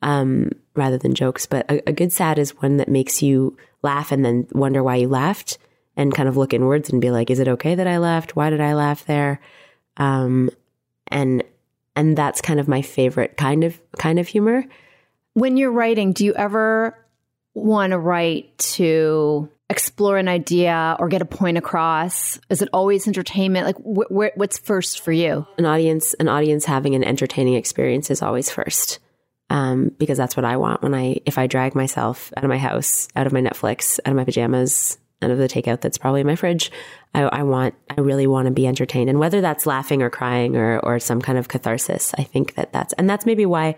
um, 0.00 0.50
rather 0.74 0.96
than 0.96 1.14
jokes. 1.14 1.44
But 1.44 1.70
a, 1.70 1.90
a 1.90 1.92
good 1.92 2.12
sad 2.12 2.38
is 2.38 2.56
one 2.62 2.78
that 2.78 2.88
makes 2.88 3.20
you 3.22 3.56
laugh 3.82 4.12
and 4.12 4.24
then 4.24 4.46
wonder 4.52 4.82
why 4.82 4.96
you 4.96 5.08
laughed, 5.08 5.58
and 5.96 6.14
kind 6.14 6.28
of 6.28 6.36
look 6.36 6.54
inwards 6.54 6.90
and 6.90 7.00
be 7.00 7.10
like, 7.10 7.30
"Is 7.30 7.38
it 7.38 7.48
okay 7.48 7.74
that 7.74 7.86
I 7.86 7.98
laughed? 7.98 8.36
Why 8.36 8.50
did 8.50 8.60
I 8.60 8.74
laugh 8.74 9.04
there?" 9.06 9.40
Um, 9.96 10.50
and 11.08 11.42
and 11.94 12.16
that's 12.16 12.40
kind 12.40 12.58
of 12.58 12.68
my 12.68 12.82
favorite 12.82 13.36
kind 13.36 13.64
of 13.64 13.80
kind 13.98 14.18
of 14.18 14.28
humor. 14.28 14.64
When 15.34 15.56
you're 15.56 15.72
writing, 15.72 16.12
do 16.12 16.24
you 16.24 16.34
ever 16.34 16.96
want 17.54 17.90
to 17.92 17.98
write 17.98 18.56
to 18.58 19.48
explore 19.68 20.18
an 20.18 20.28
idea 20.28 20.96
or 20.98 21.08
get 21.08 21.22
a 21.22 21.26
point 21.26 21.56
across? 21.56 22.38
Is 22.50 22.60
it 22.60 22.68
always 22.72 23.06
entertainment? 23.06 23.66
Like, 23.66 23.76
wh- 23.78 24.12
wh- 24.12 24.36
what's 24.36 24.58
first 24.58 25.00
for 25.00 25.12
you? 25.12 25.46
an 25.58 25.64
audience 25.66 26.14
an 26.14 26.28
audience 26.28 26.64
having 26.64 26.94
an 26.94 27.04
entertaining 27.04 27.54
experience 27.54 28.10
is 28.10 28.22
always 28.22 28.50
first 28.50 28.98
um, 29.52 29.90
because 29.98 30.18
that's 30.18 30.36
what 30.36 30.44
i 30.44 30.56
want 30.56 30.82
when 30.82 30.94
i 30.94 31.20
if 31.26 31.38
i 31.38 31.46
drag 31.46 31.74
myself 31.74 32.32
out 32.36 32.44
of 32.44 32.48
my 32.48 32.58
house 32.58 33.08
out 33.14 33.26
of 33.26 33.32
my 33.32 33.40
netflix 33.40 34.00
out 34.04 34.10
of 34.10 34.16
my 34.16 34.24
pajamas 34.24 34.98
out 35.20 35.30
of 35.30 35.38
the 35.38 35.48
takeout 35.48 35.80
that's 35.80 35.98
probably 35.98 36.20
in 36.20 36.26
my 36.26 36.36
fridge 36.36 36.72
i, 37.14 37.22
I 37.22 37.42
want 37.42 37.74
i 37.90 38.00
really 38.00 38.26
want 38.26 38.46
to 38.46 38.52
be 38.52 38.66
entertained. 38.66 39.10
And 39.10 39.18
whether 39.18 39.40
that's 39.40 39.66
laughing 39.66 40.02
or 40.02 40.10
crying 40.10 40.56
or 40.56 40.80
or 40.80 40.98
some 40.98 41.20
kind 41.20 41.38
of 41.38 41.48
catharsis 41.48 42.12
i 42.18 42.22
think 42.24 42.54
that 42.54 42.72
that's 42.72 42.92
and 42.94 43.08
that's 43.08 43.26
maybe 43.26 43.46
why 43.46 43.76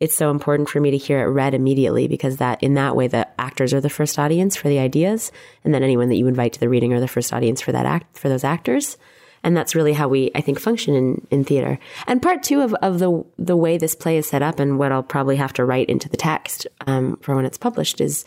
it's 0.00 0.14
so 0.14 0.30
important 0.30 0.68
for 0.68 0.80
me 0.80 0.90
to 0.90 0.96
hear 0.96 1.22
it 1.22 1.30
read 1.30 1.54
immediately 1.54 2.08
because 2.08 2.38
that 2.38 2.62
in 2.62 2.74
that 2.74 2.96
way 2.96 3.06
the 3.06 3.28
actors 3.40 3.72
are 3.72 3.80
the 3.80 3.88
first 3.88 4.18
audience 4.18 4.56
for 4.56 4.68
the 4.68 4.78
ideas. 4.78 5.30
And 5.62 5.72
then 5.72 5.82
anyone 5.82 6.08
that 6.08 6.16
you 6.16 6.26
invite 6.26 6.52
to 6.54 6.60
the 6.60 6.68
reading 6.68 6.92
are 6.92 7.00
the 7.00 7.08
first 7.08 7.32
audience 7.32 7.60
for 7.60 7.72
that 7.72 7.86
act 7.86 8.18
for 8.18 8.28
those 8.28 8.44
actors 8.44 8.96
and 9.44 9.56
that's 9.56 9.74
really 9.74 9.92
how 9.92 10.08
we 10.08 10.30
I 10.34 10.40
think 10.40 10.58
function 10.58 10.94
in, 10.94 11.26
in 11.30 11.44
theater. 11.44 11.78
And 12.06 12.20
part 12.20 12.42
two 12.42 12.62
of, 12.62 12.74
of 12.74 12.98
the 12.98 13.24
the 13.38 13.56
way 13.56 13.78
this 13.78 13.94
play 13.94 14.16
is 14.16 14.26
set 14.26 14.42
up 14.42 14.58
and 14.58 14.78
what 14.78 14.90
I'll 14.90 15.02
probably 15.02 15.36
have 15.36 15.52
to 15.54 15.64
write 15.64 15.88
into 15.88 16.08
the 16.08 16.16
text 16.16 16.66
um, 16.86 17.18
for 17.18 17.36
when 17.36 17.44
it's 17.44 17.58
published 17.58 18.00
is 18.00 18.24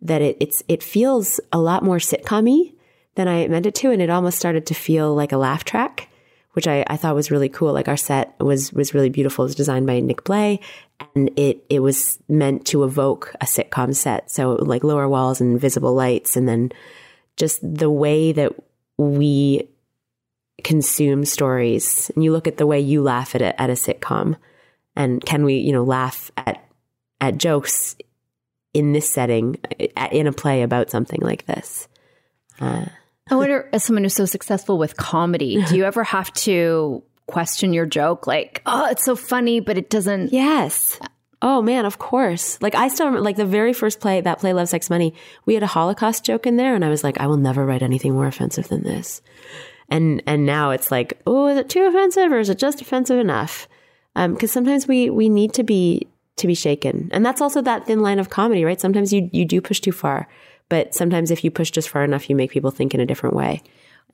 that 0.00 0.22
it 0.22 0.36
it's 0.40 0.62
it 0.68 0.82
feels 0.82 1.40
a 1.52 1.58
lot 1.58 1.82
more 1.82 1.98
sitcom-y 1.98 2.72
than 3.16 3.28
I 3.28 3.48
meant 3.48 3.66
it 3.66 3.74
to, 3.76 3.90
and 3.90 4.00
it 4.00 4.08
almost 4.08 4.38
started 4.38 4.66
to 4.66 4.74
feel 4.74 5.14
like 5.14 5.32
a 5.32 5.36
laugh 5.36 5.64
track, 5.64 6.08
which 6.52 6.68
I, 6.68 6.84
I 6.86 6.96
thought 6.96 7.14
was 7.14 7.30
really 7.30 7.48
cool. 7.48 7.72
Like 7.72 7.88
our 7.88 7.96
set 7.96 8.34
was 8.40 8.72
was 8.72 8.94
really 8.94 9.10
beautiful. 9.10 9.44
It 9.44 9.48
was 9.48 9.54
designed 9.56 9.86
by 9.86 10.00
Nick 10.00 10.24
Blais, 10.24 10.60
and 11.14 11.30
it 11.36 11.64
it 11.68 11.80
was 11.80 12.18
meant 12.28 12.66
to 12.66 12.84
evoke 12.84 13.34
a 13.40 13.44
sitcom 13.44 13.94
set. 13.94 14.30
So 14.30 14.52
like 14.52 14.84
lower 14.84 15.08
walls 15.08 15.40
and 15.40 15.60
visible 15.60 15.94
lights, 15.94 16.36
and 16.36 16.48
then 16.48 16.72
just 17.36 17.60
the 17.62 17.90
way 17.90 18.32
that 18.32 18.52
we 18.96 19.68
consume 20.64 21.24
stories 21.24 22.10
and 22.14 22.24
you 22.24 22.32
look 22.32 22.46
at 22.46 22.56
the 22.56 22.66
way 22.66 22.80
you 22.80 23.02
laugh 23.02 23.34
at 23.34 23.42
it 23.42 23.54
at 23.58 23.70
a 23.70 23.74
sitcom 23.74 24.36
and 24.96 25.24
can 25.24 25.44
we 25.44 25.54
you 25.54 25.72
know 25.72 25.84
laugh 25.84 26.30
at 26.36 26.64
at 27.20 27.38
jokes 27.38 27.96
in 28.72 28.92
this 28.92 29.08
setting 29.10 29.58
uh, 29.96 30.08
in 30.12 30.26
a 30.26 30.32
play 30.32 30.62
about 30.62 30.90
something 30.90 31.20
like 31.20 31.46
this 31.46 31.88
uh, 32.60 32.84
I 33.30 33.36
wonder, 33.36 33.70
as 33.72 33.84
someone 33.84 34.02
who's 34.02 34.14
so 34.14 34.24
successful 34.26 34.76
with 34.76 34.96
comedy, 34.96 35.62
do 35.68 35.76
you 35.76 35.84
ever 35.84 36.02
have 36.04 36.32
to 36.32 37.02
question 37.26 37.72
your 37.72 37.86
joke? 37.86 38.26
Like, 38.26 38.60
oh, 38.66 38.86
it's 38.90 39.04
so 39.04 39.14
funny, 39.16 39.60
but 39.60 39.78
it 39.78 39.88
doesn't. 39.88 40.32
yes 40.32 40.98
oh 41.42 41.62
man 41.62 41.86
of 41.86 41.98
course 41.98 42.60
like 42.60 42.74
i 42.74 42.88
still 42.88 43.06
remember 43.06 43.24
like 43.24 43.36
the 43.36 43.46
very 43.46 43.72
first 43.72 44.00
play 44.00 44.20
that 44.20 44.38
play 44.38 44.52
love 44.52 44.68
sex 44.68 44.90
money 44.90 45.14
we 45.46 45.54
had 45.54 45.62
a 45.62 45.66
holocaust 45.66 46.24
joke 46.24 46.46
in 46.46 46.56
there 46.56 46.74
and 46.74 46.84
i 46.84 46.88
was 46.88 47.02
like 47.02 47.18
i 47.18 47.26
will 47.26 47.36
never 47.36 47.64
write 47.64 47.82
anything 47.82 48.12
more 48.12 48.26
offensive 48.26 48.68
than 48.68 48.82
this 48.82 49.22
and 49.90 50.22
and 50.26 50.46
now 50.46 50.70
it's 50.70 50.90
like 50.90 51.20
oh 51.26 51.48
is 51.48 51.58
it 51.58 51.68
too 51.68 51.84
offensive 51.84 52.32
or 52.32 52.38
is 52.38 52.48
it 52.48 52.58
just 52.58 52.80
offensive 52.80 53.18
enough 53.18 53.68
um, 54.16 54.34
because 54.34 54.52
sometimes 54.52 54.86
we 54.88 55.10
we 55.10 55.28
need 55.28 55.52
to 55.54 55.62
be 55.62 56.06
to 56.36 56.46
be 56.46 56.54
shaken 56.54 57.08
and 57.12 57.24
that's 57.24 57.40
also 57.40 57.60
that 57.60 57.86
thin 57.86 58.00
line 58.00 58.18
of 58.18 58.30
comedy 58.30 58.64
right 58.64 58.80
sometimes 58.80 59.12
you 59.12 59.28
you 59.32 59.44
do 59.44 59.60
push 59.60 59.80
too 59.80 59.92
far 59.92 60.28
but 60.68 60.94
sometimes 60.94 61.30
if 61.30 61.44
you 61.44 61.50
push 61.50 61.70
just 61.70 61.88
far 61.88 62.04
enough 62.04 62.30
you 62.30 62.36
make 62.36 62.50
people 62.50 62.70
think 62.70 62.94
in 62.94 63.00
a 63.00 63.06
different 63.06 63.36
way 63.36 63.62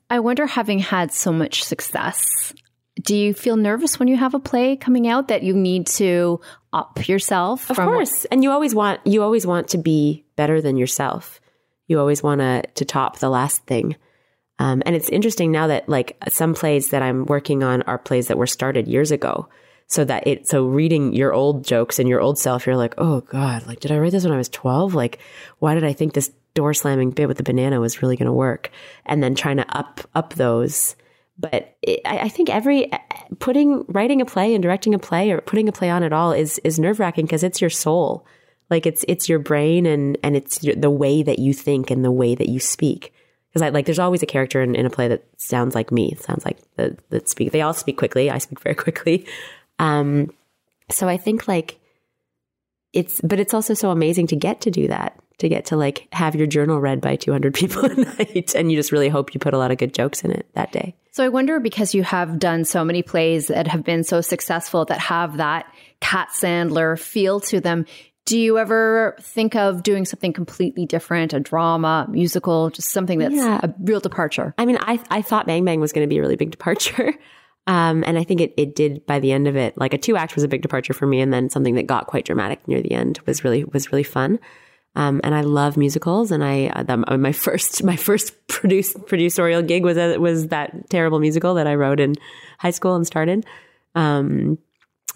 I 0.09 0.19
wonder, 0.19 0.45
having 0.45 0.79
had 0.79 1.11
so 1.11 1.33
much 1.33 1.63
success, 1.63 2.53
do 3.01 3.15
you 3.15 3.33
feel 3.33 3.57
nervous 3.57 3.99
when 3.99 4.07
you 4.07 4.15
have 4.15 4.33
a 4.33 4.39
play 4.39 4.75
coming 4.77 5.07
out 5.07 5.27
that 5.27 5.43
you 5.43 5.53
need 5.53 5.87
to 5.87 6.39
up 6.71 7.07
yourself? 7.07 7.69
Of 7.69 7.77
course. 7.77 8.25
And 8.25 8.43
you 8.43 8.51
always 8.51 8.73
want 8.73 9.05
you 9.05 9.21
always 9.21 9.45
want 9.45 9.69
to 9.69 9.77
be 9.77 10.25
better 10.35 10.61
than 10.61 10.77
yourself. 10.77 11.41
You 11.87 11.99
always 11.99 12.23
want 12.23 12.41
to 12.41 12.63
to 12.75 12.85
top 12.85 13.19
the 13.19 13.29
last 13.29 13.63
thing. 13.65 13.95
Um, 14.59 14.81
and 14.85 14.95
it's 14.95 15.09
interesting 15.09 15.51
now 15.51 15.67
that 15.67 15.87
like 15.87 16.17
some 16.29 16.53
plays 16.53 16.89
that 16.89 17.01
I'm 17.01 17.25
working 17.25 17.63
on 17.63 17.83
are 17.83 17.97
plays 17.97 18.27
that 18.27 18.37
were 18.37 18.47
started 18.47 18.87
years 18.87 19.11
ago. 19.11 19.49
So 19.89 20.03
that 20.03 20.27
it 20.27 20.47
so 20.47 20.65
reading 20.65 21.13
your 21.13 21.33
old 21.33 21.63
jokes 21.63 21.97
and 21.97 22.09
your 22.09 22.19
old 22.19 22.37
self, 22.37 22.65
you're 22.65 22.75
like, 22.75 22.95
oh 22.97 23.21
God, 23.21 23.65
like 23.67 23.79
did 23.79 23.91
I 23.91 23.97
write 23.97 24.11
this 24.11 24.25
when 24.25 24.33
I 24.33 24.37
was 24.37 24.49
12? 24.49 24.93
Like, 24.93 25.19
why 25.59 25.75
did 25.75 25.85
I 25.85 25.93
think 25.93 26.13
this 26.13 26.31
door 26.55 26.73
slamming 26.73 27.11
bit 27.11 27.29
with 27.29 27.37
the 27.37 27.43
banana 27.43 27.79
was 27.79 28.01
really 28.01 28.17
going 28.17 28.25
to 28.25 28.33
work? 28.33 28.69
And 29.05 29.23
then 29.23 29.33
trying 29.33 29.57
to 29.57 29.77
up 29.77 30.01
up 30.13 30.33
those. 30.33 30.97
But 31.39 31.77
it, 31.83 32.01
I, 32.03 32.29
think 32.29 32.49
every 32.49 32.91
putting 33.39 33.85
writing 33.87 34.21
a 34.21 34.25
play 34.25 34.55
and 34.55 34.61
directing 34.61 34.95
a 34.95 34.99
play 34.99 35.31
or 35.31 35.39
putting 35.39 35.69
a 35.69 35.71
play 35.71 35.89
on 35.89 36.03
at 36.03 36.11
all 36.11 36.33
is 36.33 36.59
is 36.65 36.79
nerve 36.79 36.99
wracking 36.99 37.25
because 37.25 37.43
it's 37.43 37.61
your 37.61 37.69
soul. 37.69 38.25
Like 38.69 38.85
it's 38.85 39.05
it's 39.07 39.29
your 39.29 39.39
brain 39.39 39.85
and 39.85 40.17
and 40.21 40.35
it's 40.35 40.63
your, 40.63 40.75
the 40.75 40.89
way 40.89 41.23
that 41.23 41.39
you 41.39 41.53
think 41.53 41.91
and 41.91 42.03
the 42.03 42.11
way 42.11 42.35
that 42.35 42.49
you 42.49 42.59
speak. 42.59 43.13
Because 43.57 43.65
I 43.65 43.69
like 43.69 43.85
there's 43.85 43.97
always 43.97 44.21
a 44.21 44.27
character 44.27 44.61
in, 44.61 44.75
in 44.75 44.85
a 44.85 44.89
play 44.91 45.07
that 45.07 45.23
sounds 45.37 45.73
like 45.73 45.91
me. 45.91 46.13
Sounds 46.19 46.45
like 46.45 46.59
the 46.75 46.95
that 47.09 47.27
speak. 47.27 47.51
They 47.51 47.61
all 47.61 47.73
speak 47.73 47.97
quickly. 47.97 48.29
I 48.29 48.37
speak 48.37 48.59
very 48.59 48.75
quickly. 48.85 49.25
Um, 49.79 50.31
so 50.91 51.07
I 51.07 51.17
think 51.17 51.47
like 51.47 51.79
it's, 52.93 53.19
but 53.21 53.39
it's 53.39 53.55
also 53.55 53.73
so 53.73 53.89
amazing 53.89 54.27
to 54.27 54.35
get 54.35 54.61
to 54.61 54.71
do 54.71 54.87
that. 54.89 55.19
To 55.39 55.49
get 55.49 55.65
to 55.67 55.75
like 55.75 56.07
have 56.11 56.35
your 56.35 56.47
journal 56.47 56.79
read 56.79 56.99
by 57.01 57.15
200 57.15 57.53
people 57.55 57.85
a 57.85 57.93
night, 57.95 58.53
and 58.55 58.71
you 58.71 58.77
just 58.77 58.91
really 58.91 59.09
hope 59.09 59.33
you 59.33 59.39
put 59.39 59.53
a 59.53 59.57
lot 59.57 59.71
of 59.71 59.77
good 59.77 59.93
jokes 59.93 60.23
in 60.23 60.31
it 60.31 60.47
that 60.53 60.71
day. 60.71 60.95
So 61.11 61.23
I 61.23 61.29
wonder 61.29 61.59
because 61.59 61.95
you 61.95 62.03
have 62.03 62.37
done 62.37 62.63
so 62.63 62.85
many 62.85 63.01
plays 63.01 63.47
that 63.47 63.67
have 63.67 63.83
been 63.83 64.03
so 64.03 64.21
successful 64.21 64.85
that 64.85 64.99
have 64.99 65.37
that 65.37 65.71
Kat 65.99 66.29
Sandler 66.29 66.99
feel 66.99 67.39
to 67.41 67.59
them. 67.59 67.85
Do 68.27 68.37
you 68.37 68.57
ever 68.57 69.15
think 69.21 69.55
of 69.55 69.83
doing 69.83 70.03
something 70.03 70.33
completely 70.33 70.85
different, 70.85 71.31
a 71.31 71.39
drama, 71.39 72.05
musical, 72.11 72.69
just 72.69 72.89
something 72.91 73.19
that's 73.19 73.33
Yeah. 73.33 73.61
a 73.63 73.73
real 73.79 74.01
departure? 74.01 74.53
I 74.57 74.65
mean, 74.65 74.77
I 74.81 74.99
I 75.09 75.21
thought 75.21 75.45
Bang 75.47 75.63
Bang 75.63 75.79
was 75.79 75.93
going 75.93 76.05
to 76.05 76.09
be 76.09 76.17
a 76.17 76.21
really 76.21 76.35
big 76.35 76.51
departure. 76.51 77.13
Um, 77.69 78.05
and 78.07 78.17
I 78.17 78.23
think 78.23 78.39
it, 78.39 78.53
it 78.55 78.77
did 78.77 79.05
by 79.05 79.19
the 79.19 79.33
end 79.33 79.45
of 79.45 79.57
it. 79.57 79.77
Like 79.77 79.93
a 79.93 79.97
two 79.97 80.15
act 80.15 80.35
was 80.35 80.45
a 80.45 80.47
big 80.47 80.61
departure 80.61 80.93
for 80.93 81.05
me, 81.05 81.19
and 81.19 81.33
then 81.33 81.49
something 81.49 81.75
that 81.75 81.85
got 81.85 82.07
quite 82.07 82.23
dramatic 82.23 82.65
near 82.65 82.81
the 82.81 82.93
end 82.93 83.19
was 83.25 83.43
really 83.43 83.65
was 83.65 83.91
really 83.91 84.03
fun. 84.03 84.39
Um, 84.95 85.19
and 85.21 85.35
I 85.35 85.41
love 85.41 85.75
musicals, 85.75 86.31
and 86.31 86.45
I 86.45 86.67
uh, 86.67 86.83
the, 86.83 87.17
my 87.17 87.31
first 87.45 87.83
my 87.83 87.97
first 87.97 88.31
produce 88.47 88.93
producerial 88.93 89.67
gig 89.67 89.83
was 89.83 89.97
a, 89.97 90.17
was 90.17 90.47
that 90.47 90.89
terrible 90.89 91.19
musical 91.19 91.55
that 91.55 91.67
I 91.67 91.75
wrote 91.75 91.99
in 91.99 92.15
high 92.57 92.71
school 92.71 92.95
and 92.95 93.05
started. 93.05 93.45
Um, 93.95 94.57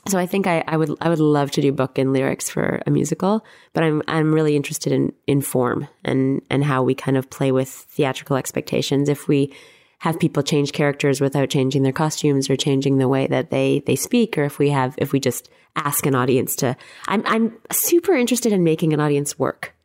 so 0.08 0.18
I 0.18 0.26
think 0.26 0.48
I, 0.48 0.64
I 0.68 0.78
would 0.78 0.96
I 1.00 1.10
would 1.10 1.20
love 1.20 1.52
to 1.52 1.62
do 1.62 1.72
book 1.72 1.98
and 1.98 2.12
lyrics 2.12 2.50
for 2.50 2.82
a 2.88 2.92
musical, 2.92 3.46
but 3.74 3.84
I'm 3.84 4.02
I'm 4.08 4.34
really 4.34 4.56
interested 4.56 4.92
in 4.92 5.14
in 5.28 5.42
form 5.42 5.88
and 6.04 6.42
and 6.50 6.64
how 6.64 6.82
we 6.82 6.96
kind 6.96 7.18
of 7.18 7.30
play 7.30 7.52
with 7.52 7.70
theatrical 7.70 8.36
expectations. 8.36 9.10
If 9.10 9.28
we 9.28 9.54
have 10.00 10.20
people 10.20 10.42
change 10.42 10.74
characters 10.74 11.22
without 11.22 11.50
changing 11.50 11.84
their 11.84 11.92
costumes 11.92 12.50
or 12.50 12.56
changing 12.56 12.98
the 12.98 13.08
way 13.08 13.28
that 13.28 13.52
they 13.52 13.84
they 13.86 13.96
speak, 13.96 14.38
or 14.40 14.44
if 14.44 14.58
we 14.58 14.72
have 14.72 14.96
if 14.98 15.12
we 15.12 15.20
just 15.20 15.50
ask 15.76 16.08
an 16.08 16.16
audience 16.16 16.56
to, 16.58 16.76
I'm 17.08 17.22
I'm 17.28 17.56
super 17.72 18.14
interested 18.14 18.52
in 18.52 18.64
making 18.64 18.94
an 18.94 19.00
audience 19.00 19.38
work. 19.38 19.76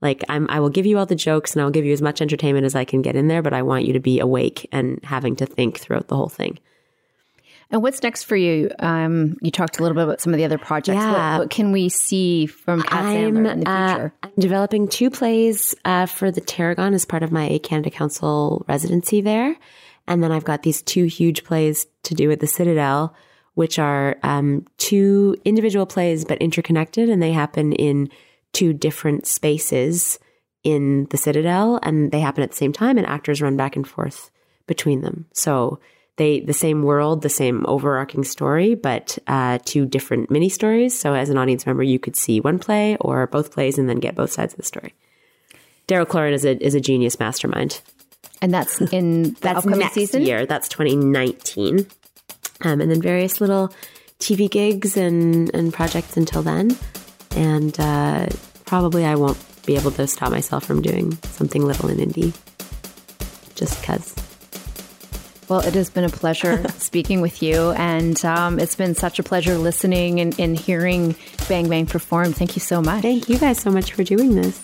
Like 0.00 0.24
I'm 0.30 0.48
I 0.48 0.60
will 0.60 0.70
give 0.70 0.86
you 0.86 0.96
all 0.96 1.04
the 1.04 1.14
jokes 1.14 1.54
and 1.54 1.60
I'll 1.60 1.70
give 1.70 1.84
you 1.84 1.92
as 1.92 2.00
much 2.00 2.22
entertainment 2.22 2.64
as 2.64 2.74
I 2.74 2.86
can 2.86 3.02
get 3.02 3.14
in 3.14 3.28
there, 3.28 3.42
but 3.42 3.52
I 3.52 3.60
want 3.60 3.84
you 3.84 3.92
to 3.92 4.00
be 4.00 4.20
awake 4.20 4.66
and 4.72 4.98
having 5.04 5.36
to 5.36 5.44
think 5.44 5.78
throughout 5.78 6.08
the 6.08 6.16
whole 6.16 6.30
thing. 6.30 6.58
And 7.70 7.82
what's 7.82 8.02
next 8.02 8.24
for 8.24 8.36
you? 8.36 8.70
Um, 8.80 9.36
you 9.40 9.50
talked 9.50 9.78
a 9.78 9.82
little 9.82 9.94
bit 9.94 10.04
about 10.04 10.20
some 10.20 10.34
of 10.34 10.38
the 10.38 10.44
other 10.44 10.58
projects. 10.58 10.96
Yeah. 10.96 11.32
What, 11.32 11.44
what 11.44 11.50
can 11.50 11.70
we 11.70 11.88
see 11.88 12.46
from 12.46 12.82
Kat 12.82 13.04
Sandler 13.04 13.52
in 13.52 13.60
the 13.60 13.70
uh, 13.70 13.88
future? 13.94 14.14
I'm 14.24 14.32
developing 14.38 14.88
two 14.88 15.10
plays 15.10 15.74
uh, 15.84 16.06
for 16.06 16.30
the 16.32 16.40
Tarragon 16.40 16.94
as 16.94 17.04
part 17.04 17.22
of 17.22 17.30
my 17.30 17.60
Canada 17.62 17.90
Council 17.90 18.64
residency 18.68 19.20
there. 19.20 19.56
And 20.08 20.22
then 20.22 20.32
I've 20.32 20.44
got 20.44 20.62
these 20.64 20.82
two 20.82 21.04
huge 21.04 21.44
plays 21.44 21.86
to 22.04 22.14
do 22.14 22.30
at 22.32 22.40
the 22.40 22.46
Citadel, 22.48 23.14
which 23.54 23.78
are 23.78 24.16
um, 24.24 24.66
two 24.76 25.36
individual 25.44 25.86
plays 25.86 26.24
but 26.24 26.38
interconnected, 26.38 27.08
and 27.08 27.22
they 27.22 27.32
happen 27.32 27.72
in 27.72 28.10
two 28.52 28.72
different 28.72 29.26
spaces 29.26 30.18
in 30.64 31.06
the 31.10 31.16
Citadel, 31.16 31.78
and 31.84 32.10
they 32.10 32.18
happen 32.18 32.42
at 32.42 32.50
the 32.50 32.56
same 32.56 32.72
time, 32.72 32.98
and 32.98 33.06
actors 33.06 33.40
run 33.40 33.56
back 33.56 33.76
and 33.76 33.86
forth 33.86 34.30
between 34.66 35.02
them. 35.02 35.26
So 35.32 35.78
they 36.20 36.40
the 36.40 36.52
same 36.52 36.82
world, 36.82 37.22
the 37.22 37.30
same 37.30 37.64
overarching 37.66 38.24
story, 38.24 38.74
but 38.74 39.18
uh, 39.26 39.58
two 39.64 39.86
different 39.86 40.30
mini 40.30 40.50
stories. 40.50 40.96
So 40.96 41.14
as 41.14 41.30
an 41.30 41.38
audience 41.38 41.64
member, 41.64 41.82
you 41.82 41.98
could 41.98 42.14
see 42.14 42.40
one 42.40 42.58
play 42.58 42.98
or 43.00 43.26
both 43.26 43.52
plays, 43.52 43.78
and 43.78 43.88
then 43.88 44.00
get 44.00 44.16
both 44.16 44.30
sides 44.30 44.52
of 44.52 44.58
the 44.58 44.62
story. 44.62 44.94
Daryl 45.88 46.04
Cloran 46.04 46.32
is 46.32 46.44
a 46.44 46.62
is 46.62 46.74
a 46.74 46.80
genius 46.80 47.18
mastermind, 47.18 47.80
and 48.42 48.52
that's 48.52 48.82
in 48.92 49.32
that's 49.40 49.60
upcoming 49.60 49.78
next 49.78 49.94
season. 49.94 50.20
year. 50.20 50.44
That's 50.44 50.68
2019, 50.68 51.86
um, 52.66 52.80
and 52.82 52.90
then 52.90 53.00
various 53.00 53.40
little 53.40 53.72
TV 54.18 54.50
gigs 54.50 54.98
and 54.98 55.50
and 55.54 55.72
projects 55.72 56.18
until 56.18 56.42
then, 56.42 56.76
and 57.34 57.74
uh, 57.80 58.26
probably 58.66 59.06
I 59.06 59.14
won't 59.14 59.38
be 59.64 59.74
able 59.74 59.92
to 59.92 60.06
stop 60.06 60.30
myself 60.30 60.66
from 60.66 60.82
doing 60.82 61.16
something 61.32 61.64
little 61.64 61.88
in 61.88 61.96
indie, 61.96 62.36
just 63.54 63.80
because. 63.80 64.29
Well, 65.50 65.66
it 65.66 65.74
has 65.74 65.90
been 65.90 66.04
a 66.04 66.08
pleasure 66.08 66.64
speaking 66.78 67.20
with 67.20 67.42
you, 67.42 67.72
and 67.72 68.24
um, 68.24 68.60
it's 68.60 68.76
been 68.76 68.94
such 68.94 69.18
a 69.18 69.24
pleasure 69.24 69.58
listening 69.58 70.20
and, 70.20 70.38
and 70.38 70.56
hearing 70.56 71.16
Bang 71.48 71.68
Bang 71.68 71.86
perform. 71.86 72.32
Thank 72.32 72.54
you 72.54 72.60
so 72.60 72.80
much. 72.80 73.02
Thank 73.02 73.28
you 73.28 73.36
guys 73.36 73.58
so 73.58 73.72
much 73.72 73.92
for 73.92 74.04
doing 74.04 74.36
this. 74.36 74.60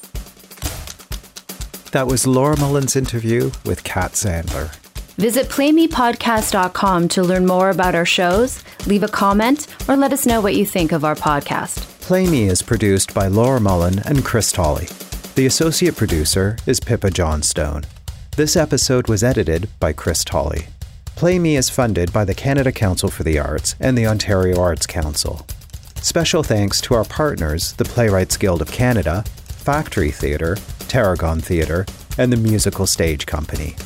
That 1.90 2.06
was 2.06 2.24
Laura 2.24 2.56
Mullen's 2.60 2.94
interview 2.94 3.50
with 3.64 3.82
Kat 3.82 4.12
Sandler. 4.12 4.72
Visit 5.16 5.48
playmepodcast.com 5.48 7.08
to 7.08 7.22
learn 7.24 7.46
more 7.46 7.70
about 7.70 7.96
our 7.96 8.06
shows, 8.06 8.62
leave 8.86 9.02
a 9.02 9.08
comment, 9.08 9.66
or 9.88 9.96
let 9.96 10.12
us 10.12 10.24
know 10.24 10.40
what 10.40 10.54
you 10.54 10.64
think 10.64 10.92
of 10.92 11.04
our 11.04 11.16
podcast. 11.16 11.78
Play 12.02 12.28
Me 12.28 12.46
is 12.46 12.62
produced 12.62 13.12
by 13.12 13.26
Laura 13.26 13.58
Mullen 13.58 13.98
and 14.06 14.24
Chris 14.24 14.52
Tolley. 14.52 14.86
The 15.34 15.46
associate 15.46 15.96
producer 15.96 16.56
is 16.64 16.78
Pippa 16.78 17.10
Johnstone. 17.10 17.82
This 18.36 18.54
episode 18.54 19.08
was 19.08 19.24
edited 19.24 19.68
by 19.80 19.92
Chris 19.92 20.22
Tolley. 20.22 20.66
Play 21.16 21.38
Me 21.38 21.56
is 21.56 21.70
funded 21.70 22.12
by 22.12 22.26
the 22.26 22.34
Canada 22.34 22.70
Council 22.70 23.08
for 23.08 23.22
the 23.22 23.38
Arts 23.38 23.74
and 23.80 23.96
the 23.96 24.06
Ontario 24.06 24.60
Arts 24.60 24.86
Council. 24.86 25.46
Special 26.02 26.42
thanks 26.42 26.78
to 26.82 26.92
our 26.92 27.06
partners, 27.06 27.72
the 27.72 27.86
Playwrights 27.86 28.36
Guild 28.36 28.60
of 28.60 28.70
Canada, 28.70 29.24
Factory 29.46 30.10
Theatre, 30.10 30.56
Tarragon 30.88 31.40
Theatre, 31.40 31.86
and 32.18 32.30
the 32.30 32.36
Musical 32.36 32.86
Stage 32.86 33.24
Company. 33.24 33.76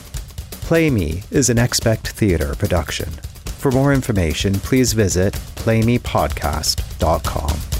Play 0.51 0.91
Me 0.91 1.23
is 1.31 1.49
an 1.49 1.59
Expect 1.59 2.09
Theatre 2.09 2.57
production. 2.57 3.11
For 3.61 3.71
more 3.71 3.95
information, 3.95 4.55
please 4.55 4.93
visit 4.93 5.35
playmepodcast.com. 5.55 7.80